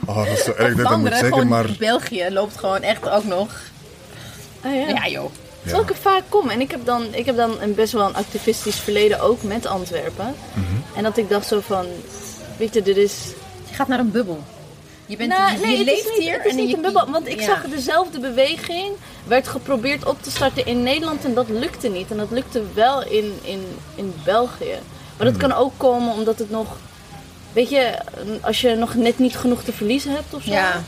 Oh, 0.06 0.16
dat 0.16 0.28
is 0.28 0.44
zo 0.44 0.52
erg 0.52 0.58
dat 0.58 0.70
ik 0.70 0.76
dat 0.76 0.76
moet 0.76 0.88
Vlaanderen, 0.88 1.18
zeggen, 1.18 1.34
gewoon 1.34 1.48
maar... 1.48 1.70
België 1.80 2.28
loopt 2.30 2.58
gewoon 2.58 2.82
echt 2.82 3.10
ook 3.10 3.24
nog. 3.24 3.62
Ah, 4.62 4.76
ja. 4.76 4.88
Ja 4.88 5.08
joh. 5.08 5.32
Terwijl 5.62 5.84
ik 5.84 5.90
er 5.90 5.96
vaak 5.96 6.24
kom. 6.30 6.50
En 6.50 6.62
ik 6.62 6.72
heb 6.72 6.86
dan, 6.86 7.06
ik 7.14 7.26
heb 7.26 7.36
dan 7.36 7.62
een 7.62 7.76
best 7.76 7.94
wel 7.94 8.08
een 8.08 8.16
activistisch 8.16 8.76
verleden 8.80 9.20
ook 9.20 9.44
met 9.44 9.66
Antwerpen. 9.66 10.36
Mhm. 10.54 10.66
En 10.98 11.04
dat 11.04 11.18
ik 11.18 11.30
dacht 11.30 11.48
zo 11.48 11.60
van, 11.60 11.86
weet 12.58 12.74
je, 12.74 12.82
dit 12.82 12.98
is... 12.98 13.14
Je 13.70 13.76
gaat 13.76 13.88
naar 13.88 14.00
een 14.00 14.12
bubbel. 14.12 14.44
Je, 15.06 15.18
bent, 15.18 15.30
Nou, 15.30 15.52
je 15.52 15.58
nee, 15.58 15.78
het 15.78 15.86
leeft 15.86 16.06
is 16.06 16.12
niet, 16.12 16.22
hier. 16.22 16.34
Het 16.34 16.46
is 16.46 16.52
en 16.52 16.58
niet 16.58 16.70
je, 16.70 16.76
een 16.76 16.82
bubbel, 16.82 17.12
want 17.12 17.28
ik 17.28 17.40
ja. 17.40 17.46
zag 17.46 17.64
dezelfde 17.64 18.20
beweging 18.20 18.92
werd 19.24 19.48
geprobeerd 19.48 20.06
op 20.06 20.24
te 20.24 20.32
starten 20.32 20.66
in 20.66 20.84
Nederland 20.84 21.26
en 21.26 21.34
dat 21.34 21.50
lukte 21.50 21.88
niet. 21.88 22.12
En 22.12 22.18
dat 22.18 22.32
lukte 22.32 22.62
wel 22.74 23.04
in, 23.04 23.40
in, 23.42 23.66
in 23.96 24.14
België. 24.24 24.76
Maar 25.18 25.28
dat 25.28 25.38
kan 25.38 25.54
ook 25.54 25.74
komen 25.78 26.14
omdat 26.14 26.40
het 26.40 26.50
nog, 26.50 26.68
weet 27.54 27.70
je, 27.70 27.98
als 28.42 28.62
je 28.62 28.76
nog 28.76 28.96
net 28.96 29.20
niet 29.20 29.38
genoeg 29.38 29.64
te 29.64 29.74
verliezen 29.74 30.12
hebt 30.12 30.34
of 30.34 30.44
zo. 30.44 30.52
Ja, 30.52 30.84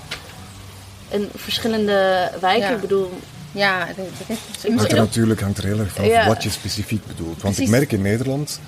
En 1.09 1.29
verschillende 1.35 2.29
wijken, 2.39 2.69
Ja. 2.69 2.75
ik 2.75 2.81
bedoel, 2.81 3.11
ja. 3.53 3.85
Het, 3.87 3.95
Hangt 3.97 4.63
er 4.63 4.71
misschien 4.71 4.95
natuurlijk 4.95 5.41
hangt 5.41 5.57
er 5.57 5.63
heel 5.63 5.79
erg 5.79 5.93
van 5.93 6.05
Ja. 6.05 6.27
wat 6.27 6.43
je 6.43 6.49
specifiek 6.49 7.05
bedoelt. 7.07 7.41
Want 7.41 7.59
ik 7.59 7.67
merk 7.69 7.91
in 7.91 8.01
Nederland 8.01 8.59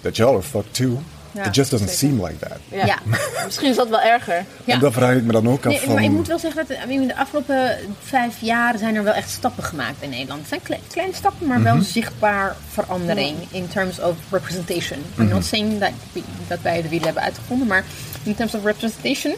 dat 0.00 0.16
y'all 0.16 0.32
are 0.34 0.42
fucked 0.42 0.74
too. 0.74 1.02
Ja, 1.32 1.44
It 1.44 1.54
just 1.54 1.70
doesn't 1.70 1.90
zeker. 1.90 2.08
seem 2.16 2.24
like 2.26 2.38
that. 2.48 2.58
ja. 2.70 2.86
Ja. 2.86 2.98
misschien 3.46 3.68
is 3.68 3.76
dat 3.76 3.88
wel 3.88 4.00
erger. 4.00 4.44
Ja. 4.64 4.74
En 4.74 4.80
dat 4.80 4.92
vraag 4.92 5.14
ik 5.16 5.22
me 5.22 5.32
dan 5.32 5.48
ook 5.48 5.66
af 5.66 5.72
Nee, 5.72 5.80
van... 5.80 5.94
maar 5.94 6.02
ik 6.04 6.10
moet 6.10 6.26
wel 6.26 6.38
zeggen 6.38 6.66
dat 6.68 6.76
I 6.84 6.86
mean, 6.86 7.06
de 7.06 7.16
afgelopen 7.16 7.76
vijf 8.02 8.34
jaar 8.40 8.78
zijn 8.78 8.94
er 8.94 9.02
wel 9.04 9.12
echt 9.12 9.30
stappen 9.30 9.64
gemaakt 9.64 9.96
in 10.02 10.10
Nederland. 10.10 10.40
Het 10.40 10.48
zijn 10.48 10.62
kle- 10.62 10.78
kleine 10.92 11.14
stappen, 11.14 11.46
maar 11.46 11.62
wel 11.62 11.80
zichtbaar 11.82 12.56
verandering 12.72 13.36
in 13.50 13.68
terms 13.68 14.00
of 14.00 14.14
representation. 14.30 14.98
I'm 15.18 15.28
not 15.28 15.44
saying 15.44 15.80
that, 15.80 15.90
we- 16.12 16.22
dat 16.48 16.58
wij 16.62 16.82
de 16.82 16.88
wielen 16.88 17.04
hebben 17.06 17.22
uitgevonden, 17.24 17.66
maar 17.66 17.84
in 18.22 18.34
terms 18.34 18.54
of 18.54 18.64
representation 18.64 19.34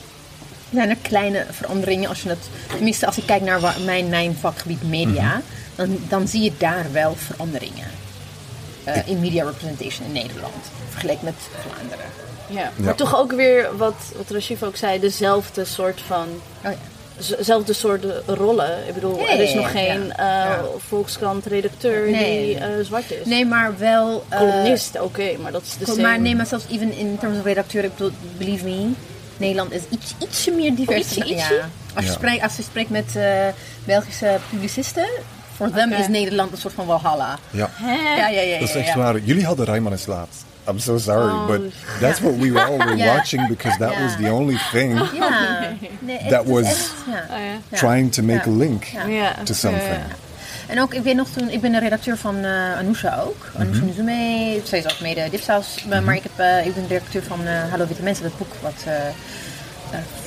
zijn 0.73 0.91
er 0.91 0.97
kleine 1.03 1.47
veranderingen. 1.51 2.09
Als 2.09 2.23
je 2.23 2.29
het, 2.29 2.49
tenminste, 2.75 3.07
als 3.07 3.19
ik 3.19 3.27
kijk 3.27 3.43
naar 3.43 3.61
wa- 3.61 3.75
mijn, 3.85 4.09
mijn 4.09 4.37
vakgebied 4.41 4.83
media, 4.89 5.41
dan, 5.75 5.99
dan 6.09 6.29
zie 6.29 6.43
je 6.43 6.53
daar 6.59 6.87
wel 6.93 7.15
veranderingen. 7.17 7.87
eh, 8.85 9.07
in 9.09 9.21
media 9.21 9.45
representation 9.45 10.07
in 10.07 10.13
Nederland, 10.13 10.55
vergeleken 10.91 11.25
met 11.25 11.35
Vlaanderen. 11.69 12.05
Ja. 12.51 12.71
Maar 12.77 12.95
toch 12.95 13.17
ook 13.19 13.33
weer, 13.33 13.77
wat, 13.77 13.95
wat 14.17 14.31
Rashif 14.31 14.63
ook 14.63 14.77
zei, 14.77 15.01
dezelfde 15.01 15.65
soort 15.65 16.01
van 16.07 16.27
Oh 16.65 16.71
ja. 16.71 16.75
dezelfde 17.37 17.73
soort 17.73 18.05
rollen. 18.27 18.89
Ik 18.89 18.95
bedoel, 18.95 19.21
er 19.29 19.41
is 19.41 19.55
nog 19.55 19.73
ja. 19.73 19.79
geen 19.81 20.13
eh 20.13 20.17
Ja. 20.17 20.61
Volkskrant-redacteur 20.89 22.11
Nee. 22.11 22.47
die 22.47 22.59
eh, 22.59 22.69
zwart 22.85 23.11
is. 23.11 23.25
Nee, 23.27 23.47
maar 23.47 23.79
wel... 23.79 24.25
eh, 24.29 24.39
Columnist, 24.39 25.01
oké, 25.01 25.37
maar 25.43 25.53
dat 25.53 25.63
is 25.63 25.77
de 25.79 25.85
same. 25.87 26.01
Maar 26.03 26.21
nee, 26.21 26.35
maar 26.37 26.47
zelfs 26.47 26.65
even 26.71 26.93
in 26.93 27.17
terms 27.21 27.39
of 27.39 27.45
redacteur, 27.45 27.85
ik 27.85 27.97
bedoel, 27.97 28.13
believe 28.37 28.65
me, 28.65 28.91
Nederland 29.39 29.73
is 29.73 29.83
iets, 29.91 30.15
ietsje 30.19 30.51
meer 30.51 30.75
divers. 30.75 30.99
Ietsje, 30.99 31.19
dan- 31.19 31.29
ietsje? 31.29 31.55
Ja. 31.55 31.69
Als, 31.95 32.05
je 32.05 32.11
Ja. 32.11 32.17
spreekt, 32.17 32.43
als 32.43 32.57
je 32.57 32.63
spreekt 32.63 32.91
met 32.91 33.17
eh, 33.17 33.47
Belgische 33.85 34.39
publicisten, 34.51 35.09
voor 35.57 35.71
them 35.71 35.93
is 35.93 36.09
Nederland 36.09 36.53
een 36.53 36.59
soort 36.59 36.75
van 36.75 36.87
Walhalla. 36.87 37.39
Ja, 37.51 37.71
Ja, 37.83 37.93
ja, 38.17 38.29
ja. 38.29 38.41
ja, 38.41 38.59
dat 38.59 38.69
is 38.69 38.75
echt 38.75 38.95
waar. 38.95 39.19
Jullie 39.19 39.45
hadden 39.47 39.67
Rayman 39.67 39.93
is 39.93 40.07
laat. 40.07 40.29
I'm 40.69 40.79
so 40.79 40.99
sorry, 40.99 41.33
Oh, 41.33 41.47
but 41.47 41.61
that's 42.01 42.21
what 42.21 42.37
we 42.37 42.61
all 42.65 42.77
were 42.87 42.97
watching 43.05 43.49
because 43.49 43.79
that 43.79 43.95
was 44.03 44.17
the 44.17 44.31
only 44.31 44.59
thing 44.73 44.99
That 46.31 46.45
was-. 46.45 46.91
Ja. 47.07 47.77
trying 47.79 48.13
to 48.13 48.23
make 48.23 48.49
a 48.49 48.53
link 48.53 48.85
to 49.45 49.55
something. 49.55 50.03
En 50.69 50.81
ook, 50.81 50.95
ik 50.95 51.03
weet 51.03 51.15
nog 51.17 51.29
toen, 51.29 51.49
ik 51.49 51.61
ben 51.61 51.73
de 51.73 51.79
redacteur 51.79 52.17
van 52.17 52.45
eh 52.45 52.77
Anousha 52.77 53.21
ook. 53.21 53.47
Anousha 53.59 53.83
Nizume, 53.85 54.61
zij 54.65 54.79
is 54.79 54.85
ook 54.85 55.01
mede 55.01 55.29
dipsaus. 55.31 55.85
Maar- 55.89 56.03
Maar 56.03 56.15
ik, 56.15 56.23
heb, 56.23 56.33
eh, 56.47 56.67
ik 56.67 56.75
ben 56.75 56.83
de 56.83 56.89
redacteur 56.95 57.23
van 57.23 57.47
eh, 57.47 57.71
Hallo 57.71 57.87
Witte 57.87 58.03
Mensen, 58.03 58.25
dat 58.25 58.39
boek 58.39 58.53
wat 58.61 58.83
eh, 58.85 59.07
eh, 59.09 59.13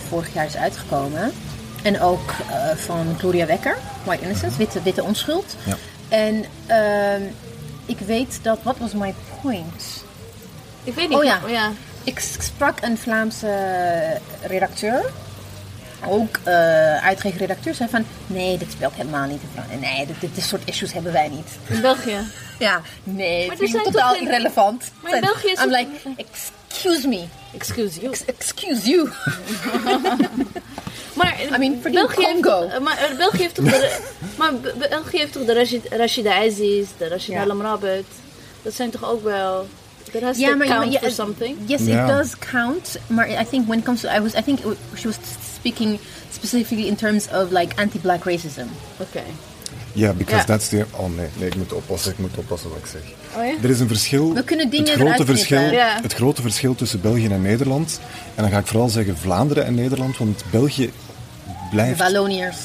vorig 0.07 0.33
jaar 0.33 0.45
is 0.45 0.55
uitgekomen. 0.57 1.31
En 1.83 1.99
ook 2.01 2.33
eh, 2.49 2.69
van 2.75 3.15
Gloria 3.17 3.45
Wekker, 3.45 3.77
White 4.03 4.23
Innocence, 4.23 4.57
Witte, 4.57 4.81
Witte 4.81 5.03
Onschuld. 5.03 5.55
Ja. 5.63 5.75
En 6.09 6.45
ehm, 6.65 7.21
ik 7.85 7.99
weet 7.99 8.39
dat, 8.41 8.59
what 8.63 8.77
was 8.77 8.93
my 8.93 9.13
point? 9.41 10.03
Ik 10.83 10.93
weet 10.93 11.09
niet. 11.09 11.17
Oh 11.17 11.23
ja. 11.23 11.39
ja. 11.47 11.71
Ik 12.03 12.19
sprak 12.19 12.77
een 12.81 12.97
Vlaamse 12.97 13.49
redacteur, 14.41 15.01
ook 16.07 16.37
eh 16.43 16.97
uitgever-redacteur, 17.05 17.73
zei 17.73 17.89
van 17.89 18.05
nee, 18.27 18.57
dit 18.57 18.71
speelt 18.71 18.93
helemaal 18.93 19.27
niet 19.27 19.41
in 19.41 19.49
Frankrijk. 19.53 19.81
Nee, 19.81 20.05
dit, 20.05 20.15
dit, 20.19 20.35
dit 20.35 20.43
soort 20.43 20.61
issues 20.65 20.93
hebben 20.93 21.11
wij 21.11 21.29
niet. 21.29 21.47
In 21.67 21.81
België. 21.81 22.17
Ja, 22.59 22.81
nee, 23.03 23.47
Maar 23.47 23.55
het 23.55 23.65
is 23.65 23.71
zijn 23.71 23.83
totaal 23.83 24.15
irrelevant. 24.15 24.91
Maar 25.01 25.15
in 25.15 25.21
België 25.21 25.47
is 25.51 25.63
I'm 25.63 25.71
het- 25.73 25.87
like, 26.05 26.23
excuse 26.31 27.07
me, 27.07 27.23
Excuse 27.57 27.99
you. 27.99 28.11
ex- 28.11 28.25
excuse 28.25 28.89
you. 28.89 29.09
Maar 31.13 31.35
I 31.53 31.57
mean, 31.57 31.81
België 31.81 32.25
heeft, 32.25 32.41
Congo. 32.41 32.69
toch- 32.69 32.79
maar 32.79 32.97
eh, 32.97 33.17
België 33.17 33.37
heeft 33.41 33.55
toch 33.55 33.65
de, 33.65 33.99
maar 34.37 34.53
Be- 34.55 34.73
België 34.89 35.17
heeft 35.17 35.33
toch 35.33 35.45
de 35.45 35.53
Rashid, 35.53 35.87
Rashida 35.89 36.33
Aziz, 36.45 36.87
de 36.97 37.07
Rashida 37.07 37.39
Ja. 37.39 37.45
Lamrabet. 37.45 38.05
Dat 38.61 38.73
zijn 38.73 38.89
toch 38.89 39.09
ook 39.11 39.23
wel. 39.23 39.67
That 40.11 40.21
has 40.21 40.37
Ja, 40.37 40.49
to 40.49 40.55
maar 40.55 40.67
count 40.67 40.91
ja, 40.93 40.99
for 40.99 41.07
eh, 41.07 41.13
something. 41.13 41.57
Yes, 41.65 41.81
Ja. 41.85 42.01
it 42.01 42.07
does 42.17 42.37
count. 42.51 42.97
Maar 43.07 43.29
I 43.29 43.45
think 43.49 43.67
when 43.67 43.79
it 43.79 43.85
comes 43.85 44.01
to, 44.01 44.09
I 44.15 44.19
was, 44.21 44.33
I 44.33 44.41
think 44.43 44.59
it 44.59 44.77
she 44.95 45.07
was 45.07 45.15
speaking 45.61 45.99
specifically 46.33 46.87
in 46.87 46.95
terms 46.95 47.27
of 47.33 47.51
like 47.51 47.75
anti-black 47.81 48.23
racism. 48.23 48.67
Oké. 48.97 49.21
Ja, 49.93 50.13
because 50.13 50.37
Ja. 50.37 50.43
that's 50.45 50.67
the... 50.69 50.85
Oh 50.91 51.15
nee, 51.15 51.27
nee, 51.37 51.47
ik 51.47 51.55
moet 51.55 51.73
oppassen, 51.73 52.11
ik 52.11 52.17
moet 52.17 52.37
oppassen 52.37 52.69
wat 52.69 52.77
ik 52.77 52.85
zeg. 52.85 53.01
Oh 53.37 53.45
ja? 53.45 53.53
Er 53.63 53.69
is 53.69 53.79
een 53.79 53.87
verschil. 53.87 54.33
We 54.33 54.43
kunnen 54.43 54.69
dingen 54.69 54.91
het 54.91 54.99
grote 54.99 55.25
verschil. 55.25 55.61
Ja. 55.71 55.99
Het 56.01 56.13
grote 56.13 56.41
verschil 56.41 56.75
tussen 56.75 57.01
België 57.01 57.27
en 57.27 57.41
Nederland. 57.41 57.99
En 58.35 58.43
dan 58.43 58.51
ga 58.51 58.57
ik 58.57 58.67
vooral 58.67 58.89
zeggen 58.89 59.17
Vlaanderen 59.17 59.65
en 59.65 59.75
Nederland, 59.75 60.17
want 60.17 60.43
België 60.51 60.85
De 61.45 61.51
blijft 61.71 61.99
Walloniërs. 61.99 62.57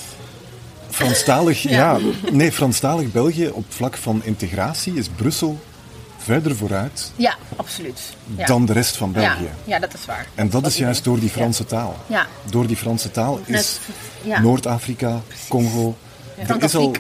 Franstalig, 0.91 1.63
ja. 1.79 1.99
Nee, 2.33 2.53
Franstalig 2.53 3.13
België 3.13 3.49
op 3.49 3.65
vlak 3.69 3.97
van 3.97 4.21
integratie 4.25 4.95
is 4.95 5.09
Brussel 5.09 5.59
verder 6.27 6.57
vooruit 6.57 7.13
Ja, 7.17 7.35
absoluut. 7.57 8.01
Ja. 8.37 8.47
dan 8.47 8.67
de 8.67 8.73
rest 8.73 8.97
van. 8.97 9.13
België. 9.13 9.49
ja, 9.65 9.79
dat 9.79 9.95
is 9.95 10.05
waar. 10.05 10.27
En 10.35 10.51
dat 10.51 10.67
is 10.67 10.73
is 10.73 10.79
juist 10.79 11.05
door 11.05 11.21
die 11.21 11.31
Franse 11.31 11.65
taal. 11.65 11.97
Ja. 12.07 12.27
Door 12.51 12.67
die 12.67 12.77
Franse 12.77 13.11
taal 13.11 13.41
is. 13.45 13.79
Noord-Afrika, 14.43 15.21
Congo. 15.49 15.97
Er 16.37 16.63
is 16.63 16.75
al, 16.75 16.95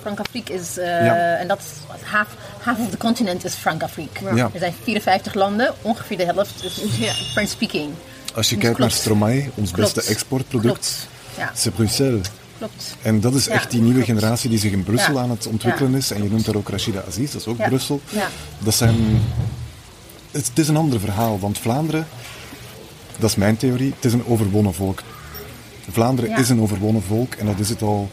Frankafrique. 0.00 0.54
Is, 0.54 0.78
eh, 0.78 1.04
Ja. 1.04 1.36
en 1.36 1.48
dat 1.48 1.58
is 1.58 1.96
half, 2.04 2.26
half 2.60 2.78
of 2.78 2.90
the 2.90 2.96
continent 2.96 3.44
is 3.44 3.54
Frankafrique. 3.54 4.34
Ja. 4.34 4.50
Er 4.52 4.58
zijn 4.58 4.74
54 4.82 5.34
landen, 5.34 5.74
ongeveer 5.82 6.16
de 6.16 6.24
helft 6.24 6.64
is 6.64 6.80
Ja. 6.98 7.12
French 7.12 7.48
speaking. 7.48 7.92
als 8.34 8.48
je 8.48 8.54
Dus 8.54 8.64
kijkt 8.64 8.76
klopt. 8.76 8.92
naar 8.92 9.00
Stromae, 9.00 9.50
ons 9.54 9.70
Klopt. 9.70 9.94
beste 9.94 10.10
exportproduct, 10.10 10.72
Klopt. 10.74 11.08
Ja, 11.36 11.50
c'est 11.54 11.74
Bruxelles. 11.74 12.26
Klopt. 12.58 12.96
En 13.02 13.20
dat 13.20 13.34
is 13.34 13.44
Ja, 13.44 13.52
echt 13.52 13.70
die 13.70 13.80
nieuwe 13.80 14.02
klopt. 14.02 14.18
generatie 14.20 14.50
die 14.50 14.58
zich 14.58 14.72
in 14.72 14.82
Brussel 14.82 15.14
Ja. 15.14 15.20
aan 15.20 15.30
het 15.30 15.46
ontwikkelen 15.46 15.90
Ja. 15.90 15.96
is. 15.96 16.10
En 16.10 16.22
je 16.22 16.30
noemt 16.30 16.44
daar 16.44 16.54
ook 16.54 16.68
Rashida 16.68 17.02
Aziz, 17.08 17.32
dat 17.32 17.40
is 17.40 17.46
ook 17.46 17.58
Ja. 17.58 17.68
Brussel. 17.68 18.00
Ja. 18.10 18.28
Dat 18.58 18.74
zijn... 18.74 18.94
Het, 20.30 20.46
het 20.48 20.58
is 20.58 20.68
een 20.68 20.76
ander 20.76 21.00
verhaal, 21.00 21.38
want 21.38 21.58
Vlaanderen, 21.58 22.06
dat 23.18 23.30
is 23.30 23.36
mijn 23.36 23.56
theorie, 23.56 23.92
het 23.96 24.04
is 24.04 24.12
een 24.12 24.26
overwonnen 24.26 24.74
volk. 24.74 25.02
Vlaanderen 25.90 26.30
Ja. 26.30 26.36
is 26.36 26.48
een 26.48 26.60
overwonnen 26.60 27.02
volk 27.02 27.34
en 27.34 27.46
dat 27.46 27.58
is 27.58 27.68
het 27.68 27.82
al 27.82 28.10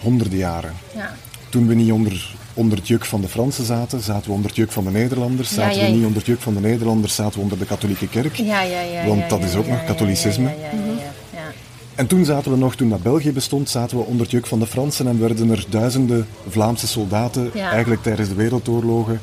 honderden 0.00 0.38
jaren. 0.38 0.72
Ja. 0.94 1.14
Toen 1.48 1.66
we 1.66 1.74
niet 1.74 1.92
onder, 1.92 2.34
onder 2.54 2.78
het 2.78 2.88
juk 2.88 3.04
van 3.04 3.20
de 3.20 3.28
Fransen 3.28 3.64
zaten, 3.64 4.00
zaten 4.02 4.26
we 4.26 4.32
onder 4.32 4.46
het 4.48 4.56
juk 4.56 4.72
van 4.72 4.84
de 4.84 4.90
Nederlanders. 4.90 5.48
Ja, 5.48 5.54
Zaten 5.54 5.78
ja, 5.80 5.84
we 5.86 5.90
niet 5.92 6.02
onder 6.04 6.18
het 6.18 6.26
juk 6.26 6.40
van 6.40 6.54
de 6.54 6.60
Nederlanders, 6.60 7.14
zaten 7.14 7.34
we 7.36 7.40
onder 7.40 7.58
de 7.58 7.64
katholieke 7.66 8.08
kerk. 8.08 8.34
Ja, 8.36 8.62
ja, 8.62 8.80
ja. 8.80 9.04
Want 9.06 9.20
ja, 9.20 9.28
dat 9.28 9.42
is 9.42 9.54
ook 9.54 9.64
ja, 9.66 9.70
nog 9.70 9.80
ja, 9.80 9.86
katholicisme. 9.86 10.54
En 11.98 12.06
toen 12.06 12.24
zaten 12.24 12.50
we 12.50 12.56
nog, 12.56 12.74
toen 12.76 12.88
dat 12.88 13.02
België 13.02 13.32
bestond, 13.32 13.68
zaten 13.70 13.96
we 13.96 14.02
onder 14.04 14.22
het 14.22 14.30
juk 14.30 14.46
van 14.46 14.58
de 14.58 14.66
Fransen 14.66 15.06
en 15.06 15.20
werden 15.20 15.50
er 15.50 15.64
duizenden 15.68 16.26
Vlaamse 16.48 16.86
soldaten, 16.86 17.50
Ja. 17.54 17.70
eigenlijk 17.70 18.02
tijdens 18.02 18.28
de 18.28 18.34
wereldoorlogen, 18.34 19.20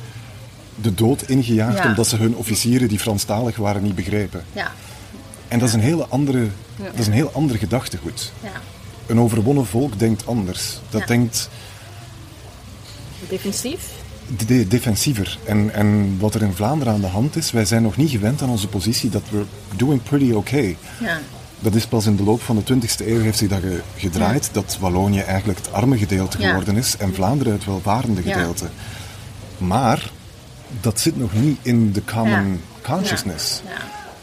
de 0.82 0.94
dood 0.94 1.22
ingejaagd 1.22 1.78
Ja. 1.78 1.88
omdat 1.88 2.08
ze 2.08 2.16
hun 2.16 2.36
officieren 2.36 2.88
die 2.88 3.00
Franstalig 3.00 3.56
waren 3.58 3.84
niet 3.84 3.96
begrepen. 3.96 4.44
Ja, 4.54 4.72
En 5.48 5.60
dat 5.60 5.68
is 5.68 5.74
een 5.74 5.80
hele 5.82 6.06
andere, 6.08 6.48
dat 6.78 7.00
is 7.00 7.08
een 7.08 7.14
heel 7.14 7.32
ander 7.34 7.58
gedachtegoed. 7.58 8.32
ja. 8.44 8.50
Een 9.06 9.20
overwonnen 9.20 9.66
volk 9.66 10.00
denkt 10.00 10.28
anders. 10.28 10.80
Dat 10.90 11.02
Ja. 11.02 11.08
denkt 11.08 11.50
Defensief. 13.30 13.88
de- 14.48 14.68
defensiever. 14.68 15.38
En, 15.46 15.74
en 15.74 16.16
wat 16.20 16.36
er 16.36 16.42
in 16.42 16.54
Vlaanderen 16.54 16.94
aan 16.94 17.02
de 17.02 17.08
hand 17.08 17.36
is, 17.36 17.52
wij 17.52 17.66
zijn 17.66 17.82
nog 17.84 17.98
niet 17.98 18.10
gewend 18.10 18.42
aan 18.42 18.50
onze 18.50 18.68
positie 18.68 19.10
dat 19.10 19.22
we 19.30 19.44
doing 19.76 20.04
pretty 20.04 20.32
okay. 20.32 20.78
ja. 21.02 21.20
Dat 21.60 21.76
is 21.76 21.86
pas 21.88 22.06
in 22.06 22.16
de 22.16 22.24
loop 22.24 22.42
van 22.42 22.56
de 22.56 22.64
20e 22.74 23.06
eeuw 23.08 23.20
heeft 23.22 23.38
zich 23.38 23.50
dat 23.50 23.60
ge- 23.60 23.82
gedraaid, 23.96 24.50
dat 24.52 24.78
Wallonië 24.80 25.20
eigenlijk 25.20 25.60
het 25.60 25.72
arme 25.74 25.98
gedeelte 25.98 26.40
Ja. 26.40 26.48
geworden 26.48 26.76
is 26.78 26.98
en 26.98 27.14
Vlaanderen 27.14 27.54
het 27.54 27.66
welvarende 27.66 28.22
gedeelte. 28.22 28.66
Maar 29.58 30.12
dat 30.82 31.00
zit 31.00 31.18
nog 31.18 31.34
niet 31.34 31.58
in 31.62 31.92
de 31.92 32.04
common 32.04 32.62
consciousness. 32.82 33.62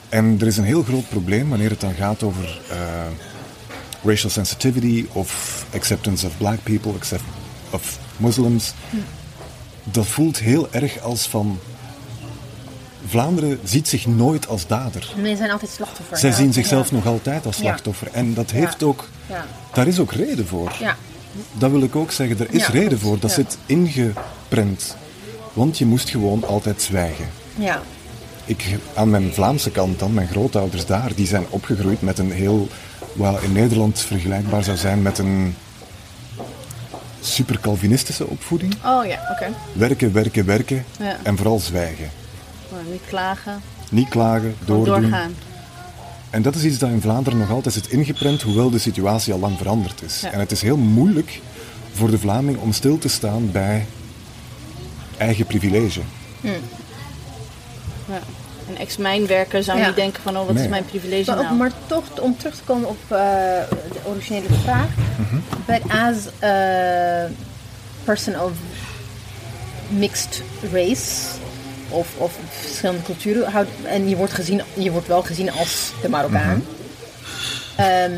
En 0.08 0.36
er 0.40 0.46
is 0.46 0.56
een 0.56 0.64
heel 0.64 0.82
groot 0.82 1.08
probleem 1.08 1.48
wanneer 1.48 1.70
het 1.70 1.80
dan 1.80 1.94
gaat 1.94 2.22
over 2.22 2.60
eh, 2.70 2.76
racial 4.04 4.30
sensitivity 4.30 5.06
of 5.12 5.64
acceptance 5.74 6.26
of 6.26 6.36
black 6.36 6.62
people, 6.62 6.92
accept 6.92 7.22
of 7.70 7.98
Muslims. 8.16 8.72
Hm. 8.90 8.96
Dat 9.84 10.06
voelt 10.06 10.38
heel 10.38 10.68
erg 10.72 11.00
als 11.00 11.26
van. 11.28 11.58
Vlaanderen 13.06 13.60
ziet 13.64 13.88
zich 13.88 14.06
nooit 14.06 14.48
als 14.48 14.66
dader. 14.66 15.12
Nee, 15.16 15.36
zijn 15.36 15.50
altijd 15.50 15.70
slachtoffer. 15.70 16.16
Zij 16.18 16.30
ja. 16.30 16.36
zien 16.36 16.52
zichzelf 16.52 16.90
Ja. 16.90 16.94
nog 16.96 17.06
altijd 17.06 17.46
als 17.46 17.56
slachtoffer. 17.56 18.08
En 18.12 18.34
dat 18.34 18.50
heeft 18.50 18.82
ook. 18.82 19.08
Ja. 19.26 19.44
Daar 19.72 19.86
is 19.86 19.98
ook 19.98 20.12
reden 20.12 20.46
voor. 20.46 20.72
Ja. 20.80 20.96
Dat 21.52 21.70
wil 21.70 21.82
ik 21.82 21.96
ook 21.96 22.10
zeggen. 22.12 22.38
Er 22.38 22.46
is 22.54 22.68
reden 22.68 22.98
voor. 22.98 23.18
Dat 23.18 23.30
zit 23.30 23.58
ingeprent. 23.66 24.96
Want 25.52 25.78
je 25.78 25.86
moest 25.86 26.10
gewoon 26.10 26.44
altijd 26.44 26.82
zwijgen. 26.82 27.26
Ja. 27.58 27.82
Ik, 28.44 28.64
aan 28.94 29.10
mijn 29.10 29.32
Vlaamse 29.32 29.70
kant 29.70 29.98
dan, 29.98 30.14
mijn 30.14 30.28
grootouders 30.28 30.86
daar, 30.86 31.14
die 31.14 31.26
zijn 31.26 31.46
opgegroeid 31.48 32.02
met 32.02 32.18
een 32.18 32.32
heel, 32.32 32.68
wat 33.12 33.42
in 33.42 33.52
Nederland 33.52 34.00
vergelijkbaar 34.00 34.64
zou 34.64 34.76
zijn 34.76 35.02
met 35.02 35.18
een 35.18 35.54
super 37.20 37.60
Calvinistische 37.60 38.26
opvoeding. 38.26 38.74
Oh 38.84 39.06
ja, 39.06 39.18
oké. 39.32 39.46
Werken, 39.72 40.12
werken, 40.12 40.44
werken 40.44 40.84
Ja. 40.98 41.16
en 41.22 41.36
vooral 41.36 41.58
zwijgen. 41.58 42.10
Maar 42.72 42.82
Niet 42.90 43.02
klagen. 43.08 43.60
Niet 43.90 44.08
klagen, 44.08 44.54
doordoen. 44.64 45.00
doorgaan. 45.00 45.34
En 46.30 46.42
dat 46.42 46.54
is 46.54 46.64
iets 46.64 46.78
dat 46.78 46.90
in 46.90 47.00
Vlaanderen 47.00 47.38
nog 47.38 47.50
altijd 47.50 47.74
zit 47.74 47.88
ingeprent, 47.88 48.42
hoewel 48.42 48.70
de 48.70 48.78
situatie 48.78 49.32
al 49.32 49.38
lang 49.38 49.56
veranderd 49.58 50.02
is. 50.02 50.20
Ja. 50.20 50.30
En 50.30 50.38
het 50.38 50.52
is 50.52 50.62
heel 50.62 50.76
moeilijk 50.76 51.40
voor 51.94 52.10
de 52.10 52.18
Vlaming 52.18 52.58
om 52.58 52.72
stil 52.72 52.98
te 52.98 53.08
staan 53.08 53.50
bij 53.50 53.86
eigen 55.18 55.46
privilege. 55.46 56.00
Ja. 56.40 56.50
Een 58.68 58.78
ex-mijnwerker 58.78 59.62
zou 59.62 59.78
Ja. 59.78 59.86
niet 59.86 59.96
denken 59.96 60.22
van, 60.22 60.36
oh, 60.38 60.46
wat 60.46 60.54
Nee. 60.54 60.64
is 60.64 60.70
mijn 60.70 60.84
privilege 60.84 61.30
Maar, 61.30 61.38
ook- 61.38 61.44
nou? 61.44 61.56
maar 61.56 61.72
toch, 61.86 62.20
om 62.20 62.36
terug 62.36 62.54
te 62.54 62.62
komen 62.64 62.88
op 62.88 62.98
eh, 63.02 63.18
de 63.92 63.98
originele 64.04 64.46
vraag. 64.62 64.86
Mhm. 65.18 65.36
But 65.66 65.80
as 65.90 66.16
a 66.44 67.28
person 68.04 68.40
of 68.40 68.52
mixed 69.88 70.42
race, 70.72 71.12
of, 71.92 72.08
of 72.16 72.32
verschillende 72.60 73.02
culturen, 73.02 73.52
how, 73.52 73.64
en 73.84 74.08
je 74.08 74.16
wordt, 74.16 74.32
gezien, 74.32 74.62
je 74.74 74.90
wordt 74.90 75.06
wel 75.06 75.22
gezien 75.22 75.52
als 75.52 75.90
de 76.02 76.08
Marokkaan. 76.08 76.64
Mhm. 77.76 77.86
Ehm, 77.86 78.12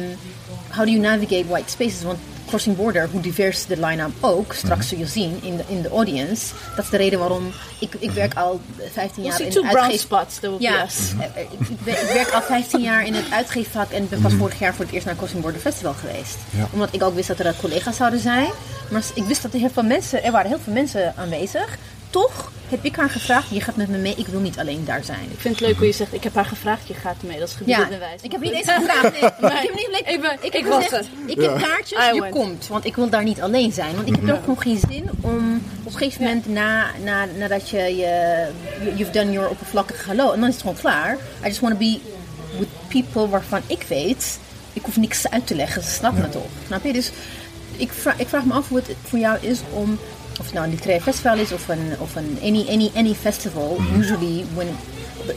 how 0.71 0.85
do 0.85 0.91
you 0.91 0.99
navigate 0.99 1.47
white 1.49 1.71
spaces? 1.71 2.03
Want 2.03 2.19
Crossing 2.47 2.77
Border, 2.77 3.09
hoe 3.13 3.21
divers 3.21 3.67
de 3.67 3.77
line-up 3.87 4.11
ook, 4.21 4.53
straks 4.53 4.89
zul 4.89 4.99
je 4.99 5.07
zien 5.07 5.39
in 5.43 5.57
de, 5.57 5.63
in 5.69 5.83
de 5.83 5.89
audience. 5.89 6.55
Dat 6.77 6.85
is 6.85 6.91
de 6.91 6.97
reden 6.97 7.19
waarom 7.19 7.53
ik, 7.81 7.95
ik 7.99 8.11
werk 8.11 8.35
al 8.35 8.61
15 8.93 9.23
We'll 9.23 9.31
jaar 9.33 9.41
in 9.41 9.47
het 9.47 9.61
brown 9.61 9.77
uitgeef... 9.77 10.01
spots. 10.01 10.35
There 10.39 10.49
will 10.49 10.59
be 10.59 10.65
Ja, 10.65 10.85
us. 10.85 10.97
eh, 11.19 11.25
eh, 11.25 11.43
ik, 11.51 11.69
ik 11.69 11.77
wer- 11.85 12.03
ik 12.03 12.09
werk 12.13 12.31
al 12.31 12.43
15 12.43 12.81
jaar 12.81 13.07
in 13.07 13.15
het 13.15 13.25
uitgeefvak 13.31 13.91
en 13.91 14.09
ben 14.09 14.21
pas 14.21 14.33
vorig 14.33 14.59
jaar 14.59 14.75
voor 14.75 14.85
het 14.85 14.95
eerst 14.95 15.07
naar 15.07 15.17
Crossing 15.17 15.43
Border 15.43 15.61
Festival 15.61 15.93
geweest. 15.95 16.37
Ja. 16.51 16.69
Omdat 16.73 16.89
ik 16.91 17.03
ook 17.03 17.15
wist 17.15 17.29
dat 17.29 17.39
er 17.39 17.55
collega's 17.61 17.97
zouden 17.97 18.21
zijn. 18.21 18.49
Maar 18.91 19.03
ik 19.15 19.25
wist 19.25 19.43
dat 19.43 19.53
er 19.53 19.59
heel 19.59 19.71
veel 19.73 19.83
mensen, 19.83 20.23
er 20.25 20.33
waren 20.33 20.49
heel 20.51 20.61
veel 20.65 20.73
mensen 20.73 21.15
aanwezig. 21.17 21.79
Toch 22.15 22.53
heb 22.69 22.85
ik 22.85 22.97
haar 22.97 23.11
gevraagd, 23.11 23.51
je 23.51 23.61
gaat 23.61 23.77
met 23.77 23.89
me 23.89 23.97
mee, 23.97 24.15
ik 24.17 24.27
wil 24.27 24.41
niet 24.41 24.59
alleen 24.59 24.85
daar 24.85 25.05
zijn. 25.05 25.29
Ik 25.31 25.41
vind 25.41 25.59
het 25.59 25.67
leuk 25.69 25.77
hoe 25.77 25.87
je 25.87 25.93
zegt, 25.93 26.13
ik 26.13 26.23
heb 26.23 26.35
haar 26.35 26.45
gevraagd, 26.45 26.89
je 26.89 26.95
gaat 26.95 27.17
mee. 27.23 27.39
Dat 27.39 27.49
is 27.49 27.55
gebied 27.55 27.75
Ja, 27.75 27.89
ik 28.23 28.33
heb 28.33 28.41
niet 28.41 28.53
eens 28.53 28.71
gevraagd. 28.71 29.03
Nee. 29.03 29.31
Ik 29.63 29.69
heb 29.69 29.75
niet 29.75 29.87
alleen, 29.89 30.15
Ik 30.15 30.21
ben- 30.21 30.33
ik 30.41 30.43
ik 30.43 30.53
heb 30.53 30.65
was 30.67 30.85
gezegd, 30.85 31.07
het. 31.27 31.37
ik 31.39 31.41
heb 31.43 31.59
kaartjes, 31.59 31.99
I 32.11 32.15
je 32.15 32.21
went. 32.21 32.35
komt. 32.35 32.67
Want 32.69 32.85
ik 32.85 32.97
wil 32.97 33.09
daar 33.09 33.23
niet 33.25 33.41
alleen 33.41 33.73
zijn. 33.73 33.95
Want 33.95 34.07
ik 34.09 34.15
heb 34.15 34.29
er 34.29 34.35
ook 34.35 34.41
gewoon 34.41 34.61
geen 34.61 34.81
zin 34.91 35.11
om 35.21 35.63
op 35.85 35.93
een 35.93 35.99
gegeven 35.99 36.23
moment 36.23 36.47
na, 36.47 36.87
na, 37.05 37.27
nadat 37.39 37.69
je, 37.71 37.77
je 37.79 38.49
you've 38.97 39.11
done 39.13 39.33
your 39.33 39.49
oppervlakkige 39.49 40.07
hallo 40.09 40.33
en 40.33 40.39
dan 40.41 40.49
is 40.49 40.55
het 40.55 40.63
gewoon 40.63 40.79
klaar. 40.81 41.13
I 41.43 41.47
just 41.47 41.61
want 41.61 41.73
to 41.73 41.79
be 41.79 41.99
with 42.59 42.69
people 42.89 43.29
waarvan 43.29 43.61
ik 43.67 43.85
weet, 43.89 44.39
ik 44.73 44.83
hoef 44.85 44.97
niks 44.97 45.31
uit 45.31 45.47
te 45.47 45.55
leggen, 45.55 45.83
ze 45.83 45.91
snappen 45.91 46.23
het 46.23 46.33
toch. 46.33 46.47
Snap 46.67 46.85
je? 46.85 46.93
Dus 46.93 47.11
ik 47.77 47.93
vraag, 47.93 48.19
ik 48.19 48.29
vraag 48.29 48.45
me 48.45 48.53
af 48.53 48.69
hoe 48.69 48.79
het 48.79 48.97
voor 49.03 49.19
jou 49.19 49.39
is 49.41 49.59
om, 49.73 49.99
of 50.39 50.45
het 50.45 50.55
nou 50.55 50.65
een 50.67 50.71
literair 50.73 51.01
festival 51.01 51.37
is 51.39 51.53
of 51.53 51.69
een, 51.69 51.93
of 51.99 52.15
een 52.17 52.39
any, 52.43 52.65
any, 52.69 52.91
any 52.95 53.15
festival, 53.15 53.79
usually 53.99 54.45
when, 54.55 54.67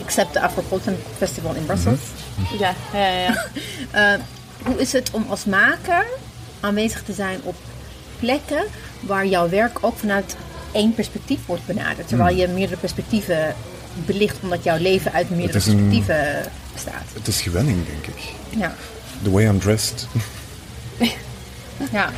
except 0.06 0.34
the 0.34 0.42
Afropolitan 0.42 0.96
Festival 1.18 1.54
in 1.56 1.66
Brussels. 1.66 2.00
Ja, 2.60 2.74
ja, 2.94 3.08
ja. 3.08 3.20
ja. 3.22 3.46
Eh, 3.92 4.20
hoe 4.66 4.76
is 4.82 4.92
het 4.92 5.10
om 5.12 5.26
als 5.30 5.46
maker 5.46 6.06
aanwezig 6.60 7.04
te 7.04 7.14
zijn 7.14 7.40
op 7.44 7.56
plekken 8.20 8.64
waar 9.00 9.26
jouw 9.26 9.50
werk 9.50 9.78
ook 9.82 9.98
vanuit 9.98 10.36
één 10.72 10.94
perspectief 10.94 11.40
wordt 11.46 11.66
benaderd, 11.66 12.08
terwijl 12.08 12.36
je 12.36 12.48
meerdere 12.48 12.80
perspectieven 12.80 13.56
belicht 14.06 14.36
omdat 14.42 14.64
jouw 14.64 14.78
leven 14.78 15.14
uit 15.14 15.30
meerdere 15.30 15.58
een- 15.58 15.64
perspectieven 15.64 16.52
bestaat. 16.74 17.04
Het 17.14 17.28
is 17.28 17.42
gewenning, 17.42 17.86
denk 17.86 18.06
ik. 18.08 18.24
Ja, 18.60 18.76
The 19.24 19.32
way 19.32 19.46
I'm 19.46 19.60
dressed. 19.60 20.08
ja. 21.92 22.12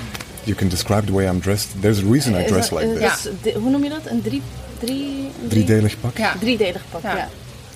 You 0.43 0.55
can 0.55 0.67
describe 0.67 1.05
the 1.05 1.13
way 1.13 1.25
I'm 1.27 1.39
dressed. 1.39 1.67
There's 1.79 1.99
a 1.99 2.05
reason 2.11 2.35
I 2.35 2.45
dress 2.47 2.69
dat- 2.69 2.81
like 2.81 2.93
is- 2.93 3.11
this. 3.11 3.25
is 3.25 3.31
di- 3.41 3.53
hoe 3.59 3.69
noem 3.69 3.83
je 3.83 3.89
dat? 3.89 4.01
Een 4.05 4.21
drie, 4.21 4.41
drie, 4.79 5.29
drie, 5.47 5.63
Driedelig 5.65 5.99
pak. 5.99 6.17
Ja. 6.17 6.33
driedelig 6.39 6.81
pak, 6.89 7.01
Ja. 7.01 7.15
ja. 7.15 7.29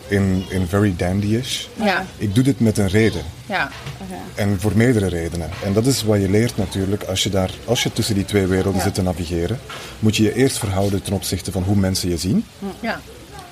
In, 0.07 0.43
in 0.49 0.67
very 0.67 0.93
dandy-ish. 0.97 1.65
Ja, 1.73 2.05
Ik 2.17 2.35
doe 2.35 2.43
dit 2.43 2.59
met 2.59 2.77
een 2.77 2.87
reden. 2.87 3.21
ja, 3.45 3.69
En 4.35 4.59
voor 4.59 4.71
meerdere 4.75 5.07
redenen. 5.07 5.49
En 5.63 5.73
dat 5.73 5.85
is 5.85 6.03
wat 6.03 6.19
je 6.21 6.29
leert 6.29 6.57
natuurlijk. 6.57 7.03
Als 7.03 7.23
je, 7.23 7.29
daar, 7.29 7.51
als 7.65 7.83
je 7.83 7.91
tussen 7.93 8.15
die 8.15 8.25
twee 8.25 8.45
werelden 8.45 8.75
Ja. 8.79 8.83
zit 8.83 8.93
te 8.93 9.01
navigeren, 9.01 9.59
moet 9.99 10.15
je 10.15 10.23
je 10.23 10.33
eerst 10.35 10.57
verhouden 10.57 11.01
ten 11.03 11.13
opzichte 11.13 11.51
van 11.51 11.63
hoe 11.63 11.75
mensen 11.75 12.09
je 12.09 12.17
zien. 12.17 12.45
ja, 12.79 12.99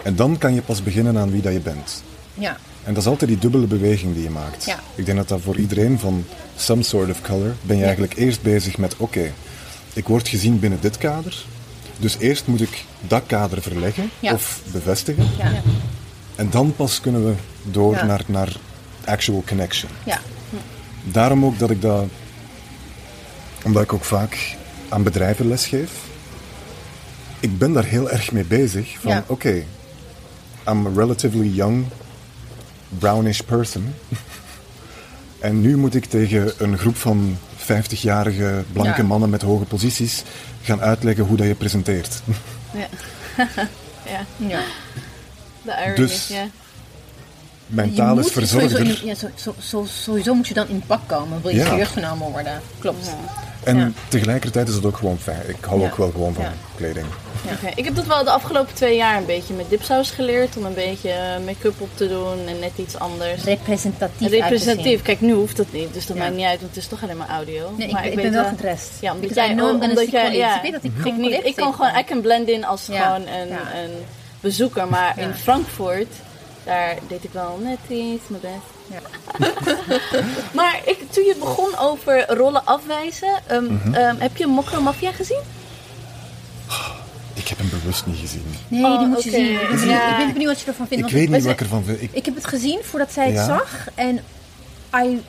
En 0.04 0.16
dan 0.16 0.38
kan 0.38 0.54
je 0.54 0.62
pas 0.62 0.84
beginnen 0.84 1.18
aan 1.18 1.32
wie 1.32 1.42
dat 1.42 1.54
je 1.54 1.60
bent. 1.60 2.04
ja, 2.34 2.58
En 2.84 2.94
dat 2.94 3.04
is 3.04 3.10
altijd 3.10 3.30
die 3.30 3.40
dubbele 3.40 3.66
beweging 3.68 4.14
die 4.14 4.24
je 4.24 4.30
maakt. 4.30 4.66
Ja. 4.66 4.80
Ik 4.96 5.06
denk 5.06 5.18
dat 5.18 5.28
dat 5.28 5.42
voor 5.42 5.58
iedereen 5.58 6.00
van 6.00 6.26
some 6.56 6.84
sort 6.84 7.10
of 7.10 7.22
color 7.22 7.56
ben 7.62 7.78
je 7.78 7.84
eigenlijk 7.84 8.16
eerst 8.18 8.42
bezig 8.42 8.78
met 8.78 8.98
oké, 8.98 9.32
ik 9.94 10.08
word 10.08 10.28
gezien 10.28 10.60
binnen 10.60 10.80
dit 10.82 10.98
kader. 10.98 11.44
Dus 12.00 12.18
eerst 12.18 12.48
moet 12.48 12.62
ik 12.62 12.84
dat 13.08 13.24
kader 13.26 13.62
verleggen 13.62 14.10
Ja. 14.20 14.34
of 14.34 14.62
bevestigen. 14.72 15.28
ja, 15.38 15.52
En 16.36 16.50
dan 16.50 16.76
pas 16.76 17.02
kunnen 17.02 17.26
we 17.26 17.34
door 17.64 18.06
naar, 18.06 18.22
naar 18.26 18.56
actual 19.06 19.44
connection. 19.48 19.92
ja, 20.06 20.20
Daarom 21.04 21.46
ook 21.46 21.60
dat 21.60 21.70
ik 21.70 21.82
dat, 21.82 22.06
omdat 23.64 23.84
ik 23.84 23.94
ook 23.94 24.04
vaak 24.04 24.56
aan 24.90 25.04
bedrijven 25.04 25.48
lesgeef, 25.48 25.92
ik 27.40 27.58
ben 27.58 27.74
daar 27.74 27.84
heel 27.86 28.10
erg 28.10 28.32
mee 28.32 28.44
bezig. 28.46 28.96
Van 29.00 29.24
oké, 29.28 29.64
I'm 30.70 30.98
relatively 31.00 31.48
young, 31.54 31.86
brownish 33.00 33.40
person. 33.40 33.94
en 35.40 35.62
nu 35.62 35.78
moet 35.78 35.96
ik 35.96 36.06
tegen 36.06 36.52
een 36.58 36.78
groep 36.78 36.96
van 36.96 37.38
50-jarige 37.58 38.64
blanke 38.74 39.02
Ja. 39.02 39.08
mannen 39.08 39.30
met 39.30 39.42
hoge 39.42 39.64
posities 39.66 40.24
gaan 40.62 40.82
uitleggen 40.82 41.24
hoe 41.26 41.38
dat 41.38 41.48
je 41.48 41.56
presenteert. 41.56 42.22
Ja. 42.74 42.88
ja, 44.14 44.26
ja. 44.48 44.60
de 45.62 45.72
irony, 45.72 45.96
Dus- 45.96 46.28
ja. 46.28 46.48
Mijn 47.72 47.90
Je 47.90 47.96
taal 47.96 48.18
is 48.20 48.34
moet 48.34 48.48
sowieso, 48.48 48.84
ja, 49.06 49.16
zo, 49.16 49.28
zo, 49.36 49.54
zo- 49.60 49.86
sowieso 49.86 50.34
moet 50.34 50.48
je 50.48 50.54
dan 50.54 50.68
in 50.68 50.84
pak 50.88 51.02
komen, 51.06 51.42
wil 51.42 51.52
je 51.52 51.58
Ja. 51.58 51.66
serieus 51.66 51.88
genomen 51.88 52.32
worden. 52.32 52.62
Klopt. 52.80 53.16
En 53.64 53.78
Ja. 53.78 53.92
tegelijkertijd 54.08 54.68
is 54.68 54.76
het 54.76 54.86
ook 54.86 54.98
gewoon 54.98 55.18
fijn. 55.18 55.42
Ik 55.50 55.56
hou 55.66 55.80
Ja. 55.82 55.88
ook 55.88 55.96
wel 55.98 56.12
gewoon 56.12 56.34
van 56.34 56.44
Ja. 56.44 56.54
kleding. 56.76 57.06
Oké, 57.54 57.72
Ik 57.76 57.86
heb 57.86 57.96
dat 57.96 58.06
wel 58.06 58.24
de 58.24 58.32
afgelopen 58.32 58.74
twee 58.74 58.96
jaar 58.96 59.18
een 59.18 59.26
beetje 59.26 59.54
met 59.54 59.70
dipsaus 59.70 60.10
geleerd. 60.12 60.58
Om 60.58 60.66
een 60.66 60.74
beetje 60.74 61.10
eh, 61.10 61.46
make-up 61.46 61.82
op 61.82 61.90
te 61.94 62.08
doen 62.08 62.48
en 62.48 62.60
net 62.60 62.72
iets 62.76 62.98
anders. 62.98 63.44
Representatief 63.44 64.22
uit 64.22 64.30
te 64.32 64.38
Representatief. 64.38 64.84
zien. 64.92 65.02
Kijk, 65.02 65.22
nu 65.22 65.34
hoeft 65.34 65.58
dat 65.58 65.72
niet. 65.72 65.94
Dus 65.94 66.06
dat 66.06 66.18
Ja. 66.18 66.24
maakt 66.24 66.36
niet 66.36 66.46
uit, 66.46 66.60
want 66.62 66.76
het 66.76 66.84
is 66.84 66.90
toch 66.90 67.04
alleen 67.04 67.18
maar 67.18 67.30
audio. 67.30 67.74
Nee, 67.78 67.88
ik, 67.88 67.94
maar 67.94 68.02
ben- 68.02 68.12
ik 68.12 68.18
weet 68.18 68.32
ben 68.32 68.42
wel 68.42 68.50
gedressed. 68.50 68.92
Ja, 69.02 69.14
omdat 69.14 69.30
Because 69.30 69.54
jij, 69.56 69.64
omdat 69.64 69.98
see 69.98 70.10
jij, 70.12 70.36
ja, 70.36 70.56
Ik 70.56 70.62
weet 70.62 70.72
dat 70.72 70.84
ik 70.84 70.92
ik, 70.96 71.02
gewoon 71.02 71.14
niet, 71.18 71.24
collega's 71.26 71.50
ik 71.50 71.56
kan 71.56 71.74
gewoon, 71.74 71.88
tegenkom. 71.92 72.10
I 72.10 72.14
can 72.14 72.22
blend 72.22 72.48
in 72.50 72.66
als 72.66 72.86
Ja, 72.86 73.06
gewoon 73.06 73.28
een, 73.28 73.48
ja. 73.48 73.60
een 73.84 73.92
bezoeker. 74.40 74.88
Maar 74.88 75.14
Ja. 75.20 75.24
in 75.24 75.34
Frankfurt, 75.34 76.14
daar 76.64 76.96
deed 77.08 77.24
ik 77.24 77.30
wel 77.34 77.60
net 77.64 77.78
iets 77.90 78.24
mijn 78.28 78.42
best. 78.42 79.00
maar 80.54 80.80
ik, 80.86 80.98
toen 81.12 81.24
je 81.24 81.36
begon 81.40 81.78
over 81.78 82.34
rollen 82.36 82.66
afwijzen, 82.66 83.40
ehm, 83.48 83.64
Mhm. 83.74 83.94
ehm, 83.94 84.16
heb 84.18 84.38
je 84.38 84.48
Mokro 84.48 84.82
Mafia 84.82 85.12
gezien? 85.12 85.42
Ik 87.34 87.48
heb 87.48 87.58
hem 87.58 87.70
bewust 87.70 88.06
niet 88.06 88.18
gezien. 88.20 88.44
Nee, 88.68 88.84
Oh, 88.86 88.98
die 89.00 89.08
moet 89.08 89.24
je 89.24 89.30
zien. 89.30 89.52
Ik 89.52 89.60
ben, 89.60 89.70
benieuwd, 89.70 89.90
Ja. 89.90 90.12
ik 90.12 90.18
ben 90.18 90.34
benieuwd 90.34 90.50
wat 90.52 90.60
je 90.60 90.66
ervan 90.68 90.88
vindt. 90.88 91.06
Ik 91.06 91.12
weet 91.14 91.30
niet 91.30 91.44
wat 91.44 91.52
ik 91.54 91.60
ervan 91.62 91.84
vind. 91.84 92.02
Ik, 92.02 92.10
Ik 92.14 92.26
heb 92.26 92.36
het 92.36 92.48
gezien 92.48 92.80
voordat 92.84 93.12
zij 93.14 93.26
het 93.26 93.36
Ja? 93.36 93.46
zag. 93.46 93.88
En 93.96 94.20
I, 95.06 95.22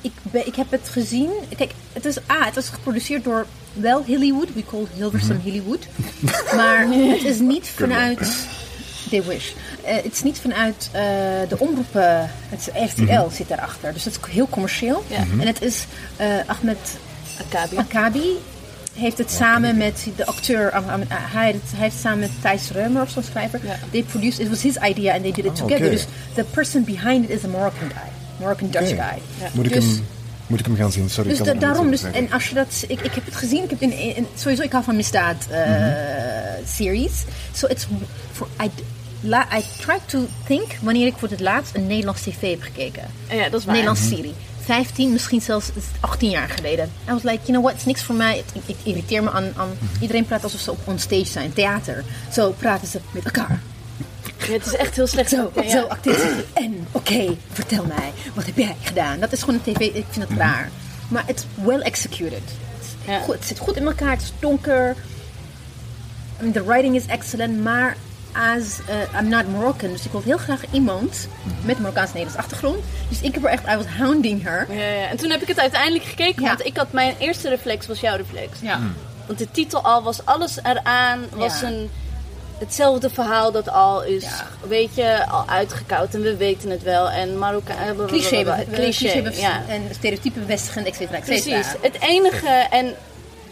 ik, 0.00 0.12
ben, 0.22 0.46
ik 0.46 0.54
heb 0.54 0.70
het 0.70 0.88
gezien. 0.88 1.30
Kijk, 1.56 1.70
het 1.92 2.04
is, 2.04 2.16
ah, 2.26 2.44
het 2.44 2.54
was 2.54 2.68
geproduceerd 2.68 3.24
door 3.24 3.46
wel 3.72 4.04
Hollywood. 4.06 4.54
We 4.54 4.64
call 4.70 4.86
Hilversum 4.94 5.36
Mhm. 5.36 5.44
Hollywood. 5.48 5.86
Maar 6.56 6.86
het 6.88 7.22
is 7.24 7.38
niet 7.38 7.68
vanuit... 7.76 8.46
They 9.10 9.22
wish. 9.22 9.50
Eh, 9.86 9.94
het 10.02 10.12
is 10.12 10.22
niet 10.22 10.38
vanuit 10.40 10.88
eh, 10.92 11.02
de 11.48 11.58
omroepen. 11.58 12.30
Het 12.48 12.58
is 12.60 12.90
RTL 12.92 13.02
Mhm. 13.02 13.30
zit 13.34 13.48
daarachter. 13.48 13.92
Dus 13.92 14.04
het 14.04 14.18
is 14.22 14.32
heel 14.32 14.48
commercieel. 14.48 15.04
Ja. 15.06 15.16
En 15.16 15.46
het 15.46 15.62
is 15.62 15.86
eh, 16.16 16.26
Ahmed 16.46 16.78
Akabi. 17.40 17.76
Akabi 17.76 18.36
heeft 18.94 19.18
het 19.18 19.30
samen 19.30 19.76
met 19.76 20.06
de 20.16 20.26
acteur, 20.26 20.70
ah, 20.72 20.86
ah, 20.88 21.00
hij, 21.10 21.50
hij 21.52 21.60
heeft 21.76 21.98
samen 22.00 22.18
met 22.18 22.30
Thijs 22.40 22.70
Reumer 22.70 23.02
of 23.02 23.10
zo'n 23.10 23.22
schrijver, 23.22 23.60
Ja. 23.62 23.76
they 23.90 24.02
produced, 24.02 24.38
it 24.38 24.48
was 24.48 24.62
his 24.62 24.76
idea 24.76 25.12
and 25.12 25.22
they 25.22 25.32
did 25.32 25.44
it 25.44 25.50
Ah, 25.50 25.56
together. 25.56 25.90
Dus 25.90 26.06
the 26.34 26.44
person 26.44 26.84
behind 26.84 27.24
it 27.24 27.30
is 27.30 27.44
a 27.44 27.48
Moroccan 27.48 27.88
guy, 27.88 28.10
Moroccan 28.40 28.70
Dutch 28.70 28.88
guy. 28.88 29.18
moet, 29.52 29.66
ik 29.66 29.72
Dus- 29.72 29.84
hem, 29.84 30.06
moet 30.46 30.58
ik 30.60 30.66
hem 30.66 30.76
gaan 30.76 30.92
zien? 30.92 31.10
Sorry, 31.10 31.28
Dus 31.30 31.38
da- 31.38 31.44
het 31.44 31.60
daarom, 31.60 31.90
dus, 31.90 32.02
en 32.02 32.32
als 32.32 32.48
je 32.48 32.54
dat, 32.54 32.84
ik, 32.88 33.00
ik 33.00 33.14
heb 33.14 33.24
het 33.24 33.36
gezien, 33.36 33.62
ik 33.64 33.70
heb 33.70 33.80
in, 33.82 33.92
in, 34.16 34.26
sowieso, 34.34 34.62
ik 34.62 34.72
hou 34.72 34.84
van 34.84 34.96
misdaad 34.96 35.46
eh, 35.50 35.62
series. 36.76 37.12
So 37.52 37.66
it's, 37.66 37.86
for, 38.32 38.46
I, 38.62 38.70
la, 39.24 39.46
I 39.56 39.62
try 39.80 39.98
to 40.06 40.26
think 40.46 40.72
wanneer 40.82 41.06
ik 41.06 41.14
voor 41.16 41.28
het 41.28 41.40
laatst 41.40 41.74
een 41.74 41.86
Nederlands 41.86 42.22
tv 42.22 42.50
heb 42.50 42.62
gekeken. 42.62 43.02
Ja, 43.28 43.42
dat 43.48 43.52
is 43.52 43.58
Een 43.60 43.64
waar. 43.64 43.74
Nederlandse 43.74 44.08
serie. 44.08 44.34
15, 44.60 45.12
misschien 45.12 45.40
zelfs 45.40 45.70
18 46.00 46.30
jaar 46.30 46.48
geleden. 46.48 46.90
I 47.08 47.12
was 47.12 47.22
like, 47.22 47.38
you 47.42 47.46
know 47.46 47.60
what, 47.62 47.70
het 47.72 47.80
is 47.80 47.86
niks 47.86 48.02
voor 48.02 48.14
mij. 48.14 48.44
Ik 48.66 48.76
irriteer 48.82 49.22
me 49.22 49.30
aan, 49.30 49.52
aan... 49.56 49.68
Iedereen 50.00 50.24
praat 50.26 50.42
alsof 50.44 50.60
ze 50.60 50.70
op 50.70 50.78
on 50.84 50.98
stage 50.98 51.24
zijn, 51.24 51.52
theater. 51.52 52.04
Zo 52.32 52.50
praten 52.58 52.88
ze 52.88 53.00
met 53.10 53.24
elkaar. 53.24 53.60
Ja, 54.46 54.52
het 54.52 54.66
is 54.66 54.74
echt 54.74 54.96
heel 54.96 55.06
slecht. 55.06 55.30
Zo, 55.30 55.50
Ja, 55.54 55.62
ja. 55.62 55.70
zo. 55.70 55.88
En, 56.52 56.86
oké, 56.92 57.36
vertel 57.52 57.84
mij, 57.84 58.12
wat 58.34 58.46
heb 58.46 58.56
jij 58.56 58.76
gedaan? 58.82 59.20
Dat 59.20 59.32
is 59.32 59.40
gewoon 59.42 59.60
een 59.64 59.72
tv, 59.74 59.80
ik 59.80 60.04
vind 60.10 60.28
het 60.28 60.38
raar. 60.38 60.70
Maar 61.08 61.22
het 61.26 61.38
is 61.38 61.64
well 61.64 61.80
executed. 61.80 62.32
Het, 62.32 62.84
is 63.06 63.12
Ja. 63.12 63.18
goed, 63.20 63.34
het 63.34 63.44
zit 63.46 63.58
goed 63.58 63.76
in 63.76 63.86
elkaar, 63.86 64.10
het 64.10 64.22
is 64.22 64.32
donker. 64.38 64.96
I 66.40 66.42
mean, 66.42 66.52
the 66.52 66.64
writing 66.64 66.94
is 66.96 67.06
excellent, 67.06 67.62
maar 67.62 67.96
as, 68.34 68.78
uh, 68.88 69.20
I'm 69.20 69.28
not 69.28 69.48
Moroccan, 69.48 69.90
dus 69.92 70.04
ik 70.04 70.12
wil 70.12 70.22
heel 70.24 70.36
graag 70.38 70.60
iemand 70.70 71.28
met 71.62 71.78
Marokkaans-Nederlands 71.78 72.36
achtergrond. 72.38 72.78
Dus 73.08 73.20
ik 73.20 73.34
heb 73.34 73.44
er 73.44 73.50
echt, 73.50 73.62
I 73.68 73.76
was 73.76 73.86
hounding 73.98 74.42
her. 74.42 74.66
Ja, 74.70 74.84
ja. 74.84 75.06
En 75.08 75.16
toen 75.16 75.30
heb 75.30 75.42
ik 75.42 75.48
het 75.48 75.58
uiteindelijk 75.60 76.04
gekeken, 76.04 76.42
Ja. 76.42 76.48
want 76.48 76.66
ik 76.66 76.76
had 76.76 76.92
mijn 76.92 77.14
eerste 77.18 77.48
reflex 77.48 77.86
was 77.86 78.00
jouw 78.00 78.16
reflex. 78.16 78.60
Ja. 78.60 78.80
Want 79.26 79.38
de 79.38 79.50
titel 79.50 79.82
al 79.82 80.02
was 80.02 80.24
alles 80.24 80.58
eraan, 80.62 81.24
was 81.30 81.60
Ja. 81.60 81.66
een, 81.66 81.90
hetzelfde 82.58 83.10
verhaal 83.10 83.52
dat 83.52 83.68
al 83.68 84.04
is, 84.04 84.22
Ja. 84.22 84.46
weet 84.68 84.94
je, 84.94 85.26
al 85.26 85.48
uitgekoud 85.48 86.14
en 86.14 86.22
we 86.22 86.36
weten 86.36 86.70
het 86.70 86.82
wel. 86.82 87.10
En 87.10 87.38
Marokkaan, 87.38 87.96
Cliché, 88.06 88.44
cliché, 88.72 89.22
cliché, 89.22 89.40
ja. 89.40 89.62
en 89.68 89.82
stereotypen 89.92 90.40
bevestigend, 90.46 90.86
et 90.86 90.94
cetera, 90.94 91.18
et 91.18 91.26
cetera. 91.26 91.58
Precies. 91.58 91.74
Het 91.80 91.96
enige, 92.00 92.48
en, 92.70 92.94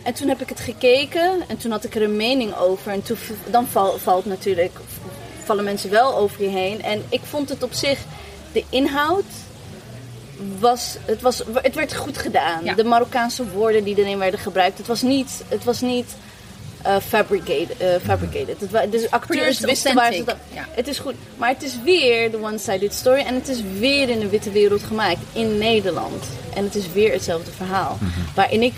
en 0.03 0.15
toen 0.15 0.29
heb 0.29 0.41
ik 0.41 0.49
het 0.49 0.61
gekeken 0.61 1.41
en 1.47 1.57
toen 1.57 1.71
had 1.71 1.85
ik 1.85 1.95
er 1.95 2.03
een 2.03 2.17
mening 2.17 2.57
over. 2.57 2.93
En 2.93 3.03
toen, 3.03 3.17
dan 3.51 3.67
val- 3.67 3.99
valt 3.99 4.25
natuurlijk, 4.25 4.73
vallen 5.45 5.65
mensen 5.65 5.91
wel 5.91 6.17
over 6.17 6.43
je 6.43 6.49
heen. 6.49 6.83
En 6.83 7.03
ik 7.09 7.21
vond 7.25 7.49
het 7.49 7.63
op 7.63 7.73
zich, 7.73 7.99
de 8.53 8.65
inhoud 8.69 9.25
was, 10.59 10.97
het, 11.05 11.21
was, 11.23 11.43
het 11.55 11.75
werd 11.75 11.95
goed 11.95 12.19
gedaan. 12.19 12.65
Ja. 12.65 12.75
De 12.75 12.85
Marokkaanse 12.85 13.51
woorden 13.51 13.85
die 13.85 13.97
erin 13.99 14.19
werden 14.19 14.41
gebruikt. 14.41 14.79
Het 14.79 14.87
was 14.87 15.03
niet, 15.03 15.43
het 15.49 15.65
was 15.65 15.81
niet 15.81 16.15
eh, 16.83 16.97
fabricated. 17.07 17.77
eh, 17.77 17.89
fabricated. 18.05 18.61
Het 18.61 18.71
de 18.71 19.07
acteurs 19.11 19.41
Pretty 19.41 19.65
wisten 19.65 19.95
waar 19.95 20.13
ze 20.13 20.25
dat. 20.25 20.37
ja. 20.55 20.67
Het 20.71 20.89
is 20.89 20.99
goed. 20.99 21.15
Maar 21.37 21.49
het 21.49 21.63
is 21.63 21.77
weer 21.85 22.31
de 22.31 22.43
one-sided 22.43 22.95
story. 22.95 23.21
En 23.21 23.35
het 23.35 23.49
is 23.49 23.63
weer 23.79 24.09
in 24.09 24.19
de 24.19 24.29
witte 24.29 24.51
wereld 24.51 24.83
gemaakt. 24.83 25.19
In 25.33 25.59
Nederland. 25.59 26.25
En 26.55 26.65
het 26.65 26.75
is 26.75 26.93
weer 26.93 27.13
hetzelfde 27.13 27.51
verhaal. 27.51 27.99
Waarin 28.35 28.63
ik 28.63 28.75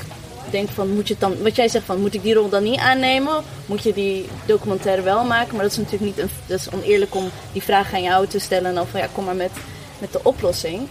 denk 0.55 0.69
van, 0.69 0.95
moet 0.95 1.09
je 1.09 1.15
het 1.15 1.23
dan... 1.23 1.43
Wat 1.43 1.57
jij 1.57 1.69
zegt 1.69 1.85
van, 1.85 2.01
moet 2.01 2.15
ik 2.15 2.23
die 2.23 2.35
rol 2.35 2.49
dan 2.49 2.63
niet 2.63 2.79
aannemen? 2.79 3.43
Moet 3.67 3.83
je 3.83 3.93
die 3.93 4.29
documentaire 4.47 5.03
wel 5.03 5.25
maken? 5.25 5.55
Maar 5.55 5.63
dat 5.63 5.73
is 5.73 5.79
natuurlijk 5.79 6.05
niet... 6.05 6.19
Een, 6.19 6.31
dat 6.47 6.59
is 6.59 6.71
oneerlijk 6.71 7.15
om 7.15 7.31
die 7.53 7.63
vraag 7.63 7.95
aan 7.95 8.03
jou 8.03 8.27
te 8.27 8.39
stellen. 8.39 8.69
En 8.69 8.75
dan 8.75 8.87
van, 8.87 9.01
ja, 9.01 9.09
kom 9.13 9.25
maar 9.25 9.35
met, 9.37 9.51
met 9.99 10.13
de 10.13 10.21
oplossing. 10.23 10.89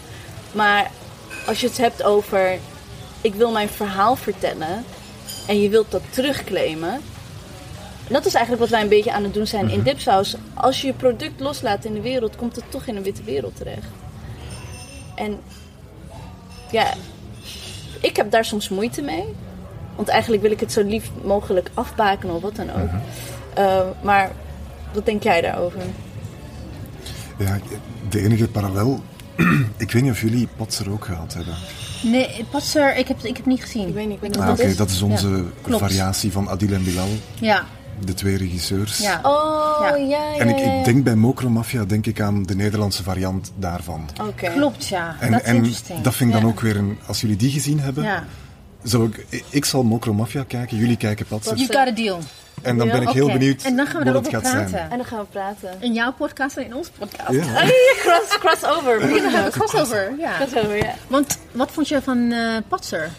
Maar 0.51 0.91
als 1.45 1.61
je 1.61 1.67
het 1.67 1.77
hebt 1.77 2.03
over... 2.03 2.59
Ik 3.21 3.35
wil 3.35 3.51
mijn 3.51 3.69
verhaal 3.69 4.15
vertellen. 4.15 4.85
En 5.47 5.61
je 5.61 5.69
wilt 5.69 5.91
dat 5.91 6.01
terugclaimen. 6.09 7.01
Dat 8.07 8.25
is 8.25 8.33
eigenlijk 8.33 8.63
wat 8.63 8.71
wij 8.71 8.81
een 8.81 8.97
beetje 8.97 9.11
aan 9.11 9.23
het 9.23 9.33
doen 9.33 9.47
zijn 9.47 9.69
in 9.69 9.81
Dipsaus. 9.81 10.35
Als 10.53 10.81
je 10.81 10.87
je 10.87 10.93
product 10.93 11.39
loslaat 11.39 11.85
in 11.85 11.93
de 11.93 12.01
wereld, 12.01 12.35
komt 12.35 12.55
het 12.55 12.65
toch 12.69 12.85
in 12.85 12.95
een 12.95 13.03
witte 13.03 13.23
wereld 13.23 13.55
terecht. 13.55 13.87
En 15.15 15.39
ja, 16.71 16.93
ik 18.01 18.15
heb 18.15 18.31
daar 18.31 18.45
soms 18.45 18.69
moeite 18.69 19.01
mee. 19.01 19.25
Want 19.95 20.07
eigenlijk 20.07 20.41
wil 20.41 20.51
ik 20.51 20.59
het 20.59 20.71
zo 20.71 20.83
lief 20.83 21.09
mogelijk 21.23 21.69
afbakenen 21.73 22.35
of 22.35 22.41
wat 22.41 22.55
dan 22.55 22.69
ook. 22.69 22.89
Eh, 23.53 23.79
maar 24.01 24.31
wat 24.93 25.05
denk 25.05 25.23
jij 25.23 25.41
daarover? 25.41 25.79
Ja, 27.37 27.57
de 28.09 28.19
enige 28.21 28.47
parallel... 28.47 29.03
ik 29.77 29.91
weet 29.91 30.01
niet 30.01 30.11
of 30.11 30.21
jullie 30.21 30.47
Patser 30.55 30.91
ook 30.91 31.05
gehad 31.05 31.33
hebben. 31.33 31.53
Nee, 32.03 32.45
Patser, 32.51 32.95
ik 32.97 33.07
heb, 33.07 33.23
ik 33.23 33.37
heb 33.37 33.45
niet 33.45 33.61
gezien. 33.61 33.87
Ik 33.87 33.93
weet 33.93 34.05
niet, 34.05 34.15
ik 34.15 34.21
weet 34.21 34.29
niet 34.29 34.39
Ah, 34.39 34.47
wat 34.47 34.53
Oké, 34.59 34.61
dat 34.63 34.71
is. 34.71 34.77
dat 34.77 34.89
is 34.89 35.01
onze 35.01 35.43
Ja, 35.67 35.77
variatie 35.77 36.31
van 36.31 36.49
Adil 36.49 36.71
en 36.73 36.83
Bilal, 36.83 37.07
Ja, 37.39 37.63
de 38.05 38.13
twee 38.13 38.37
regisseurs. 38.37 38.97
ja. 38.97 39.19
Oh, 39.23 39.79
Ja. 39.81 39.95
ja, 39.95 40.05
ja, 40.35 40.37
En 40.37 40.49
ik, 40.49 40.57
ik 40.79 40.85
denk 40.85 41.03
bij 41.03 41.15
Mokro 41.15 41.49
Mafia 41.49 41.85
denk 41.85 42.05
ik 42.05 42.21
aan 42.21 42.43
de 42.43 42.55
Nederlandse 42.55 43.03
variant 43.03 43.51
daarvan. 43.55 44.09
Oké. 44.21 44.49
Klopt, 44.51 44.87
ja. 44.87 45.15
En, 45.19 45.31
dat 45.31 45.41
is 45.41 45.47
en 45.47 46.01
dat 46.03 46.15
vind 46.15 46.33
ik 46.33 46.41
dan 46.41 46.49
ook 46.49 46.59
weer 46.59 46.77
een... 46.77 46.97
Als 47.07 47.21
jullie 47.21 47.35
die 47.35 47.51
gezien 47.51 47.79
hebben, 47.79 48.03
Ja. 48.03 48.23
Zou 48.83 49.09
ik... 49.09 49.43
Ik 49.49 49.65
zal 49.65 49.83
Mokro 49.83 50.13
Mafia 50.13 50.43
kijken, 50.47 50.77
jullie 50.77 50.97
kijken 50.97 51.25
Patser. 51.25 51.55
You 51.57 51.67
got 51.67 51.87
a 51.87 51.91
deal. 51.91 52.19
En 52.61 52.77
dan 52.77 52.87
ben 52.89 53.01
ik 53.01 53.09
heel 53.09 53.27
benieuwd 53.31 53.61
En 53.63 53.75
dan 53.75 53.85
gaan 53.87 54.03
we 54.03 54.11
wat 54.11 54.13
erover 54.13 54.33
het 54.33 54.41
gaat 54.43 54.51
praten. 54.53 54.69
zijn. 54.69 54.89
En 54.91 54.97
dan 54.97 55.05
gaan 55.05 55.19
we 55.19 55.25
praten. 55.25 55.69
In 55.79 55.93
jouw 55.93 56.13
podcast 56.13 56.57
en 56.57 56.65
in 56.65 56.75
ons 56.75 56.89
podcast. 56.97 57.31
Ja. 57.31 57.43
Cross, 58.03 58.37
crossover. 58.39 58.99
We 58.99 59.47
crossover. 59.51 60.13
Ja. 60.19 60.31
Crossover, 60.37 60.77
ja. 60.77 60.93
Want 61.07 61.37
wat 61.51 61.71
vond 61.71 61.87
je 61.87 62.01
van 62.01 62.31
eh 62.31 62.57
Patser? 62.67 63.09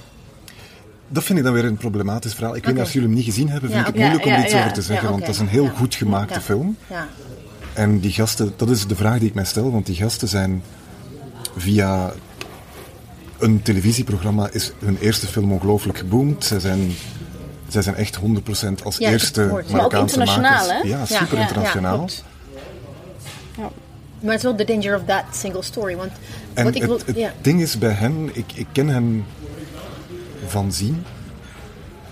Dat 1.09 1.25
vind 1.25 1.39
ik 1.39 1.45
dan 1.45 1.53
weer 1.53 1.65
een 1.65 1.77
problematisch 1.77 2.35
verhaal. 2.35 2.57
Ik 2.57 2.65
weet 2.65 2.75
niet 2.75 2.83
of 2.85 2.93
jullie 2.93 3.09
hem 3.09 3.17
niet 3.17 3.25
gezien 3.27 3.49
hebben, 3.49 3.71
vind 3.71 3.83
Ja, 3.83 3.89
ik 3.89 3.95
het 3.95 4.03
moeilijk 4.03 4.25
om 4.25 4.31
Ja, 4.31 4.37
er 4.37 4.43
iets 4.45 4.53
ja, 4.53 4.59
over 4.61 4.73
te 4.73 4.83
zeggen, 4.83 5.05
Ja, 5.05 5.11
want 5.12 5.27
dat 5.27 5.35
is 5.35 5.41
een 5.41 5.49
heel 5.49 5.65
Ja. 5.65 5.71
goed 5.71 5.95
gemaakte 5.95 6.35
Ja. 6.35 6.41
film. 6.41 6.77
Ja. 6.91 7.09
En 7.73 8.01
die 8.01 8.12
gasten, 8.12 8.53
dat 8.57 8.71
is 8.71 8.87
de 8.87 8.97
vraag 8.97 9.19
die 9.19 9.29
ik 9.29 9.35
mij 9.35 9.45
stel, 9.45 9.73
want 9.73 9.87
die 9.87 9.97
gasten 9.97 10.29
zijn 10.29 10.62
via 11.57 12.12
een 13.39 13.62
televisieprogramma 13.62 14.49
is 14.53 14.72
hun 14.85 14.99
eerste 15.01 15.26
film 15.26 15.53
ongelooflijk 15.53 15.99
geboomd. 15.99 16.45
Zij 16.45 16.59
zijn, 16.61 16.93
zij 17.68 17.82
zijn 17.82 17.95
echt 17.95 18.18
100% 18.20 18.22
als 18.85 18.97
Ja, 18.97 19.11
eerste. 19.11 19.41
Maar 19.47 19.61
ook 19.62 19.68
Marokkaanse 19.70 20.18
internationaal, 20.18 20.66
makers. 20.66 20.82
hè? 20.82 20.89
Ja, 20.89 21.05
super 21.07 21.37
ja, 21.37 21.43
internationaal. 21.43 22.09
ja. 23.57 23.70
Maar 24.20 24.32
het 24.32 24.45
is 24.45 24.49
wel 24.51 24.57
de 24.57 24.64
danger 24.64 24.97
of 24.97 25.03
that 25.07 25.24
single 25.32 25.62
story. 25.62 25.97
Want 25.97 26.11
En 26.55 26.64
wat 26.64 26.74
ik 26.74 26.82
het, 26.82 27.05
wil... 27.05 27.14
het 27.24 27.32
ding 27.41 27.61
is 27.61 27.78
bij 27.78 27.91
hen, 27.93 28.30
ik, 28.32 28.53
ik 28.55 28.66
ken 28.72 28.89
hen 28.89 29.24
van 30.47 30.72
zien. 30.72 31.05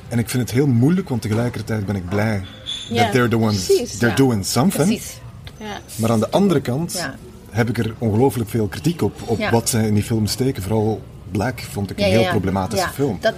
En 0.08 0.18
ik 0.18 0.28
vind 0.28 0.42
het 0.42 0.50
heel 0.52 0.66
moeilijk, 0.66 1.08
want 1.08 1.22
tegelijkertijd 1.22 1.86
ben 1.86 1.96
ik 1.96 2.08
blij 2.08 2.44
that 2.94 3.12
they're 3.12 3.28
the 3.28 3.38
ones, 3.38 3.64
precies, 3.66 3.98
they're 3.98 4.14
doing 4.16 4.46
something. 4.46 4.84
Precies. 4.86 5.20
Maar 5.96 6.10
aan 6.10 6.20
de 6.20 6.30
andere 6.30 6.60
kant. 6.60 7.08
Heb 7.52 7.68
ik 7.68 7.78
er 7.78 7.94
ongelooflijk 7.98 8.50
veel 8.50 8.66
kritiek 8.66 9.02
op, 9.02 9.20
op 9.24 9.38
Ja. 9.38 9.50
wat 9.50 9.68
zij 9.68 9.86
in 9.86 9.94
die 9.94 10.02
film 10.02 10.26
steken. 10.26 10.62
Vooral 10.62 11.00
Black 11.30 11.60
vond 11.60 11.90
ik 11.90 11.98
een 11.98 12.04
heel 12.04 12.20
ja. 12.20 12.30
problematische 12.30 12.84
Ja, 12.86 12.92
film. 12.92 13.18
Dat, 13.20 13.34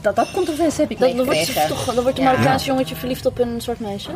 dat, 0.00 0.16
dat 0.16 0.30
controversie 0.32 0.80
heb 0.80 0.90
ik 0.90 0.98
Dan, 0.98 1.16
dan, 1.16 1.24
wordt, 1.24 1.40
ze 1.40 1.64
toch, 1.68 1.94
dan 1.94 2.02
wordt 2.02 2.18
een 2.18 2.24
Ja. 2.24 2.30
Marokkaans 2.30 2.64
jongetje 2.64 2.94
verliefd 2.96 3.26
op 3.26 3.38
een 3.38 3.60
zwart 3.60 3.80
meisje. 3.80 4.10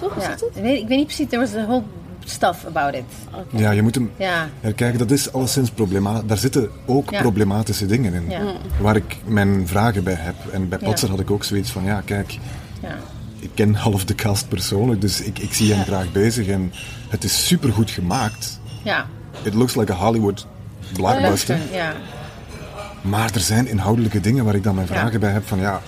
Toch? 0.00 0.16
Is 0.16 0.22
dat 0.26 0.40
het? 0.40 0.56
Ik, 0.56 0.62
weet, 0.62 0.80
ik 0.80 0.88
weet 0.88 0.96
niet 0.98 1.06
precies, 1.06 1.28
there 1.28 1.42
was 1.42 1.54
a 1.54 1.66
whole 1.66 1.82
stuff 2.24 2.64
about 2.66 2.94
it. 2.94 3.02
Ja, 3.50 3.70
je 3.70 3.82
moet 3.82 3.94
hem 3.94 4.10
Ja. 4.16 4.48
herkijken. 4.60 4.98
Dat 4.98 5.10
is 5.10 5.32
alleszins 5.32 5.70
problematisch. 5.70 6.28
Daar 6.28 6.36
zitten 6.38 6.70
ook 6.86 7.10
Ja. 7.10 7.20
problematische 7.20 7.86
dingen 7.86 8.14
in. 8.14 8.24
Ja. 8.30 8.40
Waar 8.80 8.96
ik 8.96 9.16
mijn 9.26 9.66
vragen 9.68 10.04
bij 10.04 10.14
heb. 10.14 10.34
En 10.52 10.68
bij 10.68 10.78
Ja. 10.80 10.86
Patser 10.86 11.10
had 11.10 11.20
ik 11.20 11.30
ook 11.30 11.44
zoiets 11.44 11.70
van, 11.70 11.84
ja 11.84 12.00
kijk, 12.04 12.38
Ja. 12.82 12.96
ik 13.38 13.50
ken 13.54 13.74
half 13.74 14.04
de 14.04 14.14
cast 14.14 14.48
persoonlijk, 14.48 15.00
dus 15.00 15.20
ik, 15.20 15.38
ik 15.38 15.52
zie 15.54 15.72
hem 15.74 15.84
graag 15.84 16.12
bezig. 16.12 16.46
En 16.46 16.72
het 17.08 17.24
is 17.24 17.46
super 17.46 17.72
goed 17.72 17.90
gemaakt. 17.90 18.59
Ja. 18.82 19.06
It 19.42 19.54
looks 19.54 19.74
like 19.76 19.92
a 19.92 19.96
Hollywood 19.96 20.46
blockbuster. 20.92 21.58
Ja. 21.72 21.92
Maar 23.02 23.30
er 23.34 23.40
zijn 23.40 23.66
inhoudelijke 23.66 24.20
dingen 24.20 24.44
waar 24.44 24.54
ik 24.54 24.62
dan 24.62 24.74
mijn 24.74 24.86
Ja. 24.86 24.94
vragen 24.94 25.20
bij 25.20 25.30
heb 25.32 25.46
van, 25.46 25.58
ja, 25.60 25.80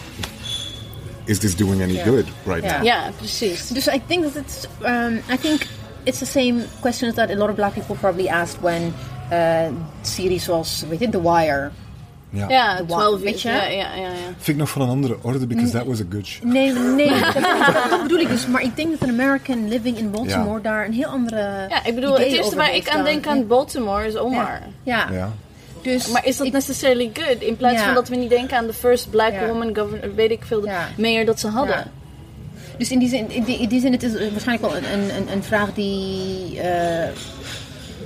is 1.24 1.38
this 1.38 1.56
doing 1.56 1.82
any 1.82 1.92
Ja. 1.92 2.04
good 2.04 2.24
right 2.44 2.62
now? 2.76 2.84
Ja, 2.84 3.10
precies. 3.16 3.68
Dus 3.68 3.86
I 3.86 4.02
think 4.06 4.24
that 4.24 4.42
it's, 4.44 4.66
um, 4.84 5.20
I 5.30 5.38
think 5.40 5.66
it's 6.02 6.18
the 6.18 6.26
same 6.26 6.54
questions 6.80 7.14
that 7.14 7.30
a 7.30 7.34
lot 7.34 7.48
of 7.48 7.54
black 7.54 7.72
people 7.72 7.94
probably 7.94 8.26
asked 8.28 8.60
when 8.60 8.94
uh, 9.32 9.66
series 10.02 10.44
zoals, 10.44 10.84
weet 10.88 10.98
je, 11.00 11.08
The 11.08 11.22
Wire. 11.22 11.70
Ja. 12.34 12.48
Ja, 12.48 12.76
De 12.76 12.84
12 12.86 13.20
weet 13.20 13.42
je? 13.42 13.48
Ja, 13.48 13.64
ja, 13.64 13.70
ja, 13.70 13.94
ja. 13.94 14.08
Vind 14.36 14.48
ik 14.48 14.56
nog 14.56 14.68
van 14.70 14.82
een 14.82 14.88
andere 14.88 15.16
orde, 15.22 15.46
because 15.46 15.70
that 15.72 15.86
was 15.86 16.00
a 16.00 16.04
good 16.10 16.26
show. 16.26 16.44
Nee, 16.44 16.72
nee, 16.72 17.08
dat, 17.20 17.34
dat- 17.90 18.02
bedoel 18.02 18.18
ik 18.18 18.28
dus. 18.28 18.46
Maar 18.46 18.62
ik 18.62 18.76
denk 18.76 18.90
dat 18.90 19.08
een 19.08 19.20
American 19.20 19.68
living 19.68 19.98
in 19.98 20.10
Baltimore 20.10 20.56
Ja. 20.56 20.58
daar 20.62 20.84
een 20.84 20.92
heel 20.92 21.08
andere 21.08 21.66
Ja, 21.68 21.84
ik 21.84 21.94
bedoel, 21.94 22.12
het 22.12 22.22
eerste 22.22 22.56
waar 22.56 22.74
ik 22.74 22.88
aan 22.88 23.04
denk 23.04 23.26
aan 23.26 23.46
Baltimore 23.46 24.06
is 24.06 24.16
Omar. 24.16 24.60
Ja. 24.82 25.06
ja. 25.10 25.16
Ja. 25.16 25.32
Dus 25.82 26.08
Maar 26.08 26.26
is 26.26 26.36
dat 26.36 26.46
ik- 26.46 26.52
necessarily 26.52 27.10
good? 27.12 27.40
In 27.40 27.56
plaats 27.56 27.78
Ja. 27.78 27.84
van 27.84 27.94
dat 27.94 28.08
we 28.08 28.16
niet 28.16 28.30
denken 28.30 28.56
aan 28.56 28.66
de 28.66 28.72
first 28.72 29.10
black 29.10 29.32
Ja. 29.32 29.46
woman 29.46 29.76
governor, 29.76 30.14
weet 30.14 30.30
ik 30.30 30.42
veel, 30.44 30.60
de 30.60 30.66
Ja. 30.66 30.88
mayor 30.96 31.24
dat 31.24 31.40
ze 31.40 31.48
hadden. 31.48 31.76
Ja. 31.76 31.86
Dus 32.78 32.90
in 32.90 32.98
die 32.98 33.08
zin, 33.08 33.30
in 33.30 33.42
die, 33.44 33.58
in 33.58 33.68
die 33.68 33.80
zin 33.80 33.92
het 33.92 34.02
is 34.02 34.12
waarschijnlijk 34.30 34.72
wel 34.72 34.76
een, 34.76 34.92
een, 34.92 35.16
een, 35.16 35.32
een 35.32 35.42
vraag 35.42 35.72
die. 35.74 36.60
eh, 36.60 37.08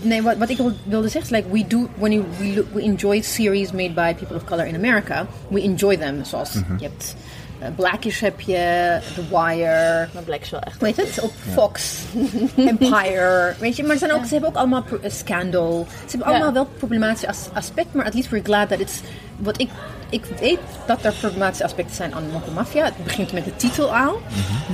nee, 0.07 0.23
wat, 0.23 0.37
wat 0.37 0.49
ik 0.49 0.57
wil- 0.57 0.73
wilde 0.85 1.09
zeggen 1.09 1.31
is, 1.37 1.37
like, 1.43 1.53
we 1.53 1.67
do, 1.67 1.89
when 1.99 2.13
you, 2.13 2.25
we, 2.39 2.45
look- 2.55 2.75
we 2.75 2.83
enjoy 2.83 3.21
series 3.21 3.73
made 3.73 3.93
by 3.93 4.15
people 4.15 4.37
of 4.37 4.45
color 4.45 4.67
in 4.67 4.75
America, 4.75 5.27
we 5.49 5.63
enjoy 5.63 5.97
them. 5.97 6.25
Zoals 6.25 6.53
je 6.53 6.63
hebt 6.85 7.17
eh, 7.61 7.69
Blackish 7.77 8.21
heb 8.21 8.41
je, 8.41 8.99
The 9.15 9.23
Wire, 9.31 10.09
Maar 10.15 10.23
Black 10.23 10.41
is 10.41 10.51
wel 10.51 10.61
echt. 10.61 10.81
heet 10.81 10.97
het? 10.97 11.21
Op 11.21 11.33
Fox, 11.53 11.99
Empire, 12.57 13.55
weet 13.59 13.77
je. 13.77 13.83
Maar 13.83 13.93
ze, 13.93 13.99
zijn 13.99 14.13
ook, 14.13 14.25
ze 14.25 14.33
hebben 14.33 14.49
ook 14.51 14.57
allemaal 14.57 14.85
eh, 15.03 15.11
Scandal. 15.11 15.87
Ze 15.89 16.11
hebben 16.11 16.27
allemaal 16.29 16.47
Ja. 16.49 16.53
wel 16.55 16.65
problematische 16.79 17.29
as- 17.29 17.49
aspecten, 17.53 17.97
maar 17.97 18.07
at 18.07 18.15
least 18.15 18.29
we're 18.31 18.45
glad 18.45 18.69
that 18.69 18.79
it's... 18.81 19.01
Wat 19.37 19.61
ik, 19.61 19.69
ik 20.11 20.25
weet 20.41 20.59
dat 20.87 21.05
er 21.05 21.13
problematische 21.21 21.65
aspecten 21.65 21.95
zijn 21.97 22.15
aan 22.15 22.23
Monko 22.33 22.51
Mafia. 22.51 22.85
Het 22.85 23.05
begint 23.05 23.33
met 23.33 23.45
de 23.45 23.57
titel 23.57 23.97
al. 23.97 24.21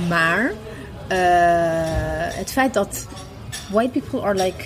Maar 0.09 0.51
eh, 1.07 1.17
het 2.37 2.51
feit 2.51 2.73
dat 2.73 3.07
white 3.71 3.99
people 3.99 4.21
are 4.21 4.33
like... 4.43 4.63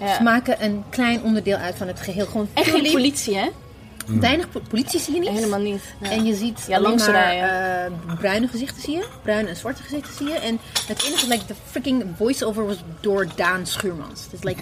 Ja. 0.00 0.14
Ze 0.16 0.22
maken 0.22 0.64
een 0.64 0.84
klein 0.90 1.22
onderdeel 1.22 1.56
uit 1.56 1.76
van 1.76 1.86
het 1.86 2.00
geheel. 2.00 2.26
Gewoon 2.26 2.48
En 2.54 2.64
geen 2.64 2.92
politie, 2.92 3.36
hè? 3.36 3.48
Weinig 4.06 4.50
po- 4.50 4.60
politie 4.68 5.00
zie 5.00 5.14
je 5.14 5.20
niet. 5.20 5.28
Helemaal 5.28 5.60
niet. 5.60 5.82
Ja. 6.00 6.10
En 6.10 6.24
je 6.24 6.34
ziet 6.34 6.64
Ja, 6.68 6.76
alleen 6.76 6.94
maar 6.96 7.32
eh, 7.86 7.92
bruine 8.18 8.48
gezichten 8.48 8.82
zie 8.82 8.94
je. 8.96 9.04
Bruine 9.22 9.48
en 9.48 9.56
zwarte 9.56 9.82
gezichten 9.82 10.14
zie 10.14 10.26
je. 10.26 10.34
En 10.34 10.58
het 10.86 11.04
enige, 11.06 11.28
like, 11.28 11.46
de 11.46 11.54
freaking 11.70 12.04
voice-over 12.16 12.66
was 12.66 12.76
door 13.00 13.26
Daan 13.34 13.66
Schuurmans. 13.66 14.22
Het 14.24 14.32
is 14.32 14.42
like, 14.42 14.60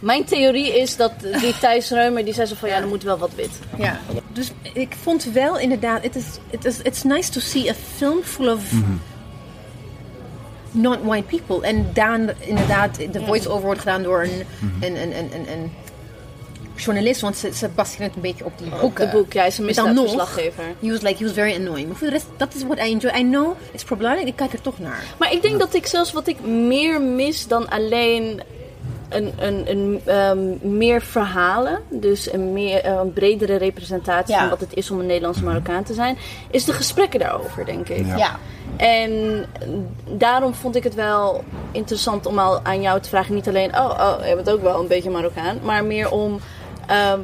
Mijn 0.00 0.24
theorie 0.24 0.80
is 0.80 0.96
dat 0.96 1.12
die 1.40 1.58
Thijs 1.58 1.90
Reumer, 1.90 2.24
die 2.24 2.34
zei 2.34 2.46
zo 2.46 2.54
van 2.58 2.68
ja, 2.68 2.76
er 2.76 2.88
moet 2.88 3.02
wel 3.02 3.18
wat 3.18 3.34
wit. 3.34 3.50
ja. 3.78 4.00
Dus 4.32 4.50
ik 4.72 4.94
vond 5.02 5.24
wel 5.24 5.58
inderdaad, 5.58 6.04
it 6.04 6.16
is, 6.16 6.24
it 6.50 6.64
is, 6.64 6.78
it's 6.82 7.02
nice 7.02 7.30
to 7.30 7.40
see 7.40 7.68
a 7.70 7.74
film 7.96 8.22
full 8.22 8.48
of 8.48 8.60
non-white 10.70 11.36
people. 11.36 11.66
En 11.66 11.90
Daan, 11.94 12.30
inderdaad, 12.38 12.96
de 13.12 13.24
voice-over 13.26 13.64
wordt 13.64 13.80
gedaan 13.80 14.02
door 14.02 14.22
een, 14.22 14.44
een, 14.80 15.02
een, 15.02 15.16
een, 15.16 15.30
een, 15.34 15.52
een 15.52 15.70
journalist. 16.76 17.20
Want 17.20 17.36
ze, 17.36 17.54
ze 17.54 17.68
het 17.76 18.14
een 18.14 18.20
beetje 18.20 18.44
op 18.44 18.58
die 18.58 18.70
boeken. 18.80 19.06
de 19.06 19.16
boek, 19.16 19.32
ja, 19.32 19.38
hij 19.38 19.48
is 19.48 19.58
een 19.58 19.64
dan. 19.74 19.96
He 20.80 20.90
was 20.90 21.00
like, 21.00 21.18
he 21.18 21.24
was 21.24 21.32
very 21.32 21.54
annoying. 21.54 21.88
Maar 21.88 21.96
voor 21.96 22.06
de 22.06 22.12
rest, 22.12 22.26
dat 22.36 22.54
is 22.54 22.62
what 22.62 22.78
I 22.78 22.90
enjoy. 22.90 23.10
I 23.10 23.22
know, 23.22 23.56
it's 23.72 23.84
problematic. 23.84 24.26
Ik 24.26 24.36
kijk 24.36 24.52
er 24.52 24.60
toch 24.60 24.78
naar. 24.78 25.04
Maar 25.18 25.32
ik 25.32 25.42
denk 25.42 25.58
dat 25.58 25.74
ik 25.74 25.86
zelfs 25.86 26.12
wat 26.12 26.26
ik 26.28 26.40
meer 26.40 27.00
mis 27.00 27.46
dan 27.46 27.68
alleen 27.68 28.42
een, 29.10 29.32
een, 29.38 29.70
een, 29.70 30.00
ehm, 30.04 30.76
meer 30.76 31.02
verhalen, 31.02 31.78
dus 31.88 32.32
een, 32.32 32.52
meer, 32.52 32.80
eh, 32.84 32.92
een 33.02 33.12
bredere 33.12 33.56
representatie 33.56 34.34
Ja. 34.34 34.40
van 34.40 34.48
wat 34.48 34.60
het 34.60 34.74
is 34.74 34.90
om 34.90 35.00
een 35.00 35.06
Nederlandse 35.06 35.44
Marokkaan 35.44 35.82
te 35.84 35.94
zijn, 35.94 36.18
is 36.50 36.64
de 36.64 36.72
gesprekken 36.72 37.20
daarover, 37.20 37.64
denk 37.64 37.88
ik. 37.88 38.06
Ja. 38.06 38.16
Ja. 38.16 38.38
En 38.76 39.44
daarom 40.18 40.54
vond 40.54 40.76
ik 40.76 40.84
het 40.84 40.94
wel 40.94 41.44
interessant 41.72 42.26
om 42.26 42.38
al 42.38 42.60
aan 42.62 42.80
jou 42.80 43.00
te 43.00 43.08
vragen. 43.08 43.34
Niet 43.34 43.48
alleen, 43.48 43.74
oh, 43.76 43.90
oh 44.20 44.26
je 44.28 44.34
bent 44.34 44.50
ook 44.50 44.62
wel 44.62 44.80
een 44.80 44.86
beetje 44.88 45.10
Marokkaan. 45.10 45.58
Maar 45.62 45.84
meer 45.84 46.10
om 46.10 46.40
ehm, 46.86 47.20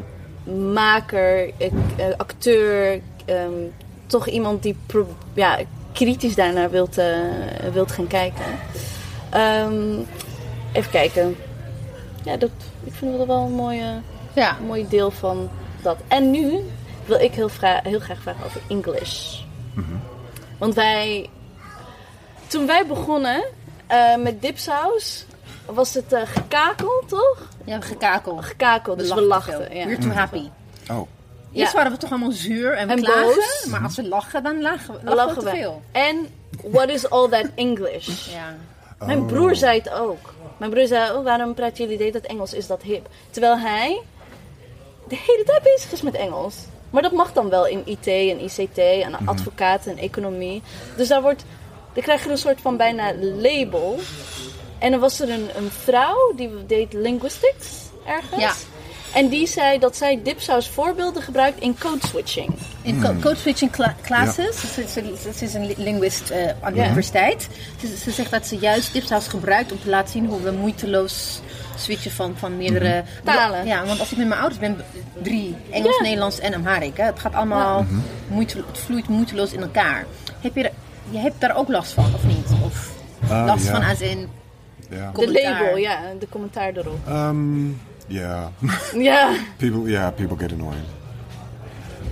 maker, 0.73 1.51
eh, 1.59 1.73
acteur, 2.17 3.01
ehm, 3.25 3.51
toch 4.07 4.27
iemand 4.29 4.63
die 4.63 4.77
pro- 4.87 5.17
ja, 5.35 5.59
kritisch 5.93 6.35
daarnaar 6.35 6.71
wilt, 6.71 6.99
eh, 6.99 7.07
wilt 7.73 7.93
gaan 7.93 8.07
kijken. 8.07 8.45
Ehm, 9.31 9.93
even 10.73 10.91
kijken. 10.91 11.37
Ja, 12.27 12.37
dat, 12.37 12.51
ik 12.85 12.93
vind 12.93 13.19
dat 13.19 13.27
wel 13.27 13.45
een 13.45 13.53
mooie, 13.53 14.01
Ja. 14.33 14.57
een 14.59 14.67
mooi 14.67 14.89
deel 14.89 15.11
van 15.11 15.51
dat. 15.83 15.97
En 16.09 16.31
nu 16.31 16.65
wil 17.05 17.19
ik 17.21 17.35
heel, 17.35 17.49
vra- 17.49 17.81
heel 17.83 18.01
graag 18.01 18.21
vragen 18.23 18.45
over 18.45 18.61
English. 18.69 19.41
Want 20.59 20.75
wij, 20.75 21.31
toen 22.47 22.67
wij 22.67 22.87
begonnen 22.87 23.45
eh, 23.87 24.17
met 24.17 24.43
dipsaus, 24.43 25.25
was 25.67 25.95
het 25.95 26.13
eh, 26.13 26.21
gekakel, 26.25 27.03
toch? 27.09 27.49
Ja, 27.65 27.81
gekakel. 27.81 28.37
Gekakel, 28.37 28.97
dus 28.97 29.13
we 29.15 29.21
lachten. 29.23 29.75
Ja. 29.77 29.87
We're 29.87 29.99
too 29.99 30.11
happy. 30.13 30.49
Oh, 30.91 31.09
Eerst 31.53 31.73
Ja. 31.73 31.79
waren 31.79 31.93
we 31.93 31.99
toch 31.99 32.11
allemaal 32.11 32.31
zuur 32.31 32.73
en, 32.73 32.89
En 32.91 33.03
klagen. 33.03 33.23
boos. 33.23 33.67
Maar 33.71 33.83
als 33.83 33.97
we 33.97 34.09
lachen, 34.09 34.43
dan 34.43 34.61
lachen 34.63 34.95
we, 34.95 35.05
Dan 35.05 35.15
lachen 35.15 35.35
lachen 35.35 35.45
we 35.45 35.51
te 35.51 35.57
we. 35.57 35.63
veel. 35.63 35.83
En 35.93 36.27
what 36.73 36.89
is 36.89 37.11
all 37.11 37.29
that 37.29 37.47
English? 37.55 38.33
Ja. 38.33 38.55
Mijn 39.07 39.27
broer 39.27 39.55
zei 39.57 39.79
het 39.79 39.91
ook. 39.93 40.35
Mijn 40.57 40.71
broer 40.71 40.87
zei, 40.87 41.17
oh, 41.17 41.25
waarom 41.25 41.55
praten 41.55 41.77
jullie 41.77 41.97
de 41.97 42.05
hele 42.05 42.21
tijd 42.21 42.33
Engels? 42.33 42.55
Is 42.55 42.67
dat 42.67 42.83
hip? 42.83 43.09
Terwijl 43.31 43.59
hij 43.59 44.03
de 45.09 45.17
hele 45.27 45.45
tijd 45.45 45.63
bezig 45.63 45.93
is 45.93 46.03
met 46.03 46.15
Engels. 46.15 46.57
Maar 46.91 47.03
dat 47.03 47.13
mag 47.13 47.33
dan 47.33 47.49
wel 47.49 47.67
in 47.67 47.83
IT 47.85 48.07
en 48.07 48.41
ICT 48.45 48.79
en 48.79 49.27
advocaat 49.27 49.87
en 49.87 49.99
economie. 49.99 50.63
Dus 50.97 51.09
daar, 51.09 51.23
wordt, 51.23 51.45
daar 51.93 52.03
krijg 52.03 52.25
je 52.25 52.31
een 52.31 52.39
soort 52.39 52.61
van 52.61 52.77
bijna 52.77 53.15
label. 53.15 53.99
En 54.79 54.91
dan 54.91 55.01
was 55.01 55.21
er 55.21 55.31
een, 55.31 55.49
een 55.57 55.71
vrouw 55.71 56.33
die 56.37 56.67
deed 56.67 56.93
linguistics 56.93 57.69
ergens. 58.07 58.41
Ja. 58.41 58.53
En 59.15 59.29
die 59.29 59.47
zei 59.47 59.79
dat 59.79 59.97
zij 59.97 60.21
dipsaus 60.23 60.69
voorbeelden 60.69 61.23
gebruikt 61.23 61.61
in 61.61 61.77
code 61.79 62.07
switching. 62.07 62.55
In 62.83 63.01
co- 63.03 63.15
code 63.21 63.37
switching 63.37 63.71
cla- 63.71 63.97
classes, 64.03 64.61
ze, 64.61 64.85
ze, 64.89 65.15
ze 65.37 65.45
is 65.45 65.55
een 65.55 65.67
li- 65.67 65.75
linguist 65.77 66.31
eh, 66.31 66.51
aan 66.61 66.73
de 66.73 66.85
universiteit. 66.85 67.49
Ze, 67.81 67.97
ze 67.97 68.11
zegt 68.11 68.31
dat 68.31 68.47
ze 68.47 68.57
juist 68.57 68.93
dipsaus 68.93 69.27
gebruikt 69.29 69.73
om 69.73 69.81
te 69.83 69.89
laten 69.89 70.13
zien 70.13 70.27
hoe 70.27 70.41
we 70.43 70.51
moeiteloos 70.51 71.41
switchen 71.77 72.11
van, 72.11 72.35
van 72.37 72.57
meerdere 72.57 73.05
Talen. 73.25 73.67
Ja, 73.67 73.85
want 73.87 74.01
als 74.01 74.11
ik 74.13 74.19
met 74.19 74.27
mijn 74.29 74.41
ouders 74.41 74.61
ben, 74.61 74.77
drie, 75.23 75.57
Engels, 75.71 75.97
Ja. 75.97 76.03
Nederlands 76.03 76.39
en 76.39 76.55
Amharic. 76.55 76.97
Hè. 76.97 77.05
Het 77.05 77.19
gaat 77.19 77.35
allemaal, 77.35 77.87
moeite, 78.29 78.57
het 78.67 78.79
vloeit 78.79 79.09
moeiteloos 79.09 79.53
in 79.53 79.61
elkaar. 79.61 80.07
Heb 80.41 80.55
je, 80.57 80.63
er- 80.63 80.73
je 81.11 81.19
hebt 81.19 81.41
daar 81.41 81.57
ook 81.57 81.69
last 81.69 81.93
van, 81.93 82.15
of 82.15 82.25
niet? 82.25 82.47
Of 82.65 82.91
Ah, 83.31 83.47
last 83.47 83.65
ja. 83.65 83.71
van 83.73 83.85
als 83.85 84.01
in... 84.01 84.29
ja. 84.91 85.11
De 85.15 85.33
label, 85.33 85.77
ja, 85.77 86.01
de 86.19 86.29
commentaar 86.31 86.73
erop. 86.75 86.99
Ehm, 87.09 87.67
ja. 88.07 88.51
Ja. 88.97 89.31
People, 89.57 89.91
ja, 89.91 90.11
people 90.11 90.37
get 90.39 90.53
annoying. 90.53 90.85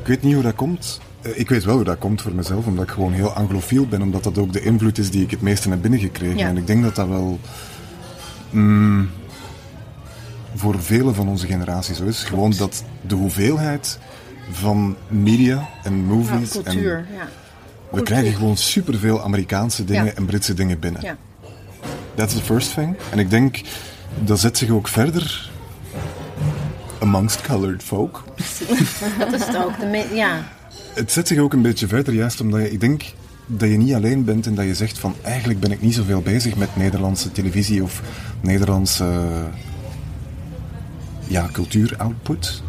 Ik 0.00 0.06
weet 0.06 0.22
niet 0.22 0.34
hoe 0.34 0.42
dat 0.42 0.54
komt. 0.54 1.00
Eh, 1.22 1.38
Ik 1.38 1.48
weet 1.48 1.64
wel 1.64 1.74
hoe 1.74 1.84
dat 1.84 1.98
komt 1.98 2.22
voor 2.22 2.34
mezelf, 2.34 2.66
omdat 2.66 2.84
ik 2.84 2.90
gewoon 2.90 3.12
heel 3.12 3.32
anglofiel 3.32 3.86
ben, 3.86 4.02
omdat 4.02 4.24
dat 4.24 4.38
ook 4.38 4.52
de 4.52 4.60
invloed 4.60 4.98
is 4.98 5.10
die 5.10 5.22
ik 5.22 5.30
het 5.30 5.40
meeste 5.40 5.68
heb 5.68 5.80
binnengekregen. 5.82 6.36
Ja. 6.38 6.48
En 6.48 6.56
ik 6.56 6.66
denk 6.66 6.82
dat 6.82 6.94
dat 6.94 7.08
wel 7.08 7.38
mm, 8.50 9.10
voor 10.54 10.82
vele 10.82 11.12
van 11.14 11.28
onze 11.28 11.46
generatie 11.46 11.94
zo 11.94 12.04
is. 12.04 12.22
Gewoon 12.24 12.52
dat 12.58 12.84
de 13.00 13.14
hoeveelheid 13.14 13.98
van 14.50 14.96
media 15.08 15.68
en 15.84 15.96
Ja, 15.96 16.02
movies 16.02 16.56
en 16.56 16.62
cultuur, 16.62 17.06
ja. 17.16 17.28
we 17.90 18.02
krijgen 18.02 18.32
gewoon 18.34 18.56
superveel 18.56 19.22
Amerikaanse 19.22 19.84
dingen 19.84 20.04
Ja. 20.04 20.12
en 20.14 20.24
Britse 20.24 20.54
dingen 20.54 20.78
binnen. 20.78 21.02
ja. 21.02 21.16
That's 22.14 22.34
the 22.34 22.42
first 22.42 22.74
thing. 22.74 22.96
En 23.10 23.18
ik 23.18 23.30
denk, 23.30 23.60
dat 24.24 24.40
zet 24.40 24.58
zich 24.58 24.70
ook 24.70 24.88
verder 24.88 25.50
amongst 27.04 27.40
colored 27.40 27.82
folk. 27.82 28.24
Dat 29.18 29.32
is 29.32 29.46
het 29.46 29.56
ook. 29.56 29.80
De 29.80 30.08
ja. 30.12 30.42
Het 30.94 31.12
zet 31.12 31.28
zich 31.28 31.38
ook 31.38 31.52
een 31.52 31.62
beetje 31.62 31.86
verder, 31.86 32.14
juist 32.14 32.40
omdat 32.40 32.60
je, 32.60 32.70
ik 32.70 32.80
denk 32.80 33.02
dat 33.46 33.68
je 33.68 33.76
niet 33.76 33.94
alleen 33.94 34.24
bent 34.24 34.46
en 34.46 34.54
dat 34.54 34.64
je 34.64 34.74
zegt 34.74 34.98
van 34.98 35.14
eigenlijk 35.22 35.60
ben 35.60 35.72
ik 35.72 35.80
niet 35.80 35.94
zoveel 35.94 36.22
bezig 36.22 36.56
met 36.56 36.76
Nederlandse 36.76 37.32
televisie 37.32 37.82
of 37.82 38.02
Nederlandse 38.40 39.24
ja, 41.26 41.48
cultuuroutput. 41.52 42.62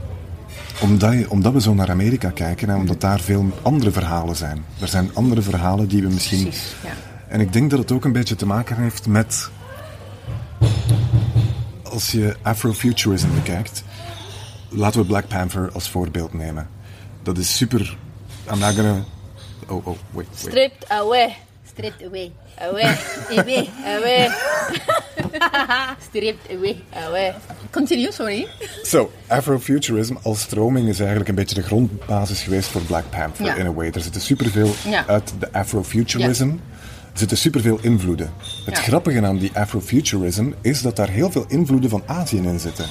Omdat, 0.82 1.14
je, 1.14 1.30
omdat 1.30 1.54
we 1.54 1.62
zo 1.62 1.74
naar 1.74 1.90
Amerika 1.90 2.30
kijken 2.30 2.70
en 2.70 2.76
omdat 2.76 3.02
daar 3.02 3.20
veel 3.20 3.46
andere 3.62 3.92
verhalen 3.92 4.36
zijn. 4.36 4.66
Er 4.80 4.88
zijn 4.88 5.10
andere 5.14 5.42
verhalen 5.42 5.88
die 5.88 6.02
we 6.02 6.10
misschien... 6.14 6.42
Precies, 6.42 6.76
ja. 6.84 6.90
En 7.28 7.40
ik 7.40 7.54
denk 7.54 7.70
dat 7.70 7.80
het 7.80 7.92
ook 7.92 8.06
een 8.06 8.12
beetje 8.12 8.36
te 8.36 8.46
maken 8.46 8.78
heeft 8.78 9.08
met. 9.08 9.50
Als 11.84 12.12
je 12.12 12.36
Afrofuturism 12.42 13.28
bekijkt, 13.34 13.84
laten 14.70 15.00
we 15.00 15.06
Black 15.06 15.28
Panther 15.28 15.70
als 15.74 15.90
voorbeeld 15.90 16.34
nemen. 16.34 16.70
Dat 17.24 17.38
is 17.38 17.56
super. 17.58 17.98
I'm 18.52 18.60
not 18.60 18.74
gonna. 18.76 19.04
Oh, 19.68 19.88
oh, 19.88 19.98
wait, 20.12 20.28
wait. 20.28 20.28
Stripped 20.38 20.90
away. 20.90 21.36
Stripped 21.68 22.06
away. 22.08 22.32
Away. 22.60 22.98
Away. 23.38 23.70
Away. 23.86 24.30
Stripped 26.10 26.50
away. 26.58 26.76
Away. 27.08 27.34
Continue, 27.72 28.12
sorry. 28.12 28.48
So, 28.84 29.12
Afrofuturism 29.28 30.16
als 30.22 30.40
stroming 30.42 30.88
is 30.90 31.00
eigenlijk 31.00 31.30
een 31.30 31.36
beetje 31.36 31.56
de 31.56 31.62
grondbasis 31.64 32.42
geweest 32.44 32.68
voor 32.70 32.82
Black 32.82 33.10
Panther 33.10 33.46
Ja. 33.46 33.56
in 33.56 33.66
a 33.66 33.74
way. 33.74 33.90
Er 33.92 34.02
zitten 34.02 34.22
superveel 34.22 34.74
Ja. 34.90 35.06
uit 35.08 35.34
de 35.40 35.54
Afrofuturism. 35.54 36.50
Er 37.14 37.22
zitten 37.22 37.38
superveel 37.38 37.80
invloeden. 37.82 38.34
Het 38.66 38.76
Ja. 38.78 38.82
grappige 38.84 39.26
aan 39.26 39.38
die 39.38 39.52
Afrofuturism 39.54 40.52
is 40.62 40.82
dat 40.82 40.96
daar 40.96 41.10
heel 41.10 41.32
veel 41.32 41.46
invloeden 41.48 41.90
van 41.90 42.04
Azië 42.06 42.38
in 42.38 42.60
zitten. 42.60 42.86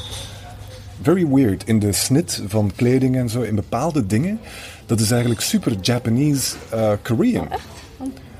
Very 1.02 1.26
weird. 1.28 1.62
In 1.66 1.78
de 1.78 1.92
snit 1.92 2.42
van 2.46 2.70
kleding 2.76 3.16
en 3.16 3.28
zo, 3.28 3.40
in 3.40 3.54
bepaalde 3.54 4.06
dingen. 4.06 4.40
Dat 4.86 5.00
is 5.00 5.10
eigenlijk 5.10 5.40
super 5.40 5.76
Japanese 5.80 6.54
eh, 6.70 6.90
Korean. 7.02 7.48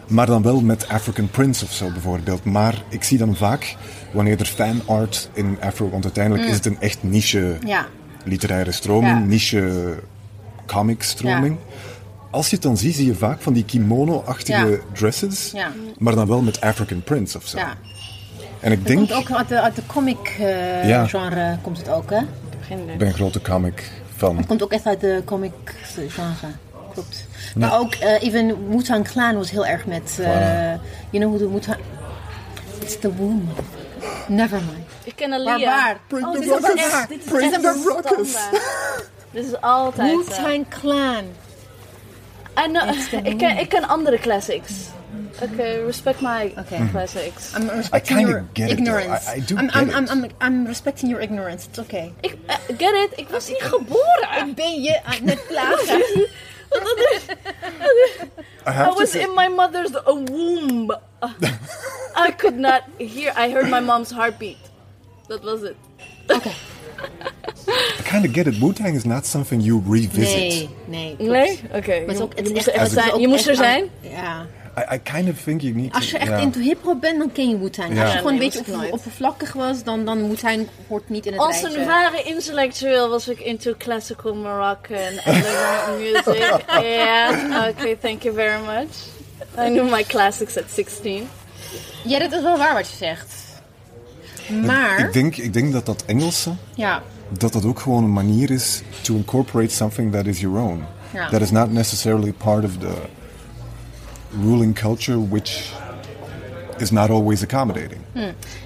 Maar 0.07 0.27
dan 0.27 0.43
wel 0.43 0.61
met 0.61 0.89
African 0.89 1.29
Prince 1.31 1.65
of 1.65 1.73
zo 1.73 1.91
bijvoorbeeld. 1.91 2.45
Maar 2.45 2.83
ik 2.89 3.03
zie 3.05 3.19
dan 3.19 3.37
vaak, 3.37 3.77
wanneer 4.13 4.39
er 4.41 4.47
fanart 4.47 5.29
in 5.33 5.57
Afro... 5.61 5.91
Want 5.91 6.05
uiteindelijk 6.05 6.49
is 6.49 6.55
het 6.55 6.67
een 6.67 6.81
echt 6.81 7.03
niche 7.03 7.57
Mm. 7.61 7.67
Ja. 7.69 7.87
literaire 8.25 8.73
stroming, 8.73 9.19
Ja. 9.19 9.25
niche 9.25 9.95
comic 10.67 11.03
stroming. 11.03 11.57
Als 12.31 12.49
je 12.49 12.55
het 12.55 12.65
dan 12.65 12.77
ziet, 12.77 12.95
zie 12.95 13.07
je 13.07 13.15
vaak 13.15 13.41
van 13.41 13.53
die 13.53 13.65
kimono-achtige 13.65 14.81
dresses. 14.93 15.53
Maar 15.99 16.15
dan 16.15 16.27
wel 16.27 16.43
met 16.43 16.61
African 16.61 17.03
Prince 17.03 17.37
of 17.37 17.47
zo. 17.47 17.59
Ja. 17.59 17.75
En 18.61 18.73
ik 18.73 18.87
denk... 18.87 18.99
komt 18.99 19.13
ook 19.13 19.31
uit 19.31 19.49
de, 19.49 19.61
uit 19.61 19.77
de 19.77 19.83
comic 19.87 20.37
eh, 20.39 21.53
komt 21.63 21.79
het 21.79 21.89
ook, 21.89 22.11
hè? 22.11 22.21
Ik 22.69 22.99
ben 22.99 23.09
een 23.09 23.15
grote 23.15 23.41
comic 23.41 23.91
fan. 24.17 24.37
Het 24.37 24.47
komt 24.47 24.63
ook 24.63 24.73
echt 24.73 24.87
uit 24.87 25.01
de 25.01 25.23
comic 25.25 25.53
genre. 26.09 26.53
Klopt. 26.93 27.27
Maar 27.57 27.79
ook 27.79 27.95
eh, 27.95 28.23
even 28.23 28.69
Wu-Tang 28.69 29.09
Clan 29.09 29.37
was 29.37 29.51
heel 29.51 29.67
erg 29.67 29.87
met... 29.87 30.19
eh 30.21 30.73
You 31.11 31.25
know 31.25 31.29
who 31.29 31.39
the 31.39 31.51
Wu-Tang... 31.51 31.79
It's 32.81 32.99
the 32.99 33.15
womb. 33.15 33.49
Never 34.29 34.59
mind. 34.59 34.87
Ik 35.05 35.17
ken 35.17 35.33
Alia. 35.33 35.57
Barbaar. 35.57 36.01
Oh, 36.11 36.33
the 36.33 36.41
dit 37.09 37.19
is 37.19 37.25
Bring 37.25 37.53
echt 37.53 37.63
the 37.63 38.25
standaard. 38.25 38.63
Dit 39.31 39.45
is 39.45 39.61
altijd 39.61 40.69
Clan. 40.69 41.25
I 42.59 42.69
know, 42.69 42.95
ik, 43.33 43.39
ken, 43.39 43.59
ik 43.59 43.69
ken 43.69 43.89
andere 43.89 44.19
classics. 44.19 44.73
Oké, 45.43 45.83
respect 45.87 46.21
my 46.21 46.53
Oké. 46.59 46.89
classics. 46.91 47.53
I'm 47.57 47.69
respecting 47.69 48.17
kinda 48.17 48.31
your 48.33 48.45
get 48.53 48.71
it, 48.71 48.79
ignorance. 48.79 49.31
I- 49.31 49.37
I 49.37 49.41
do 49.45 49.55
I'm, 49.57 49.69
get 49.69 49.75
I'm, 49.77 49.89
it. 49.89 50.11
I'm, 50.11 50.25
I'm, 50.25 50.31
I'm 50.41 50.67
respecting 50.67 51.11
your 51.11 51.23
ignorance. 51.23 51.67
It's 51.69 51.79
okay. 51.79 52.13
Ik, 52.21 52.37
eh, 52.47 52.55
get 52.79 52.95
it? 52.95 53.11
Ik 53.19 53.29
was 53.29 53.49
niet 53.49 53.63
geboren. 53.63 54.47
Ik 54.49 54.55
ben 54.55 54.83
je 54.83 55.01
aan 55.05 55.29
het 55.29 55.47
plagen. 55.49 56.03
I 58.67 58.71
I 58.71 58.93
was 58.95 59.11
say- 59.11 59.23
in 59.23 59.35
my 59.35 59.49
mother's 59.49 59.91
uh, 59.91 60.03
womb. 60.05 60.91
I 62.27 62.31
could 62.37 62.57
not 62.59 62.83
hear. 62.99 63.33
I 63.37 63.49
heard 63.51 63.69
my 63.71 63.81
mom's 63.81 64.11
heartbeat. 64.11 64.57
Dat 65.29 65.43
was 65.43 65.63
it. 65.63 65.75
Okay. 66.29 66.53
I 67.99 68.03
kind 68.03 68.25
of 68.25 68.33
get 68.33 68.47
it. 68.47 68.59
Wu-Tang 68.61 68.95
is 68.95 69.05
not 69.05 69.27
something 69.27 69.61
you 69.61 69.83
revisit. 69.89 70.37
Nee, 70.37 70.69
nee. 70.87 71.17
klopt. 71.17 71.31
Nee? 71.33 71.61
Oké. 71.75 72.01
Maar 72.07 72.09
het 72.09 72.11
is 72.17 72.21
ook- 72.21 72.33
Je, 72.37 72.43
het 72.43 72.47
is 72.47 72.53
moest 72.53 72.67
er 72.67 72.73
het 72.73 72.81
echt 72.83 72.87
is 72.87 72.93
zijn. 72.93 73.13
ook 73.13 73.21
Je 73.21 73.29
moest 73.29 73.49
er 73.49 73.55
zijn. 73.57 73.91
Ja. 74.01 74.47
I, 74.77 74.95
I 74.95 74.99
kind 74.99 75.29
of 75.29 75.39
think 75.43 75.61
you 75.61 75.75
need 75.75 75.91
to... 75.93 75.97
Als 75.99 76.11
je 76.11 76.19
echt 76.19 76.41
into 76.43 76.61
hip-hop 76.61 77.01
bent, 77.01 77.19
dan 77.19 77.33
ken 77.33 77.49
je 77.49 77.59
Wu-Tang. 77.59 78.01
Als 78.01 78.13
je 78.13 78.19
gewoon 78.19 78.35
nee, 78.39 78.51
een 78.57 78.63
beetje 78.67 78.93
oppervlakkig 78.93 79.53
was, 79.53 79.83
dan, 79.83 80.05
dan 80.05 80.29
Wu-Tang 80.29 80.67
hoort 80.89 81.09
niet 81.09 81.27
in 81.27 81.33
het 81.33 81.41
Als 81.41 81.61
rijtje. 81.61 81.81
een 81.81 81.87
ware 81.87 82.23
intellectueel 82.23 83.09
was 83.09 83.29
ik 83.29 83.39
into 83.39 83.75
classical 83.79 84.35
Moroccan 84.35 85.19
and 85.25 85.37
Levant 85.37 85.99
music. 86.27 86.65
Yeah, 86.81 87.69
okay, 87.69 87.97
thank 88.01 88.23
you 88.23 88.35
very 88.35 88.61
much. 88.67 88.89
I 89.59 89.69
knew 89.71 89.91
my 89.91 90.05
classics 90.05 90.57
at 90.57 90.65
16. 90.75 91.29
Ja, 92.05 92.19
dat 92.19 92.33
is 92.33 92.43
wel 92.43 92.59
waar 92.59 92.75
wat 92.75 92.91
je 92.91 92.97
zegt. 92.97 93.33
Maar, 94.65 94.99
Ik 94.99 95.13
denk, 95.13 95.37
ik 95.37 95.53
denk 95.53 95.73
dat 95.73 95.87
dat 95.87 96.03
Engelse, 96.07 96.55
ja, 96.75 97.03
dat 97.29 97.53
dat 97.53 97.65
ook 97.65 97.81
gewoon 97.81 98.05
een 98.05 98.13
manier 98.13 98.51
is 98.51 98.83
to 99.01 99.15
incorporate 99.15 99.75
something 99.75 100.13
that 100.13 100.27
is 100.27 100.41
your 100.41 100.59
own. 100.59 100.85
Ja. 101.13 101.29
That 101.29 101.41
is 101.41 101.51
not 101.51 101.71
necessarily 101.73 102.33
part 102.33 102.65
of 102.65 102.71
the 102.79 102.93
ruling 104.43 104.75
culture 104.81 105.29
which 105.29 105.73
is 106.79 106.91
not 106.91 107.11
always 107.11 107.43
accommodating. 107.43 108.01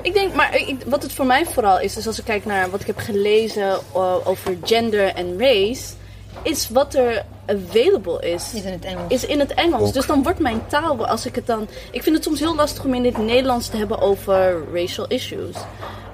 Ik 0.02 0.14
denk, 0.14 0.34
maar 0.34 0.56
ik- 0.56 0.76
wat 0.86 1.02
het 1.02 1.12
voor 1.12 1.26
mij 1.26 1.44
vooral 1.46 1.80
is, 1.80 1.94
dus 1.94 2.06
als 2.06 2.18
ik 2.18 2.24
kijk 2.24 2.44
naar 2.44 2.70
wat 2.70 2.80
ik 2.80 2.86
heb 2.86 2.98
gelezen 2.98 3.78
uh, 3.96 4.14
over 4.28 4.56
gender 4.62 5.14
en 5.14 5.38
race, 5.38 5.82
is 6.42 6.68
wat 6.68 6.94
er 6.94 7.24
available 7.46 8.30
is. 8.32 8.54
Is 8.54 8.62
in 8.62 8.72
het 8.72 8.84
Engels. 8.84 9.12
Is 9.12 9.24
in 9.26 9.38
het 9.40 9.54
Engels. 9.54 9.82
Ook. 9.82 9.92
Dus 9.92 10.06
dan 10.06 10.22
wordt 10.22 10.38
mijn 10.38 10.60
taal, 10.66 11.06
als 11.06 11.26
ik 11.26 11.34
het 11.34 11.46
dan. 11.46 11.68
Ik 11.90 12.02
vind 12.02 12.14
het 12.16 12.24
soms 12.24 12.40
heel 12.40 12.54
lastig 12.54 12.84
om 12.84 12.94
in 12.94 13.04
het 13.04 13.18
Nederlands 13.18 13.68
te 13.68 13.76
hebben 13.76 14.00
over 14.00 14.62
racial 14.72 15.06
issues. 15.06 15.56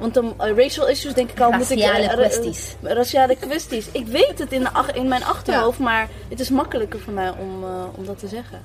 Want 0.00 0.14
dan, 0.14 0.34
eh, 0.38 0.56
racial 0.56 0.88
issues 0.88 1.14
denk 1.14 1.30
ik 1.30 1.40
al. 1.40 1.50
moet 1.50 1.70
ik, 1.70 1.78
Raciale 1.78 2.02
eh, 2.06 2.12
kwesties. 2.12 2.74
raciale 2.82 3.36
kwesties. 3.40 3.86
Ik 3.92 4.06
weet 4.06 4.38
het 4.38 4.52
in, 4.52 4.60
de, 4.62 4.72
ach- 4.72 4.92
in 4.92 5.08
mijn 5.08 5.24
achterhoofd, 5.24 5.78
maar 5.78 6.08
het 6.28 6.40
is 6.40 6.50
makkelijker 6.50 7.00
voor 7.00 7.12
mij 7.12 7.30
om, 7.30 7.64
eh, 7.64 7.70
om 7.94 8.06
dat 8.06 8.18
te 8.18 8.28
zeggen. 8.28 8.60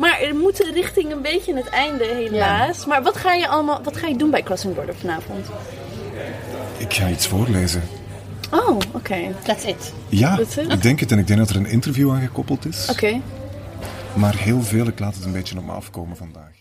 Maar 0.00 0.20
er 0.20 0.34
moet 0.34 0.58
richting 0.58 1.12
een 1.12 1.22
beetje 1.22 1.56
het 1.56 1.68
einde, 1.68 2.04
helaas. 2.04 2.86
Maar 2.86 3.02
wat 3.02 3.16
ga 3.16 3.32
je 3.34 3.48
allemaal, 3.48 3.80
wat 3.82 3.96
ga 3.96 4.06
je 4.06 4.16
doen 4.16 4.30
bij 4.30 4.42
Crossing 4.42 4.74
Border 4.74 4.94
vanavond? 4.94 5.46
Ik 6.78 6.92
ga 6.92 7.08
iets 7.08 7.26
voorlezen. 7.26 7.82
Oh, 8.50 8.78
oké. 8.92 9.34
That's 9.44 9.64
it. 9.64 9.92
Ja, 10.08 10.36
That's 10.36 10.56
it? 10.56 10.72
ik 10.72 10.82
denk 10.82 11.00
het 11.00 11.12
en 11.12 11.18
ik 11.18 11.26
denk 11.26 11.38
dat 11.38 11.50
er 11.50 11.56
een 11.56 11.66
interview 11.66 12.10
aan 12.10 12.20
gekoppeld 12.20 12.66
is. 12.66 12.88
Oké. 12.90 13.20
Maar 14.14 14.36
heel 14.36 14.62
veel, 14.62 14.86
ik 14.86 14.98
laat 14.98 15.14
het 15.14 15.24
een 15.24 15.32
beetje 15.32 15.58
op 15.58 15.64
me 15.64 15.72
afkomen 15.72 16.16
vandaag. 16.16 16.52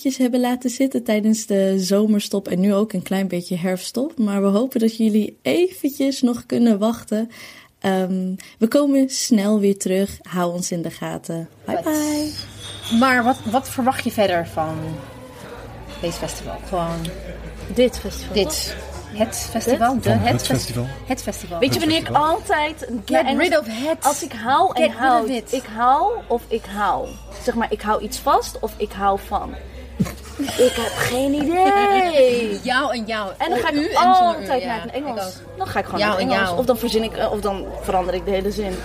Eventjes 0.00 0.22
hebben 0.30 0.40
laten 0.50 0.70
zitten 0.70 1.02
tijdens 1.02 1.46
de 1.46 1.74
zomerstop 1.78 2.48
en 2.48 2.60
nu 2.60 2.74
ook 2.74 2.92
een 2.92 3.02
klein 3.02 3.28
beetje 3.28 3.56
herfststop. 3.56 4.18
Maar 4.18 4.42
we 4.42 4.48
hopen 4.48 4.80
dat 4.80 4.96
jullie 4.96 5.38
eventjes 5.42 6.20
nog 6.20 6.46
kunnen 6.46 6.78
wachten. 6.78 7.30
Ehm, 7.78 8.34
we 8.58 8.68
komen 8.68 9.10
snel 9.10 9.60
weer 9.60 9.78
terug. 9.78 10.18
Hou 10.22 10.52
ons 10.52 10.70
in 10.70 10.82
de 10.82 10.90
gaten. 10.90 11.48
Bye 11.64 11.80
bye. 11.82 12.30
Maar 12.98 13.24
wat, 13.24 13.36
wat 13.50 13.68
verwacht 13.68 14.04
je 14.04 14.10
verder 14.10 14.46
van 14.46 14.78
deze 16.00 16.18
festival? 16.18 16.56
Gewoon 16.68 17.06
Dit 17.74 17.98
festival. 17.98 18.34
dit. 18.34 18.76
Het 19.06 19.36
festival? 19.50 20.00
De, 20.00 20.10
het, 20.10 20.30
het 20.30 20.40
fes- 20.40 20.46
festival? 20.46 20.86
Het 21.06 21.22
festival. 21.22 21.58
Weet 21.58 21.74
je 21.74 21.80
wanneer 21.80 21.98
ik 22.00 22.08
altijd 22.10 22.88
een 22.88 23.02
Get 23.04 23.36
rid 23.36 23.58
of 23.58 23.66
het. 23.68 24.04
Als 24.04 24.22
ik 24.22 24.32
hou 24.32 24.82
en 24.82 25.30
it. 25.30 25.52
Ik 25.52 25.64
hou 25.76 26.12
of 26.28 26.42
ik 26.48 26.64
hou. 26.64 27.08
Zeg 27.42 27.54
maar, 27.54 27.72
ik 27.72 27.80
hou 27.80 28.02
iets 28.02 28.18
vast 28.18 28.58
of 28.60 28.74
ik 28.76 28.92
hou 28.92 29.18
van. 29.26 29.54
Ik 30.42 30.72
heb 30.76 30.92
geen 30.94 31.32
idee. 31.34 32.60
Jou 32.62 32.94
en 32.96 33.04
jou. 33.06 33.32
En 33.38 33.50
dan 33.50 33.58
ga 33.58 33.68
ik 33.68 33.74
u. 33.74 33.94
altijd 33.94 34.62
Ja, 34.62 34.66
naar 34.68 34.82
het 34.82 34.92
Engels. 34.92 35.36
Dan 35.56 35.66
ga 35.66 35.78
ik 35.78 35.84
gewoon 35.84 36.00
Jou 36.00 36.10
naar 36.12 36.20
het 36.20 36.28
en 36.30 36.34
Engels. 36.34 36.48
jou. 36.48 36.58
Of 36.58 36.66
dan 36.66 36.78
verzin 36.78 37.02
ik, 37.02 37.16
eh, 37.16 37.32
of 37.32 37.40
dan 37.40 37.66
verander 37.82 38.14
ik 38.14 38.24
de 38.24 38.30
hele 38.30 38.50
zin. 38.50 38.76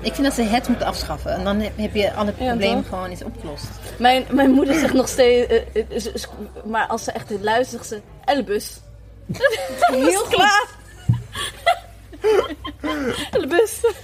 Ik 0.00 0.14
vind 0.14 0.26
dat 0.26 0.34
ze 0.36 0.42
het 0.42 0.68
moeten 0.68 0.86
afschaffen. 0.86 1.32
En 1.32 1.44
dan 1.44 1.60
heb 1.60 1.94
je 1.94 2.12
alle 2.12 2.32
problemen 2.32 2.84
gewoon 2.84 3.10
eens 3.10 3.22
opgelost. 3.24 3.64
Mijn, 3.98 4.24
mijn 4.30 4.50
moeder 4.50 4.74
zegt 4.78 4.92
nog 4.92 5.08
steeds, 5.08 5.46
eh, 5.52 5.56
eh, 5.74 5.84
is- 5.88 6.26
maar 6.64 6.86
als 6.86 7.04
ze 7.04 7.12
echt 7.12 7.30
luistert, 7.40 7.86
zegt 7.86 7.86
ze 7.86 8.00
Elbus. 8.24 8.80
Heel 10.06 10.22
klaar. 10.30 10.64
Elbus. 13.30 13.80
Dat 13.80 13.96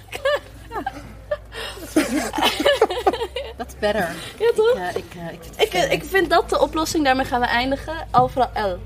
is 3.66 3.74
better. 3.78 4.08
Ja 4.38 4.50
toch? 4.54 4.76
Ja, 4.76 4.88
ik, 4.88 5.04
eh, 5.16 5.32
ik 5.32 5.40
vind 5.42 5.56
het 5.56 5.66
Ik, 5.66 5.72
eh, 5.72 5.92
ik 5.92 6.04
vind 6.04 6.30
dat 6.30 6.50
de 6.50 6.60
oplossing, 6.60 7.04
daarmee 7.04 7.26
gaan 7.26 7.40
we 7.40 7.46
eindigen. 7.46 7.94
Overal 8.12 8.50
L 8.54 8.78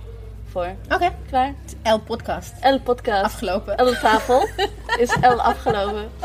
voor. 0.51 0.75
Oké. 0.91 1.13
Klaar? 1.29 1.55
L 1.83 1.99
podcast. 1.99 2.53
L 2.63 2.79
podcast. 2.79 3.25
Afgelopen. 3.25 3.87
L 3.87 3.93
tafel. 4.01 4.49
Is 4.99 5.17
L 5.21 5.41
afgelopen. 5.41 6.11